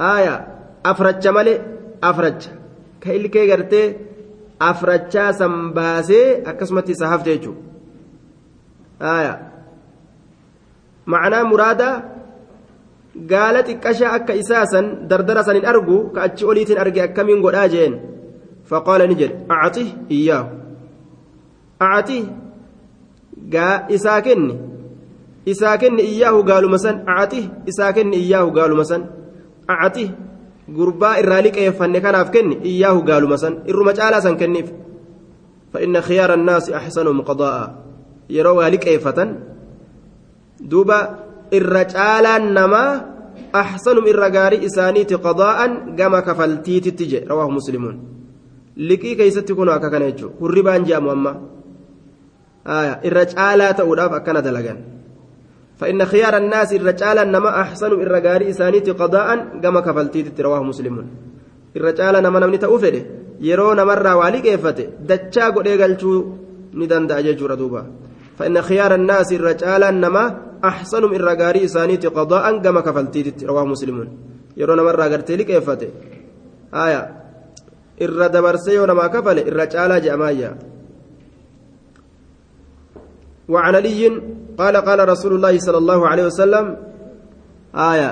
آية. 0.00 0.46
أفرج 0.86 1.28
ملي 1.28 1.60
أفرج. 2.02 2.40
كإل 3.00 3.26
كي 3.26 3.52
غرتي 3.52 3.96
أفرجا 4.60 5.32
سمباسي 5.32 6.42
أكسمتي 6.42 6.94
سحف 6.94 7.22
تيجو 7.22 7.54
آية. 9.02 9.52
معناه 11.06 11.42
مرادة 11.42 12.17
gaala 13.26 13.62
xiqqashaa 13.62 14.12
akka 14.18 14.34
isaasan 14.42 15.08
dardara 15.10 15.42
san 15.44 15.56
hin 15.56 15.66
argu 15.66 16.12
ka 16.14 16.22
achi 16.28 16.44
oliitiin 16.44 16.78
arge 16.78 17.00
akkamiin 17.02 17.42
godhaa 17.42 17.68
jeen 17.74 17.94
faqaala 18.70 19.06
ni 19.06 19.14
jedhe 19.20 19.36
acati 19.48 19.84
iyyaahu 20.16 20.48
acati 21.86 22.18
isaa 23.96 24.20
kenni 24.26 24.54
isaa 25.52 25.76
kenni 25.78 26.02
iyyaahu 26.02 26.42
gaaluma 26.50 26.78
san 26.78 27.02
acati 27.06 27.40
isaa 27.66 27.92
kenni 27.92 28.16
iyyaahu 28.24 28.50
gaaluma 28.50 28.84
san 28.90 29.08
acati 29.76 30.10
gurbaa 30.76 31.14
irraa 31.22 31.40
liqeeffanne 31.46 32.00
kanaaf 32.00 32.30
kenni 32.30 32.60
iyyaahu 32.70 33.02
gaaluma 33.08 33.38
san 33.38 33.62
irruma 33.70 33.92
caalaa 33.98 34.20
san 34.26 34.36
kenniif 34.36 34.68
فإن 35.72 36.00
خيار 36.00 36.34
الناس 36.34 36.70
أحسنهم 36.70 37.20
قضاء 37.20 37.84
يروا 38.30 38.68
لقيفة 38.68 39.36
دوبا 40.60 41.27
irra 41.52 41.84
caalaan 41.84 42.52
namaa 42.58 42.90
axsanum 43.52 44.06
irra 44.12 44.30
gaarii 44.30 44.64
isaaniiti 44.68 45.20
qadaa'an 45.26 45.72
gama 45.98 46.22
kafaltiititti 46.22 47.10
je 47.12 47.24
rawaahu 47.30 47.52
muslimuun 47.58 47.96
liqii 48.76 49.16
keeysatti 49.16 49.54
kun 49.54 49.68
akka 49.68 49.90
kana 49.90 50.10
jechuudha 50.10 50.36
hurribaan 50.40 50.86
je'amu 50.88 51.10
amma 51.16 51.32
irra 53.08 53.26
caalaa 53.34 53.72
ta'uudhaaf 53.80 54.12
akkana 54.20 54.42
dalagan 54.42 54.80
فإن 55.78 56.04
خيار 56.04 56.36
الناس 56.36 56.72
الرجال 56.74 57.18
نما 57.30 57.50
أحسن 57.60 57.92
الرجال 58.02 58.42
إسانيت 58.42 58.90
قضاء 58.90 59.28
كما 59.62 59.80
كفلتيت 59.80 60.40
رواه 60.40 60.62
مسلم 60.62 61.06
الرجال 61.76 62.14
نما 62.22 62.38
نمني 62.40 62.58
تأوفده 62.58 63.02
yeroo 63.38 63.74
namarraa 63.78 64.16
waa 64.18 64.30
liqeeffate 64.34 64.84
dachaa 65.08 65.50
godhee 65.54 65.78
galchuu 65.78 66.18
ni 66.74 66.86
danda'a 66.90 67.22
jechuudha 67.22 67.56
duuba 67.56 67.86
خيار 68.38 68.94
الناس 68.94 69.32
الرجال 69.32 70.00
نما 70.00 70.47
أحسنهم 70.64 71.12
الرجاري 71.12 71.64
إسانيت 71.64 72.06
قضاء 72.06 72.58
كما 72.62 72.80
كفلتيت 72.80 73.44
رواه 73.44 73.64
مسلمون 73.64 74.08
يرون 74.56 74.80
مرة 74.80 75.02
قرتي 75.02 75.36
لك 75.36 75.50
إفته 75.50 75.90
آية. 76.74 77.02
إر 78.02 78.26
دبرسي 78.26 78.78
ونما 78.78 79.06
كفل 79.06 79.38
الرجال 79.38 80.02
جمايا. 80.02 80.58
وعن 83.48 83.74
علي 83.74 84.02
قال 84.58 84.76
قال 84.76 85.08
رسول 85.08 85.32
الله 85.34 85.58
صلى 85.58 85.78
الله 85.78 86.08
عليه 86.08 86.24
وسلم 86.26 86.76
آية. 87.74 88.10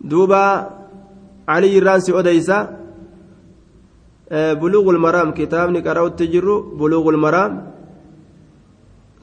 دوبا 0.00 0.70
علي 1.48 1.78
الرانسي 1.78 2.18
أديسا 2.18 2.58
بلوغ 4.32 4.86
المرام 4.90 5.28
كتابني 5.32 5.80
قرأت 5.80 6.18
تجر 6.18 6.46
بلوغ 6.80 7.08
المرام. 7.08 7.77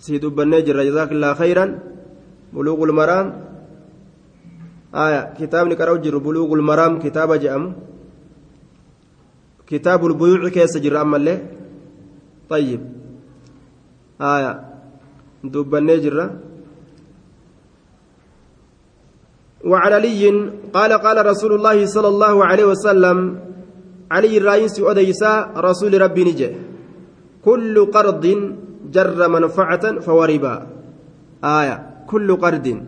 سيد 0.06 0.26
النجر 0.26 0.78
جزاك 0.88 1.12
الله 1.18 1.32
خيرا 1.41 1.66
بلوغ 2.53 2.80
المرام 2.89 3.28
آية 5.06 5.22
كتابني 5.38 5.76
قرأت 5.80 5.99
جر 6.06 6.18
بلوغ 6.26 6.49
المرام 6.60 6.93
كتاب 7.03 7.30
جأم 7.43 7.64
كتاب 9.70 10.01
البيوع 10.06 10.49
كيس 10.56 10.74
جر 10.84 10.95
أما 11.01 11.18
اللي 11.18 11.36
طيب 12.49 12.82
آية 14.22 14.51
دوب 15.53 15.76
النجر 15.76 16.18
وعن 19.70 19.91
علي 19.97 20.24
قال 20.76 20.91
قال 21.06 21.18
رسول 21.26 21.51
الله 21.58 21.78
صلى 21.86 22.10
الله 22.14 22.36
عليه 22.45 22.66
وسلم 22.72 23.18
علي 24.12 24.38
الرئيس 24.38 24.76
أديسا 24.89 25.32
رسول 25.68 25.93
ربي 26.01 26.24
نجي 26.28 26.49
كل 27.45 27.76
قرض 27.95 28.26
جر 28.91 29.27
منفعة 29.27 29.99
فوربا. 29.99 30.67
آية. 31.43 31.89
كل 32.07 32.36
قرض. 32.36 32.81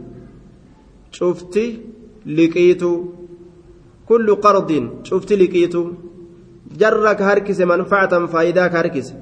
شفتي 1.11 1.81
لقيت. 2.25 2.83
كل 4.07 4.35
قرض. 4.35 4.89
شفتي 5.03 5.35
لقيت. 5.35 5.75
جرك 6.75 7.21
هركس 7.21 7.61
منفعة 7.61 8.25
فايداك 8.25 8.75
هركس 8.75 9.13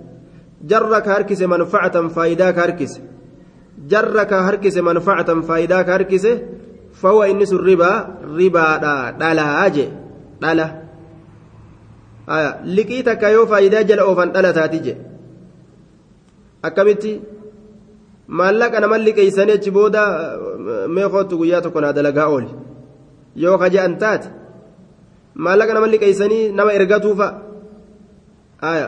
جرك 0.63 1.07
هركس 1.07 1.41
منفعة 1.41 2.07
فايداك 2.07 2.59
هركس 2.59 2.99
جرك 3.87 4.33
هركس 4.33 4.77
منفعة 4.77 5.41
فايداك 5.41 5.89
هركس 5.89 6.27
فهو 6.93 7.23
إنس 7.23 7.53
الربا 7.53 8.17
ربا 8.23 8.77
دالا 9.19 9.65
أجي 9.65 9.89
دالا 10.41 10.81
آية. 12.29 12.65
لقيتك 12.65 13.23
يو 13.23 13.45
فايدة 13.45 13.81
جل 13.81 13.99
أوفن 13.99 14.31
دالا 14.31 14.51
تاتيجي 14.51 14.95
akkamitti 16.67 17.11
maallaqa 18.39 18.79
nama 18.83 18.97
liqeeysanii 19.07 19.55
achi 19.59 19.71
booda 19.77 20.01
mee 20.95 21.07
kootu 21.13 21.37
guyyaa 21.41 21.61
tokko 21.65 21.81
naa 21.85 21.93
dalagaa 21.97 22.27
ooli 22.35 22.49
yoo 23.43 23.57
ka 23.61 23.69
je'an 23.75 23.97
taate 24.03 24.27
maallaqa 25.45 25.73
nama 25.77 25.87
liqeeysanii 25.93 26.43
nama 26.59 26.73
ergatuufa 26.79 27.27
aya 28.71 28.87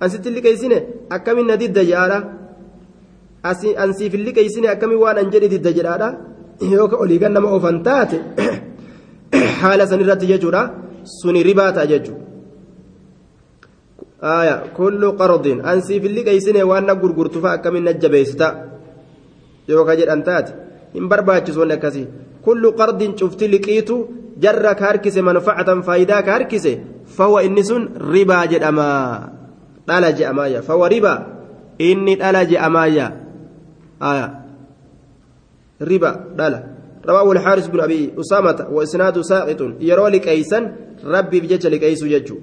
ansitti 0.00 0.30
liqeeysine 0.36 0.78
akkamin 1.16 1.46
na 1.52 1.56
didda 1.62 1.84
jedhaadha 1.90 2.18
ansiif 3.84 4.12
liqeeysine 4.28 4.68
akkamin 4.74 4.98
waan 5.04 5.18
an 5.22 5.30
jedhi 5.34 5.48
didda 5.54 5.70
jedhaadha 5.78 6.08
yoo 6.74 6.88
ka 6.90 6.96
oliigan 7.04 7.32
nama 7.36 7.48
oofan 7.54 7.82
taate 7.88 8.18
haala 9.62 9.86
san 9.86 10.00
jechuudha 10.32 10.62
suni 11.20 11.42
ribaa 11.48 11.86
jechuudha 11.92 12.31
آية 14.22 14.62
كل 14.76 15.10
قرض. 15.10 15.46
أنسي 15.46 16.00
في 16.00 16.06
اللي 16.06 16.22
قيسني 16.22 16.62
وأنا 16.62 16.92
غرغرت 16.92 17.38
فأكم 17.38 17.76
نجبيستا 17.76 18.48
يوكا 19.68 19.94
جد 19.94 20.08
أنتات 20.08 20.50
إن 20.96 21.08
برباتش 21.08 21.56
ولا 21.56 21.74
كسي. 21.74 22.06
كل 22.44 22.70
قرض 22.70 23.16
شفت 23.16 23.42
لقيتو 23.42 24.06
جرك 24.40 24.82
هركس 24.82 25.18
منفعة 25.18 25.80
فايداك 25.80 26.28
هركس 26.28 26.68
فهو 27.06 27.38
إنسون 27.38 27.88
ربا 28.14 28.44
جد 28.44 28.62
أما. 28.62 28.88
دلج 29.88 30.22
أمايا 30.22 30.60
فهو 30.60 30.86
ربا. 30.86 31.26
إني 31.80 32.14
دلج 32.14 32.54
أمايا 32.54 33.06
آية. 34.02 34.40
ربا. 35.82 36.10
دلا 36.38 36.64
رواه 37.08 37.32
الحارس 37.32 37.66
بن 37.66 37.80
أبي 37.80 38.12
أسامة 38.20 38.66
وإسناد 38.70 39.20
ساقط. 39.20 39.60
يروى 39.80 40.10
لكيسا 40.10 40.76
ربي 41.04 41.40
بجج 41.40 41.66
لكيس 41.66 42.04
ججو. 42.04 42.36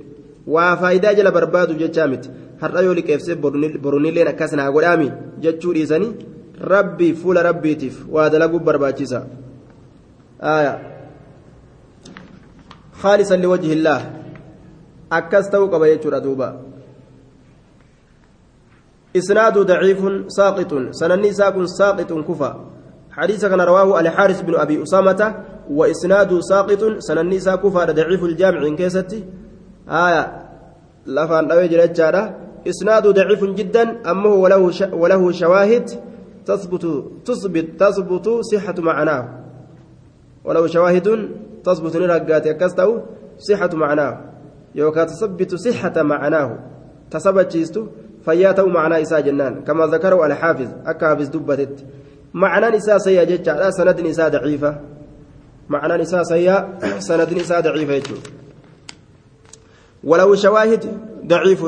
Waa 0.56 0.76
faayidaa 0.82 1.14
jala 1.20 1.32
barbaadu 1.38 1.80
jechaa 1.82 2.08
miti 2.14 2.30
har'a 2.62 2.86
yoo 2.88 2.95
liqeefsee 3.00 3.36
borunilleen 3.86 4.32
akkas 4.34 4.54
naa 4.60 4.72
godhaami 4.78 5.12
jechuu 5.45 5.74
dhiisanii 5.78 6.14
rabbii 6.74 7.14
fuula 7.22 7.43
rabbiitiif 7.50 8.06
waa 8.16 8.30
dalaguu 8.30 8.60
barbaachisa 8.72 9.22
خالصا 13.00 13.36
لوجه 13.36 13.74
الله 13.74 14.00
أكس 15.12 15.50
توقب 15.50 15.84
يجور 15.84 16.18
دوبا 16.20 16.50
إسناد 19.16 19.58
ضعيف 19.58 20.02
ساقط 20.28 20.72
سنني 20.91 21.32
ساق 21.34 21.56
ساقط 21.66 22.12
كفى 22.28 22.52
حديث 23.12 23.45
كان 23.45 23.62
رواه 23.62 24.00
الحارث 24.00 24.41
بن 24.41 24.56
أبي 24.56 24.84
أسامة 24.84 25.22
وإسناد 25.72 26.39
ساقط 26.39 26.82
سنني 27.00 27.39
ساق 27.39 27.62
كفى 27.64 27.93
ضعيف 27.93 28.24
الجامع 28.24 28.68
إن 28.68 28.76
كيستي 28.76 29.24
آية 29.89 30.23
لفان 31.05 31.47
دوي 31.47 31.67
جرجارة 31.67 32.35
إسناد 32.67 33.07
ضعيف 33.07 33.43
جدا 33.43 34.11
أما 34.11 34.29
وله 34.29 34.71
وله 34.93 35.31
شواهد 35.31 35.89
تثبت 36.45 36.85
تثبت 37.25 37.67
تثبت 37.79 38.27
صحة 38.51 38.75
معناه 38.79 39.23
ولو 40.45 40.67
شواهد 40.67 41.29
تثبت 41.63 41.97
نرقات 41.97 42.45
يكستو 42.45 42.99
صحة 43.37 43.69
معناه 43.73 44.21
يوكا 44.75 45.03
تثبت 45.03 45.55
صحة 45.55 46.03
معناه 46.03 46.49
تثبت 47.11 47.51
جيستو 47.51 47.87
فياته 48.25 48.65
معنى 48.65 49.01
إساء 49.01 49.21
جنان 49.21 49.63
كما 49.63 49.85
ذكره 49.85 50.25
الحافظ 50.25 50.69
أكافز 50.85 51.27
دبتت 51.27 51.85
معنى 52.33 52.77
نساء 52.77 52.97
سيئة 52.97 53.23
جتشا 53.23 53.69
سند 53.69 54.01
نساء 54.01 54.29
ضعيفة 54.29 54.71
معنى 55.69 56.01
نساء 56.01 56.23
سيئة 56.23 56.57
سند 56.99 57.33
نساء 57.33 57.61
ضعيفة 57.61 57.93
يجو 57.93 58.15
ولو 60.04 60.36
شواهد 60.36 60.84
ضعيف. 61.28 61.66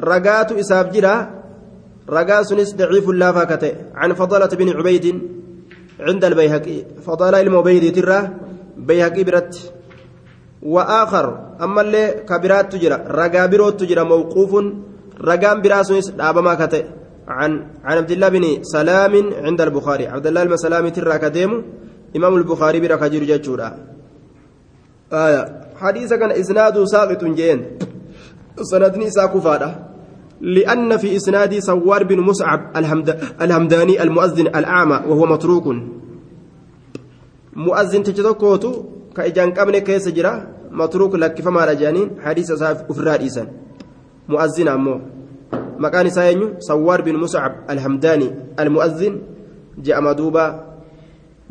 رقات 0.00 0.52
إساب 0.52 0.92
جرا 0.92 1.30
رقا 2.08 2.42
سنس 2.42 2.74
ضعيف 2.74 3.08
لا 3.08 3.30
عن 3.94 4.12
فضالة 4.12 4.46
بن 4.46 4.68
عبيد 4.68 5.22
عند 6.00 6.24
البيهقي. 6.24 6.84
فضالة 7.06 7.40
المبيد 7.40 7.94
ترى 7.94 8.28
بيهقي 8.76 9.24
برت. 9.24 9.72
وآخر 10.62 11.26
أما 11.62 11.80
اللي 11.80 12.24
كبرات 12.28 12.72
تجرى 12.72 12.94
رقا 13.08 13.46
بروت 13.46 13.80
تجرى 13.80 14.04
موقوف 14.04 14.52
رقام 15.20 15.62
براسنس 15.62 16.08
دابما 16.10 16.54
كته. 16.54 16.84
عن 17.28 17.66
عن 17.84 17.96
عبد 17.96 18.10
الله 18.10 18.28
بن 18.28 18.62
سلام 18.62 19.14
عند 19.44 19.60
البخاري. 19.60 20.06
عبد 20.06 20.26
الله 20.26 20.44
بن 20.44 20.56
سلام 20.56 20.88
ترى 20.88 21.18
كديم 21.18 21.62
إمام 22.16 22.34
البخاري 22.36 22.80
كجير 22.96 23.24
جاتشورا. 23.24 23.78
آية. 25.12 25.63
حديث 25.76 26.12
كان 26.12 26.30
إسناد 26.30 26.84
ساقط 26.84 27.24
جين 27.24 27.58
سندني 28.62 29.10
ساكفادة 29.10 29.70
لأن 30.40 30.96
في 30.96 31.16
إسناد 31.16 31.58
سوار 31.58 32.04
بن 32.04 32.20
مصعب 32.20 32.76
الهمد 32.76 33.08
الهمداني 33.42 34.02
المؤذن 34.02 34.46
الأعمى 34.46 35.00
وهو 35.08 35.26
متروك 35.26 35.66
مؤذن 37.56 38.02
تجدكوتو 38.02 38.84
كإجان 39.16 39.50
قبل 39.54 39.78
كيس 39.78 40.08
جرا 40.08 40.46
متروك 40.70 41.14
لك 41.14 41.40
فما 41.40 41.64
رجانين 41.64 42.08
حديث 42.20 42.52
ساف 42.52 42.90
أفراد 42.90 43.22
إسان 43.22 43.48
مؤذن 44.28 44.68
أمو 44.68 45.00
مكان 45.78 46.10
ساينيو 46.10 46.54
سوار 46.58 47.00
بن 47.02 47.16
مصعب 47.16 47.52
الهمداني 47.70 48.28
المؤذن 48.60 49.14
جاء 49.78 50.00
مدوبا 50.00 50.46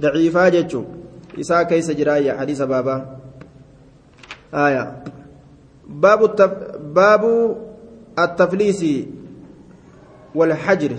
ضعيفا 0.01 0.49
جتشو 0.49 0.84
إسا 1.39 1.63
كيس 1.63 1.91
جرايا 1.91 2.38
حديث 2.39 2.61
بابا 2.61 3.22
آية 4.54 5.04
باب 5.88 6.24
التف... 6.24 6.51
باب 6.82 7.24
التفليس 8.20 8.86
والحجر 10.36 10.91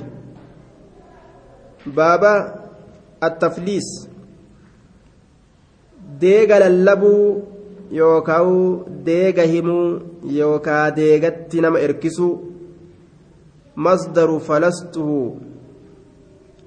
lallabuu 6.62 7.42
yookaan 7.90 8.84
deega 9.06 9.42
himuu 9.52 10.00
yookaan 10.38 10.94
deegatti 10.96 11.60
nama 11.60 11.78
erkisuu 11.86 12.32
masdaru 13.86 14.40
falastuhu 14.40 15.40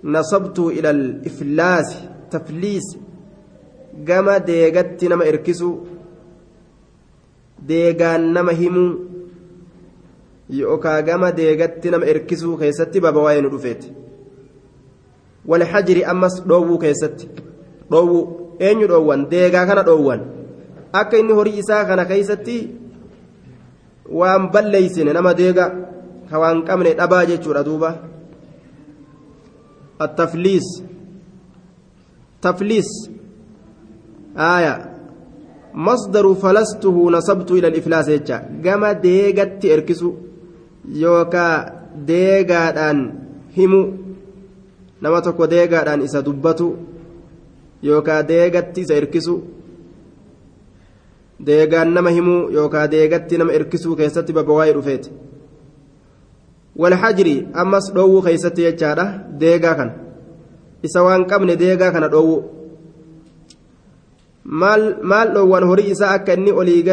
nasabtuhu 0.04 0.72
ila 0.72 0.92
iflaasi 1.30 1.98
tafliis 2.30 2.88
gama 4.10 4.40
deegatti 4.40 5.10
nama 5.10 5.26
erkisuu 5.26 5.76
deegaan 7.60 8.34
nama 8.34 8.52
himuu 8.52 8.90
yookaan 10.50 11.06
gama 11.06 11.32
deegatti 11.32 11.92
nama 11.92 12.06
erkisuu 12.06 12.58
keessatti 12.58 13.02
baba 13.02 13.22
waa'ee 13.28 13.42
nu 13.42 13.50
dhufeeti 13.54 13.92
walxajiri 15.48 16.06
ammas 16.14 16.42
dhoowwuu 16.48 16.78
keessatti 16.86 17.30
dhoowwuu 17.92 18.24
eenyu 18.60 18.88
dhoowwan 18.88 19.30
deegaa 19.30 19.66
kana 19.66 19.84
dhoowwan 19.90 20.22
akka 20.94 21.18
inni 21.18 21.34
horii 21.40 21.58
isaa 21.64 21.86
kana 21.86 22.06
keessatti 22.06 22.58
waan 24.22 24.50
balleeysine 24.52 25.14
nama 25.14 25.34
deega 25.34 25.66
ka 26.30 26.40
waan 26.40 26.64
qabne 26.70 26.94
dhabaa 27.00 27.26
jechuudha 27.32 27.64
duuba 27.64 27.92
attafliis 30.00 30.68
tafliis 32.42 32.90
aaya 34.50 34.74
nasabtu 37.16 37.58
ila 37.58 37.70
iflaas 37.82 38.08
jecha 38.14 38.42
gama 38.64 38.94
deegatti 39.06 39.72
erkisu 39.76 40.10
yookaa 41.04 41.56
deegaadhaan 42.10 43.00
himu 43.58 43.82
nama 45.02 45.22
tokko 45.22 45.48
deegaadhaan 45.54 46.02
isa 46.08 46.26
dubbatu 46.26 46.68
yookaa 47.84 48.22
deegatti 48.32 48.82
isa 48.82 48.96
erkisu 49.02 49.36
deegaan 51.46 51.94
nama 51.94 52.10
himuu 52.10 52.50
yookaa 52.58 52.88
deegatti 52.92 53.38
nama 53.38 53.54
erkisuu 53.60 53.96
keessatti 53.96 54.34
babbawaa'ee 54.34 54.74
dhufeeti 54.78 55.12
walxajri 56.82 57.36
ammas 57.54 57.94
dhoowwuu 57.96 58.22
keessatti 58.28 58.62
jechaadha 58.68 59.06
deegaa 59.42 59.76
kana 59.80 59.94
isa 60.90 61.04
waan 61.08 61.26
qabne 61.32 61.56
deegaa 61.64 61.92
kana 61.92 62.08
dhoowwu 62.14 62.57
maal 64.48 65.34
dhoowwan 65.34 65.64
horii 65.64 65.92
isaa 65.92 66.14
akka 66.16 66.34
inni 66.34 66.52
olii 66.52 66.84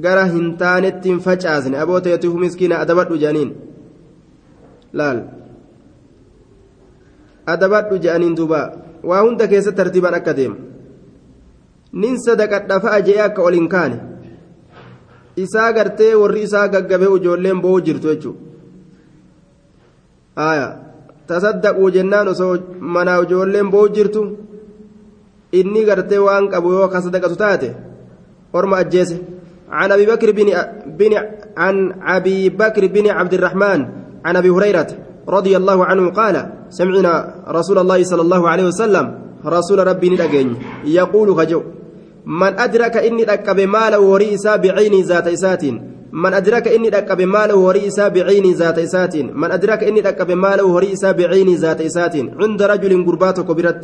gara 0.00 0.24
hin 0.26 0.56
taanetti 0.56 1.08
hin 1.08 1.20
facaasne. 1.20 1.78
Aboo 1.78 2.00
ta'eetuuf 2.00 2.34
miskiina 2.34 2.78
adabadhu 2.78 3.16
jedhaniin 3.22 3.54
laal. 4.92 5.20
Adabadhu 7.46 7.98
jedhaniin 7.98 8.36
duuba. 8.36 8.60
Waa 9.02 9.22
hunda 9.22 9.48
keessatti 9.48 9.76
tartiibaan 9.76 10.14
akka 10.14 10.36
deemu. 10.36 10.56
Nin 11.92 12.18
sadaqadha 12.26 12.80
fa'a 12.80 13.00
je'ee 13.08 13.22
akka 13.22 13.42
ol 13.42 13.54
hin 13.54 13.68
kaane. 13.68 13.96
Isaa 15.36 15.72
gartee 15.72 16.14
warri 16.14 16.42
isaa 16.42 16.68
gaggabee 16.68 17.16
ijoolleen 17.16 17.60
bo'uu 17.62 17.80
jirtu 17.80 18.08
jechuudha. 18.08 18.38
Tasaddaquu 21.26 21.90
jennaan 21.90 22.28
osoo 22.28 22.54
manaa 22.80 23.22
ijoolleen 23.22 23.70
bo'uu 23.70 23.88
jirtu 23.96 24.22
inni 25.52 25.84
gartee 25.84 26.18
waan 26.18 26.48
qabu 26.52 26.72
yoo 26.72 26.88
ka 26.88 27.02
sadaqatu 27.02 27.36
taate 27.36 27.68
orma 28.52 28.76
ajjeese. 28.82 29.40
عن 29.70 29.92
ابي 29.92 30.06
بكر 30.06 30.30
بن 30.32 30.48
بن 30.98 31.12
عن 31.56 31.92
ابي 32.02 32.48
بكر 32.48 32.86
بن 32.86 33.10
عبد 33.10 33.34
الرحمن 33.34 33.80
عن 34.24 34.36
ابي 34.36 34.50
هريره 34.50 34.86
رضي 35.28 35.56
الله 35.56 35.84
عنه 35.84 36.10
قال 36.10 36.52
سمعنا 36.70 37.34
رسول 37.48 37.78
الله 37.78 38.02
صلى 38.04 38.22
الله 38.22 38.48
عليه 38.48 38.64
وسلم 38.64 39.06
رسول 39.46 39.86
ربي 39.86 40.10
ندقين 40.10 40.56
يقول 40.84 41.36
خجو 41.36 41.62
من 42.26 42.60
أدرك 42.60 42.96
إني 42.96 43.24
ركب 43.24 43.60
مال 43.60 43.94
وريسا 43.96 44.56
بعين 44.56 45.04
ذات 45.04 45.26
إسات 45.26 45.62
من 46.12 46.34
أدرك 46.34 46.68
إني 46.68 46.88
ركب 46.88 47.20
مال 47.22 47.52
وريسا 47.52 48.08
بعين 48.08 48.46
ذات 48.54 48.78
إسات 48.78 49.14
من 49.16 49.50
أدرك 49.56 49.84
إني 49.84 50.00
ركب 50.00 50.30
مال 50.30 50.60
وريسا 50.60 51.12
بعين 51.12 51.48
ذات 51.56 51.80
إسات 51.80 52.14
عند 52.40 52.60
رجل 52.62 52.92
قربات 53.06 53.40
كبرت 53.48 53.80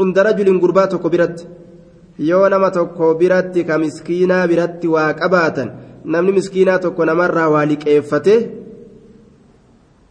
عند 0.00 0.18
رجل 0.18 0.48
قربات 0.62 0.92
كبرت 0.94 1.38
yoo 2.18 2.48
nama 2.50 2.70
tokko 2.70 3.14
biratti 3.14 3.62
ka 3.64 3.78
miskiinaa 3.78 4.46
biratti 4.50 4.88
waa 4.94 5.12
qabaatan 5.14 5.68
namni 6.04 6.32
miskiinaa 6.38 6.78
tokko 6.84 7.04
namarraa 7.06 7.48
waa 7.54 7.64
liqeeffate 7.70 8.34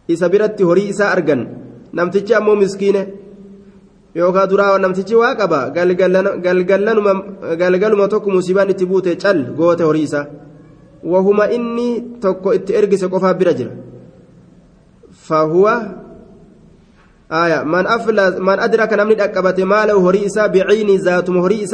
isa 0.08 0.28
biratti 0.32 0.62
horii 0.68 0.88
isaa 0.92 1.10
argan 1.16 1.42
namtichi 1.92 2.34
ammoo 2.38 2.56
miskiine 2.62 3.02
yookaan 4.20 4.48
duraa 4.50 4.78
namtichi 4.84 5.14
waa 5.22 5.34
qaba 5.40 5.60
galgaluma 7.60 8.08
tokko 8.08 8.28
musiibaan 8.36 8.70
itti 8.72 8.86
buute 8.90 9.12
cal 9.22 9.38
goote 9.58 9.84
horii 9.88 10.06
isaa 10.08 10.26
wahuma 11.04 11.50
inni 11.50 12.18
tokko 12.20 12.54
itti 12.54 12.74
ergise 12.74 13.08
qofaa 13.08 13.34
bira 13.34 13.52
jira 13.52 13.72
fahuwa 15.26 15.74
آية 17.32 17.62
من 17.64 17.86
أفلس 17.86 18.40
من 18.40 18.58
أدرك 18.58 18.92
نمني 18.92 19.14
ركبت 19.14 19.60
ماله 19.60 20.00
هري 20.00 20.26
إسا 20.26 20.46
بعين 20.46 20.96
ذات 20.96 21.30
هري 21.30 21.66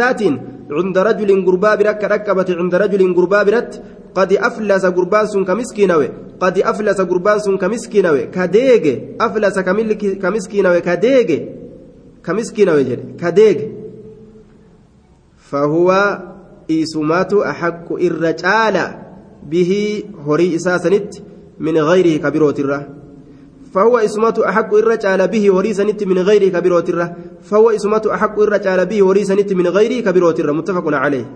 عند 0.71 0.99
رجل 0.99 1.47
قربا 1.47 1.75
برك 1.75 2.05
ركبت 2.05 2.51
عند 2.51 2.75
رجل 2.75 3.15
قربا 3.15 3.43
برت 3.43 3.83
قد 4.15 4.33
أفلس 4.33 4.87
قربان 4.87 5.27
سن 5.27 5.45
كمسكينوي 5.45 6.09
قد 6.41 6.59
أفلس 6.59 7.01
قربان 7.01 7.39
سن 7.39 7.57
كمسكينوي 7.57 8.27
كديج 8.27 8.85
أفلس 9.21 9.59
كمسكينوي 10.23 10.81
كديج 10.81 11.31
كمسكينوي 12.25 12.85
جل 12.85 13.01
كديج 13.21 13.59
فهو 15.39 16.19
إيسمات 16.71 17.33
أحق 17.35 17.93
الرجال 17.93 18.77
به 19.51 20.03
هري 20.27 20.57
إساسنت 20.57 21.15
من 21.61 21.79
غيره 21.79 22.17
كبيروت 22.25 22.61
الره 22.61 22.89
فهو 23.75 23.99
اسمته 23.99 24.49
أحق 24.49 24.75
الرجال 24.75 25.29
به 25.29 25.55
وريسنت 25.55 26.05
من 26.05 26.19
غيره 26.19 26.49
كبيروت 26.49 26.89
الره 26.89 27.17
فهو 27.43 27.71
اسمته 27.71 28.15
أحق 28.15 28.41
الرجال 28.41 28.87
به 28.87 29.05
وريسنت 29.05 29.53
من 29.53 29.67
غيره 29.67 30.01
كبيروت 30.07 30.41
الره 30.41 30.53
متفق 30.53 30.87
عليه 30.95 31.27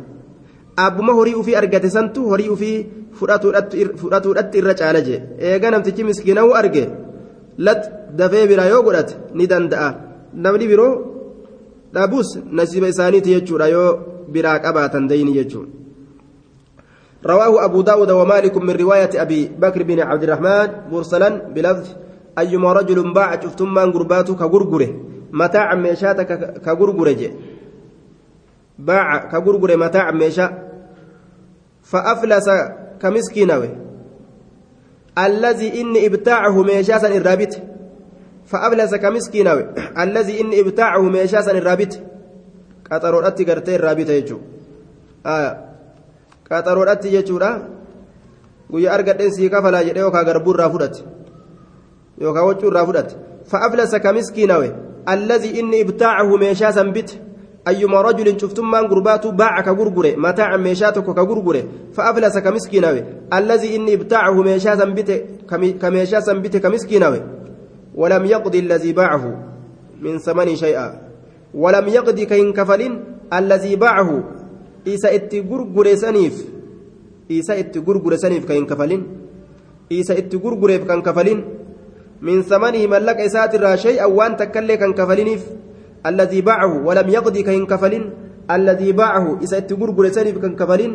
أبما 0.79 1.13
هري 1.13 1.43
في 1.43 1.59
أرجت 1.59 1.87
سنتو 1.87 2.35
هري 2.35 2.57
في 2.57 2.87
فراتو 4.01 4.33
رت 4.33 4.57
الرجال 4.57 4.97
جي 5.07 5.17
إيجا 5.41 5.71
نمتجي 5.71 6.05
مسكينه 6.05 6.59
أرجع 6.59 6.87
لت 7.59 7.83
دفي 8.19 8.47
برا 8.47 8.65
يوغرت 8.65 9.11
ندن 9.35 9.69
دأ 9.69 9.83
نمني 10.35 10.67
برو 10.71 10.89
دابوس 11.95 12.31
نسيب 12.53 12.85
إساني 12.85 13.21
تيجورا 13.21 13.67
يو 13.67 13.99
برا 14.33 14.53
قباتا 14.65 14.99
ديني 15.11 15.37
يجور 15.37 15.67
رواه 17.27 17.65
أبو 17.65 17.81
داود 17.81 18.11
ومالك 18.11 18.57
من 18.57 18.71
رواية 18.71 19.11
أبي 19.23 19.51
بكر 19.59 19.83
بن 19.83 20.01
عبد 20.01 20.23
الرحمن 20.23 20.69
مرسلا 20.93 21.29
بلفظ 21.29 21.87
أيما 22.39 22.73
رجل 22.73 23.13
باع 23.13 23.41
شفتم 23.41 23.75
من 23.75 23.93
قرباته 23.93 24.35
كغرغره 24.35 24.91
متاع 25.33 25.75
ميشات 25.75 26.21
كغرغره 26.65 27.31
باع 28.79 29.19
كغرغره 29.19 29.77
متاع 29.77 30.11
ميشا. 30.11 30.69
فأفلس 31.83 32.51
كمسكينوي 33.01 33.69
الذي 35.19 35.81
إن 35.81 35.95
إبتاعه 36.05 36.63
ميشاسا 36.63 37.09
الرابط 37.09 37.59
فأفلس 38.47 38.95
كمسكينوي 38.95 39.67
الذي 40.05 40.41
إن 40.41 40.51
إبتاعه 40.53 41.03
ميشاسا 41.03 41.51
الرابط 41.51 41.99
قطرودatti 42.91 43.45
gartee 43.45 43.75
irraabita 43.77 44.13
jechuudha 44.17 45.68
qaxaroodhatti 46.51 47.09
jechuudha 47.15 47.51
guyyaa 48.71 48.95
argadheen 48.99 49.33
sii 49.37 49.51
kafalaa 49.55 49.85
jedhee 49.89 50.05
yookaan 50.07 50.27
garbuu 50.27 50.55
irraa 50.55 50.71
fudhate 50.75 51.01
yookaan 52.21 52.47
waccuu 52.51 52.69
irraa 52.71 52.87
fudhate 52.91 53.15
fa'aflasa 53.51 54.01
ka 54.01 54.13
miskiinawe 54.19 54.69
allazii 55.15 55.55
inni 55.61 55.81
ibtaacahu 55.85 56.39
meeshaa 56.45 56.73
san 56.73 56.93
bite 56.93 57.15
ayyuma 57.65 58.03
rajulin 58.03 58.37
cuftummaan 58.43 58.89
gurbaatu 58.93 59.33
baaca 59.33 59.63
ka 59.71 59.75
gurgure 59.81 60.17
mataaca 60.17 60.59
meeshaa 60.67 60.93
tokko 60.93 61.15
ka 61.15 61.25
gurgure 61.25 61.65
fa'aflasa 61.97 62.41
ka 62.43 62.51
miskiinawe 62.53 63.01
allazii 63.31 63.75
inni 63.81 63.93
ibtaacahu 63.99 64.45
meeshaa 64.51 64.77
san 64.77 64.95
bite 64.95 65.17
ka 65.81 65.91
meeshaa 65.91 66.21
san 66.21 66.41
bite 66.43 66.61
ka 66.61 66.71
miskiinawe 66.71 67.21
ولم 67.99 68.25
يقضي 68.25 68.59
الذي 68.59 68.93
باعه 68.93 69.25
من 70.01 70.19
ثمن 70.19 70.57
شيئا 70.57 71.01
ولم 71.55 71.89
يقضي 71.89 72.25
كين 72.27 72.53
كفل 72.53 72.99
الذي 73.35 73.77
باعه 73.77 74.25
isa 74.95 75.09
itti 75.19 75.41
gurgure 75.51 75.95
saniif 76.03 76.37
isa 77.29 77.57
itti 77.63 77.81
gurgure 77.87 78.19
saniif 78.23 78.47
kan 78.49 78.57
hin 78.61 78.67
kafalin 78.67 79.03
isa 80.01 80.15
itti 80.21 80.37
gurgureef 80.45 80.87
kan 80.89 81.03
kafalin 81.03 81.45
min 82.21 82.43
samanii 82.51 82.87
mallaqa 82.95 83.27
isaatirraa 83.31 83.77
shay'an 83.85 84.11
waan 84.19 84.37
takkallee 84.41 84.79
kan 84.83 84.95
kafaliniif 85.01 85.43
alladii 86.09 86.43
baacahu 86.49 86.85
walam 86.89 87.09
yaqdii 87.17 87.45
kan 87.47 87.55
hin 87.59 87.67
kafalin 87.67 88.05
alladii 88.57 88.93
baacahu 89.01 89.39
isa 89.45 89.61
itti 89.63 89.75
gurgure 89.81 90.11
saniif 90.17 90.41
kan 90.43 90.57
kafalin 90.61 90.93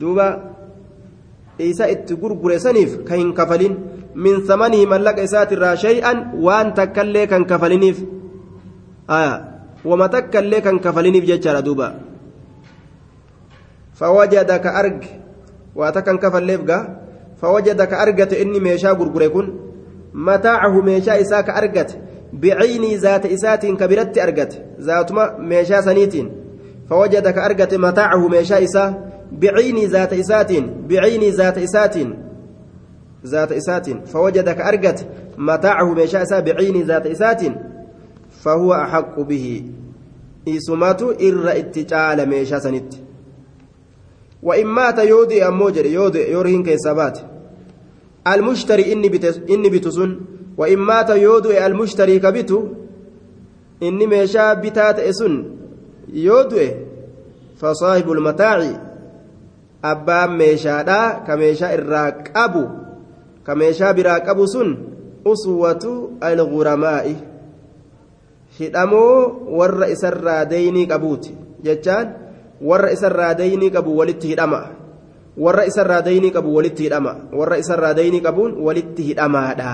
duuba 0.00 0.26
isa 1.70 1.88
itti 1.94 2.14
gurgure 2.22 2.58
saniif 2.66 3.00
kan 3.08 3.18
hin 3.22 3.32
kafalin 3.40 3.74
من 4.14 4.42
ثمنه 9.84 9.94
ملك 9.94 10.36
إسات 10.36 10.36
الرا 10.36 10.60
شيئا 10.60 10.60
وأن 10.60 10.60
تكلي 10.60 10.60
كان 10.60 10.78
كفلنيف 10.78 11.24
آية 11.24 11.24
وما 11.24 11.24
تكلي 11.24 11.24
كان 11.24 11.24
كفلنيف 11.24 11.24
جتشار 11.24 11.60
دوبا 11.60 12.00
فوجدك 13.94 14.66
فوجدك 17.42 17.92
أرجت 17.92 18.32
إني 18.32 18.60
ميشا 18.60 18.90
غرغريكون. 18.90 19.60
متاعه 20.14 20.80
ميشا 20.80 21.20
إساك 21.20 21.50
أرجت. 21.50 21.98
بعيني 22.32 22.96
ذات 22.96 23.26
إسات 23.26 23.66
كبرت 23.66 24.18
أرجت. 24.18 24.64
ذاتما 24.80 25.38
ميشا 25.38 25.80
سنيتين. 25.80 26.32
فوجدك 26.90 27.38
أرجت 27.38 27.74
متاعه 27.74 28.28
ميشا 28.28 28.64
إسا. 28.64 29.10
بعيني 29.32 29.86
ذات 29.86 30.12
إسات 30.12 30.52
بعيني 30.88 31.30
ذات 31.30 31.58
إسات 31.58 31.96
ذات 33.26 33.52
إسات 33.52 34.06
فوجدك 34.08 34.60
أرجت 34.60 35.06
متاعه 35.38 35.94
ميشا 35.94 36.22
إسا. 36.22 36.40
بعيني 36.40 36.82
ذات 36.82 37.06
إسات 37.06 37.42
فهو 38.40 38.74
أحق 38.74 39.20
به. 39.20 39.64
إسمات 40.48 41.02
إر 41.02 41.46
اتجال 41.48 42.28
ميشا 42.28 42.58
سنت. 42.58 42.94
وإن 44.42 44.66
مات 44.66 44.98
يودي 44.98 45.48
أموجر 45.48 45.86
يودي 45.86 46.30
يورهن 46.30 46.62
كيسابات. 46.62 47.18
المشتري 48.26 48.92
إني 48.92 49.08
بتس 49.08 49.40
إني 49.50 49.68
بتسن. 49.68 50.20
وإن 50.56 50.78
مات 50.78 51.10
يودي 51.10 51.66
المشتري 51.66 52.18
كبتو 52.18 52.68
إني 53.82 54.06
ميشا 54.06 54.54
بتات 54.54 54.98
إسن. 54.98 55.44
يودي 56.12 56.70
فصاحب 57.56 58.12
المتاع 58.12 58.80
أبا 59.84 60.26
ميشا 60.26 60.82
دا 60.82 61.24
كميشا 61.26 61.68
أبو. 62.36 62.64
كميشا 63.46 63.92
براك 63.92 64.28
أبو 64.28 64.46
سن. 64.46 64.76
أسوة 65.26 66.10
الغرماء. 66.22 67.29
Hidhamoo 68.66 69.14
warra 69.58 69.86
isarraa 69.94 70.42
deynii 70.52 70.86
qabuuti 70.92 71.30
jechaan 71.66 72.06
warra 72.70 72.90
isarraa 72.96 73.32
deynii 73.40 73.70
qabu 73.76 73.96
walitti 74.00 74.28
hidhama 74.32 74.60
warra 75.44 75.64
isarraa 75.70 76.02
deynii 76.08 76.30
qabu 76.36 76.54
walitti 76.56 76.82
hidhama 76.86 77.12
warra 77.40 77.56
isarraa 77.64 77.94
deynii 78.00 78.20
qabuun 78.26 78.52
walitti 78.66 79.02
hidhamaadha 79.08 79.72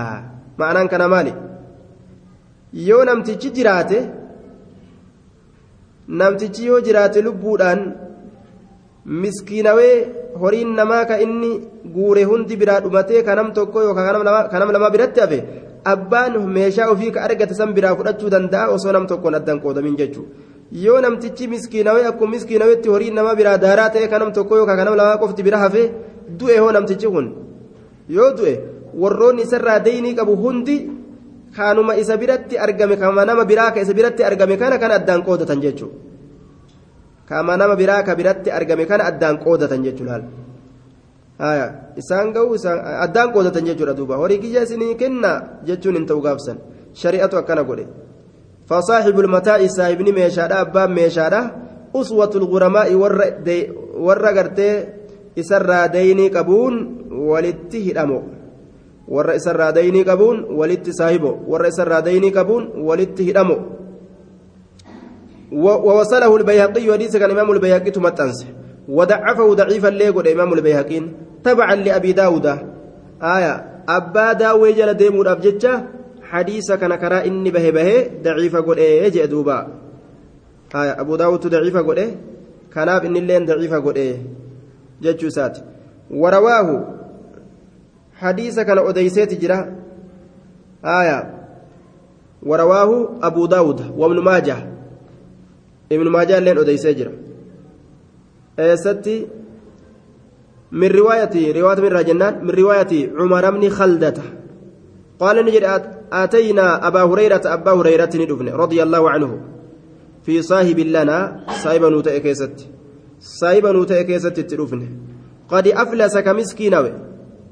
ma'anaan 0.62 0.88
kana 0.92 1.08
maali 1.14 1.32
yoo 2.88 3.02
namtichi 3.10 3.50
jiraate 3.58 3.98
namtichi 6.20 6.66
yoo 6.70 6.80
jiraate 6.88 7.22
lubbuudhaan 7.26 7.80
miskiinawee 9.22 9.94
horiin 10.40 10.74
namaa 10.78 11.04
ka 11.10 11.20
inni 11.24 11.50
guure 11.94 12.24
hundi 12.30 12.56
biraa 12.62 12.80
dhumatee 12.84 13.22
kanam 13.28 13.52
tokko 13.58 13.82
yookaan 13.86 14.48
kanam 14.54 14.72
lama 14.76 14.90
biratti 14.94 15.20
hafe 15.24 15.38
abbaan 15.92 16.34
meeshaa 16.56 16.88
ofii 16.94 17.10
ka 17.16 17.20
argate 17.26 17.54
san 17.60 17.72
biraa 17.76 17.94
fudhachuu 17.98 18.30
danda'a 18.34 18.68
osoo 18.76 18.92
nam 18.96 19.06
tokkoon 19.12 19.34
addaan 19.40 19.60
qoodamin 19.64 19.96
jechuudha 20.00 20.30
yoo 20.84 21.00
namtichi 21.04 21.48
miskiinawee 21.52 22.06
akkuma 22.10 22.30
miskiinaweetti 22.34 22.88
horiin 22.94 23.14
nama 23.18 23.34
biraa 23.40 23.58
daaraa 23.64 23.90
ta'e 23.96 24.08
kanam 24.14 24.32
tokko 24.38 24.56
yookaan 24.60 24.78
kanam 24.82 24.96
lama 25.00 25.18
qofti 25.22 25.42
bira 25.48 25.58
hafe 25.64 25.82
du'e 26.40 26.58
hoo 26.62 26.72
namtichi 26.76 27.08
kun 27.14 27.26
yoo 28.16 28.30
du'e 28.38 28.54
warroonni 29.02 29.42
isarraa 29.48 29.78
deynii 29.86 30.14
qabu 30.18 30.34
hundi 30.42 30.76
kaanuma 31.56 31.94
isa 32.02 32.16
biratti 32.22 32.58
argame 32.66 32.96
kama 33.04 33.24
nama 33.30 33.44
biraa 33.50 33.70
ka 33.74 33.80
isa 33.86 33.94
biratti 33.98 34.22
argame 34.30 34.56
kana 34.62 34.78
kan 34.82 34.90
addaan 34.98 35.22
qoodatan 35.28 35.60
jechuudha. 35.64 35.96
kama 37.28 37.56
nama 37.56 37.74
biraa 37.76 38.02
ka 38.06 38.14
biratti 38.14 38.50
argame 38.58 38.86
kana 38.86 39.04
addaan 39.10 39.38
qoodatan 39.44 39.82
jechuudha 39.86 40.22
isaan 41.96 42.32
ga'u 42.32 42.54
isaan 42.54 42.80
addaan 43.04 43.32
qoodatan 43.32 43.64
jechuudha 43.64 43.96
duuba. 43.96 44.16
Horii 44.16 44.38
kiyya 44.38 44.62
isinii 44.62 44.96
kenna 44.96 45.60
jechuun 45.64 45.96
hin 46.00 46.06
ta'u 46.06 46.20
gaafsan. 46.20 46.58
Shari'atu 46.94 47.36
akkana 47.36 47.62
godhe. 47.62 47.86
فصاحب 48.66 49.20
المتاع 49.20 49.66
صاحبني 49.66 50.12
ميشادا 50.12 50.60
أبان 50.60 50.90
ميشادا 50.94 51.40
أسوة 51.94 52.30
الغرماء 52.34 52.94
ور 53.94 54.18
غرتي 54.36 54.84
إسرى 55.38 55.88
ديني 55.88 56.28
قبون 56.28 56.74
ولته 57.10 57.90
الأمو 57.94 58.22
ور 59.08 59.36
إسرى 59.36 59.72
ديني 59.72 60.02
قبون 60.02 60.44
ولت 60.50 60.90
صاحبه 60.90 61.32
ور 61.46 61.68
إسرى 61.68 62.00
ديني 62.02 62.30
قبون 62.30 62.62
ولته 62.88 63.30
الأمو 63.30 63.58
ووصله 65.86 66.36
البيهقي 66.36 66.92
حديث 66.92 67.16
كان 67.16 67.30
الإمام 67.30 67.52
البيهقي 67.52 67.90
تمتنس 67.90 68.46
ودعفه 68.88 69.54
ضعيفا 69.54 69.88
ليقول 69.88 70.28
الإمام 70.28 70.52
البيهقي 70.52 71.02
تبعا 71.46 71.74
لأبي 71.74 72.12
داود. 72.12 72.46
آية 73.22 73.52
أبا 73.88 74.32
داوي 74.32 74.72
جل 74.72 74.94
ديمور 74.94 75.32
أبجتشا 75.32 75.74
حديث 76.22 76.72
كان 76.72 76.94
كرا 76.94 77.24
إني 77.24 77.50
به 77.50 77.70
به 77.70 77.90
ضعيفا 78.22 78.60
قول 78.60 78.78
إيه 78.78 79.08
جاء 79.08 79.26
دوبا 79.26 79.58
آية 80.74 81.00
أبو 81.00 81.16
داود 81.16 81.46
ضعيفا 81.46 81.80
قول 81.80 81.98
إيه 81.98 82.12
كناب 82.74 83.04
إن 83.04 83.16
اللين 83.16 83.46
ضعيفا 83.46 83.78
قول 83.78 83.96
إيه. 83.96 84.16
جتشو 85.02 85.28
سات. 85.28 85.58
ورواه 86.10 86.68
حديث 88.14 88.60
كان 88.60 88.78
أديسيت 88.78 89.40
جرا. 89.40 89.76
آية 90.84 91.18
ورواه 92.42 92.90
أبو 93.22 93.46
داود 93.46 93.80
وابن 93.96 94.18
ماجه. 94.18 94.56
ابن 95.92 96.08
ماجه 96.08 96.38
لين 96.38 96.58
أديسي 96.58 96.92
جرا. 96.98 97.12
ستي 98.74 99.26
من 100.72 100.88
رواية 100.88 101.52
رواية 101.60 101.80
من 101.80 101.92
راجنان 101.92 102.44
من 102.44 102.50
رواية 102.50 102.92
عمر 103.18 103.50
بن 103.50 103.68
خلدة. 103.68 104.14
قال 105.20 105.36
نجد 105.46 105.64
آتينا 106.12 106.86
أبا 106.86 107.02
هريرة 107.02 107.42
أبا 107.44 107.72
هريرة 107.72 108.10
ندفن 108.14 108.48
رضي 108.48 108.82
الله 108.82 109.10
عنه. 109.10 109.40
في 110.24 110.42
صاحب 110.42 110.78
لنا 110.78 111.46
صاحب 111.62 111.84
نوتا 111.84 112.18
كيست. 112.18 112.66
صاحب 113.20 113.66
نوتا 113.66 114.02
كيست 114.02 114.26
تدفن. 114.26 114.82
قد 115.48 115.68
أفلس 115.68 116.18
كمسكينوي 116.18 116.92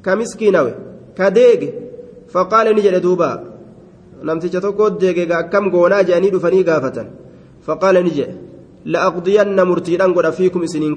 كمسكينوي 0.05 0.75
كديج 1.17 1.63
فقال 2.29 2.77
نجد 2.77 2.95
دوبا. 3.03 3.55
نمتج 4.25 4.57
tokko 4.65 4.85
deegega 5.01 5.35
akkam 5.43 5.65
goonaa 5.75 6.03
jedhanii 6.09 6.31
dhufanii 6.35 6.65
gaafatan 6.69 7.09
faqaala 7.67 8.01
ni 8.07 8.13
jedhe 8.19 8.35
la'aqdiyanna 8.93 9.63
murtiidhaan 9.71 10.15
godha 10.17 10.33
fiikum 10.39 10.65
isiniin 10.69 10.95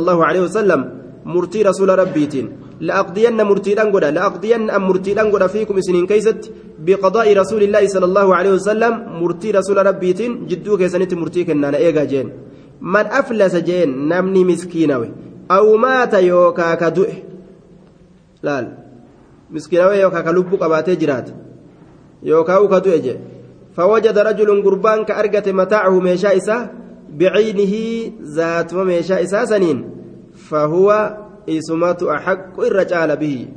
allahu 0.00 0.22
alehi 0.28 0.44
wasalam 0.48 0.82
murtii 1.24 1.62
rasuula 1.62 1.96
rabbiitiin 1.96 2.46
la'aqdiyanna 2.88 3.44
murtiidhaan 3.44 3.90
godha 3.94 4.10
la'aqdiyanna 4.18 4.72
am 4.76 4.82
murtiidhaan 4.88 5.30
godha 5.30 5.48
fiikum 5.48 5.78
isiniin 5.78 6.06
keessatti 6.06 6.52
biqadaa'i 6.86 7.34
rasuulillaahi 7.34 7.88
sala 7.94 8.06
allahu 8.10 8.32
alehi 8.38 8.54
wasalam 8.58 8.94
murtii 9.20 9.52
rasuula 9.58 9.82
rabbiitiin 9.90 10.46
jidduu 10.50 10.78
keessanitti 10.80 11.16
murtii 11.22 11.44
kennaana 11.48 11.78
eegaa 11.86 12.06
jeen 12.12 12.32
man 12.80 13.06
aflasa 13.20 13.60
jeen 13.68 13.90
namni 14.12 14.44
miskiinawe 14.50 15.08
aw 15.56 15.66
maata 15.84 16.20
yookaa 16.30 16.76
ka 16.82 16.90
du'e 16.96 17.16
laal 18.42 18.66
miskiinawe 19.50 20.00
yookaa 20.00 20.22
ka 20.22 20.32
lubbu 20.38 20.62
qabaatee 20.62 20.96
jiraate 21.02 21.32
yookaa 22.30 22.60
u 22.64 22.68
ka 22.68 22.80
du'e 22.86 23.00
jee 23.08 23.18
فوجد 23.76 24.18
رجل 24.18 24.62
قربان 24.64 25.04
كأرجة 25.04 25.52
متاعه 25.52 26.00
biciinihi 27.18 28.12
zaatuma 28.36 28.84
meeshaa 28.84 29.20
isaa 29.20 29.46
saniin 29.46 29.84
fahuwa 30.48 30.98
isumatu 31.46 32.10
axaqqu 32.10 32.66
irra 32.66 32.84
caala 32.84 33.16
bihi 33.16 33.48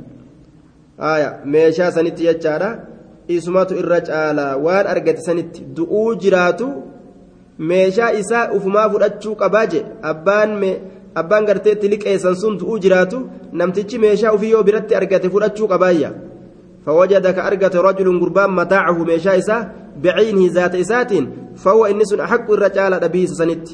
aya 0.98 1.28
meeshaa 1.44 1.90
sanitti 1.90 2.22
jechaadha 2.28 2.70
isumatu 3.28 3.74
irra 3.82 4.00
caala 4.00 4.56
waan 4.56 4.86
argate 4.86 5.22
sanitti 5.28 5.64
du'uu 5.76 6.14
jiraatu 6.24 6.68
meeshaa 7.58 8.12
isaa 8.12 8.50
ufumaa 8.56 8.88
fudhachuu 8.90 9.34
qabaa 9.42 9.66
je 9.66 9.80
abbaan 10.02 10.58
mee 10.60 10.76
abbaan 11.14 11.46
garteetti 11.46 11.88
liqeessan 11.88 12.36
sun 12.42 12.58
du'uu 12.58 12.78
jiraatu 12.84 13.18
namtichi 13.52 13.98
meeshaa 13.98 14.32
ufii 14.36 14.50
yoo 14.50 14.62
biratti 14.68 14.94
argate 15.00 15.30
fudhachuu 15.34 15.68
qabaayya 15.72 16.10
fawajada 16.84 17.32
ka 17.32 17.44
argate 17.50 17.78
rajulun 17.88 18.18
gurbaan 18.22 18.50
mataacahu 18.60 19.06
meeshaa 19.10 19.36
isaa 19.42 19.62
بعينه 20.02 20.52
ذات 20.52 20.74
إسات 20.74 21.12
فهو 21.56 21.86
إنس 21.86 22.14
أحق 22.14 22.50
الرجال 22.50 22.94
أبيه 22.94 23.26
سنت. 23.26 23.68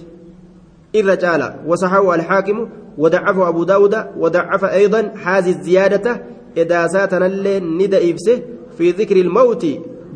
الرجال 0.95 1.55
وصححه 1.66 2.14
الحاكم 2.14 2.68
ودعفه 2.99 3.49
أبو 3.49 3.64
داود 3.64 3.97
ودعف 4.16 4.64
أيضا 4.64 5.01
هذه 5.01 5.51
الزيادة 5.51 6.23
إذا 6.57 6.87
ساتنا 6.87 7.27
اللي 7.27 7.61
ندى 7.61 8.12
إفسه 8.12 8.43
في 8.79 8.91
ذكر 8.91 9.16
الموت 9.16 9.66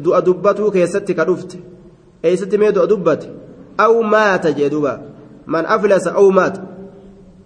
دو 0.03 0.15
أدبته 0.15 0.71
كيست 0.71 1.13
كدفت. 1.13 1.59
أي 2.25 2.37
ست 2.37 2.55
ميدو 2.55 2.83
أدبت؟ 2.83 3.31
أو 3.81 4.03
مات 4.03 4.47
جدوبا. 4.47 5.03
من 5.47 5.67
أفلس 5.67 6.07
أو 6.07 6.31
مات. 6.31 6.59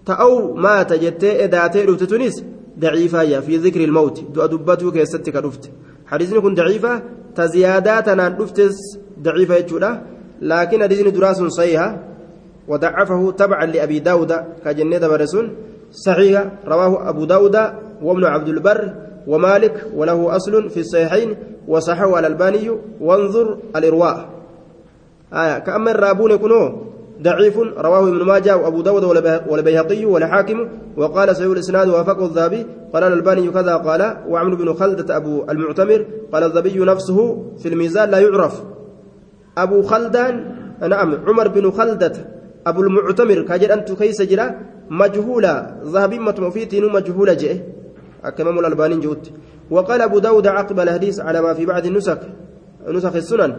تأو 0.07 0.55
مات 0.55 0.93
جتة 0.93 1.45
إذا 1.45 1.67
تيرفت 1.67 2.03
تونس 2.03 2.45
ضعيفة 2.79 3.41
في 3.41 3.57
ذكر 3.57 3.85
الموت 3.85 4.25
دو 4.35 4.45
أدبته 4.45 4.91
كيست 4.91 5.31
كدفت. 5.31 5.71
حديثنا 6.11 6.41
كن 6.41 6.55
ضعيفة 6.55 7.03
تزيادات 7.35 8.09
أنا 8.09 8.29
دفتس 8.29 8.77
ضعيفة 9.23 9.55
يجودا 9.55 10.03
لكن 10.43 10.83
حديثنا 10.83 11.11
دراس 11.11 11.37
صحيحة 11.37 11.99
وضعفه 12.69 13.31
تبعا 13.31 13.67
لأبي 13.67 13.99
داود 13.99 14.33
كجنة 14.65 15.09
برسون 15.09 15.47
صحيح 15.93 16.45
رواه 16.67 17.09
أبو 17.09 17.25
داود 17.25 17.57
وابن 18.03 18.25
عبد 18.25 18.49
البر 18.49 18.95
ومالك 19.27 19.87
وله 19.95 20.37
أصل 20.37 20.71
في 20.71 20.81
الصحيحين 20.81 21.37
وصححه 21.69 22.19
الألباني 22.19 22.71
وانظر 23.01 23.59
الإرواء. 23.77 24.29
آية 25.33 25.59
كأما 25.59 25.91
الرابون 25.91 26.31
يكونوا 26.31 26.88
ضعيف 27.23 27.59
رواه 27.59 28.09
ابن 28.09 28.23
ماجه 28.23 28.57
وأبو 28.57 28.81
داود 28.83 29.05
والبيهقي 29.49 30.05
والحاكم 30.05 30.69
وقال 30.97 31.37
سيد 31.37 31.51
الإسناد 31.51 31.89
وافقه 31.89 32.27
الذهبي 32.27 32.66
قال 32.93 33.05
الألباني 33.05 33.51
كذا 33.51 33.77
قال 33.77 34.16
وعمر 34.29 34.55
بن 34.55 34.75
خلدة 34.75 35.16
أبو 35.16 35.45
المعتمر 35.51 36.07
قال 36.33 36.43
الذهبي 36.45 36.79
نفسه 36.79 37.45
في 37.59 37.69
الميزان 37.69 38.11
لا 38.11 38.19
يعرف. 38.19 38.62
أبو 39.59 39.83
خلدان 39.83 40.55
نعم 40.89 41.14
عمر 41.27 41.49
بن 41.49 41.71
خلدة 41.71 42.12
أبو 42.66 42.83
المعتمر 42.83 43.43
كاجر 43.43 43.73
أنت 43.73 43.93
كيس 43.93 44.23
جرا 44.23 44.55
مجهولا 44.91 45.75
ذهبي 45.85 46.19
متمفيتين 46.19 46.93
مجهولا 46.93 47.35
جئ. 47.35 47.57
أكمام 48.25 48.59
الألباني 48.59 48.97
جوت. 48.97 49.31
وقال 49.71 50.03
أبو 50.03 50.19
داود 50.19 50.47
عقب 50.47 50.81
الحديث 50.81 51.21
على 51.21 51.41
ما 51.41 51.55
في 51.55 51.66
بعض 51.66 51.87
النسخ 51.87 52.19
نسخ 52.89 53.14
السنن. 53.14 53.57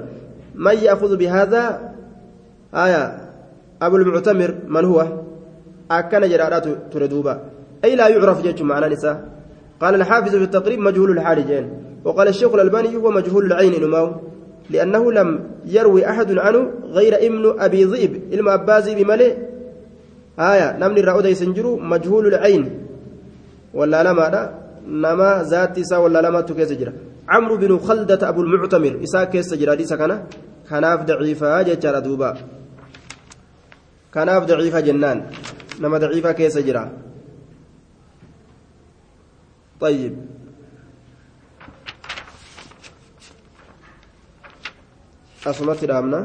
من 0.56 0.78
يأخذ 0.78 1.18
بهذا؟ 1.18 1.94
آية. 2.74 3.29
أبو 3.82 3.96
المعتمر 3.96 4.56
من 4.68 4.86
هو؟ 4.86 5.08
أكن 5.92 6.22
جرارات 6.30 6.66
تردوبا 6.92 7.42
أي 7.86 7.96
لا 7.96 8.08
يعرف 8.08 8.42
جيش 8.42 8.62
معنى 8.62 8.94
نساء. 8.94 9.30
قال 9.82 9.96
الحافظ 9.96 10.36
في 10.36 10.44
التقريب 10.44 10.80
مجهول 10.80 11.12
الحال 11.12 11.48
جين 11.48 11.66
وقال 12.06 12.28
الشيخ 12.28 12.54
الألباني 12.54 12.96
هو 12.96 13.12
مجهول 13.12 13.46
العين 13.46 13.74
إنماو 13.74 14.16
لأنه 14.70 15.12
لم 15.12 15.40
يروي 15.66 16.10
أحد 16.10 16.38
عنه 16.38 16.72
غير 16.84 17.16
ابن 17.16 17.56
أبي 17.60 17.84
ذئب 17.84 18.34
إلما 18.34 18.54
أبازي 18.54 19.04
بملئ 19.04 19.38
آية 20.40 20.78
نمني 20.78 21.00
الرأود 21.00 21.26
يسنجرو 21.26 21.78
مجهول 21.78 22.28
العين. 22.28 22.64
ولا 23.74 24.04
لما 24.04 24.30
دا؟ 24.30 24.44
نما 24.88 25.44
ذات 25.50 25.80
إسا 25.80 25.98
ولا 25.98 26.22
لما 26.22 26.42
تكيس 26.42 26.72
جرا. 26.72 26.94
عمرو 27.30 27.58
بن 27.58 27.78
خلدة 27.78 28.30
أبو 28.30 28.42
المعتمر. 28.42 29.00
إسا 29.04 29.24
كيس 29.24 29.54
جرا. 29.54 29.74
دي 29.74 29.86
سكنا 29.86 30.24
كناف 30.70 31.04
ضعيفة 31.04 31.62
جيشارة 31.62 32.00
دوبا. 32.00 32.38
Kanaaf 34.14 34.44
daciifa 34.50 34.82
jennaan 34.82 35.20
nama 35.80 35.96
daciifa 36.00 36.34
keessa 36.34 36.62
jira 36.66 36.86
طيب 39.80 40.12
أصمت 45.48 45.84
الأمنة 45.88 46.20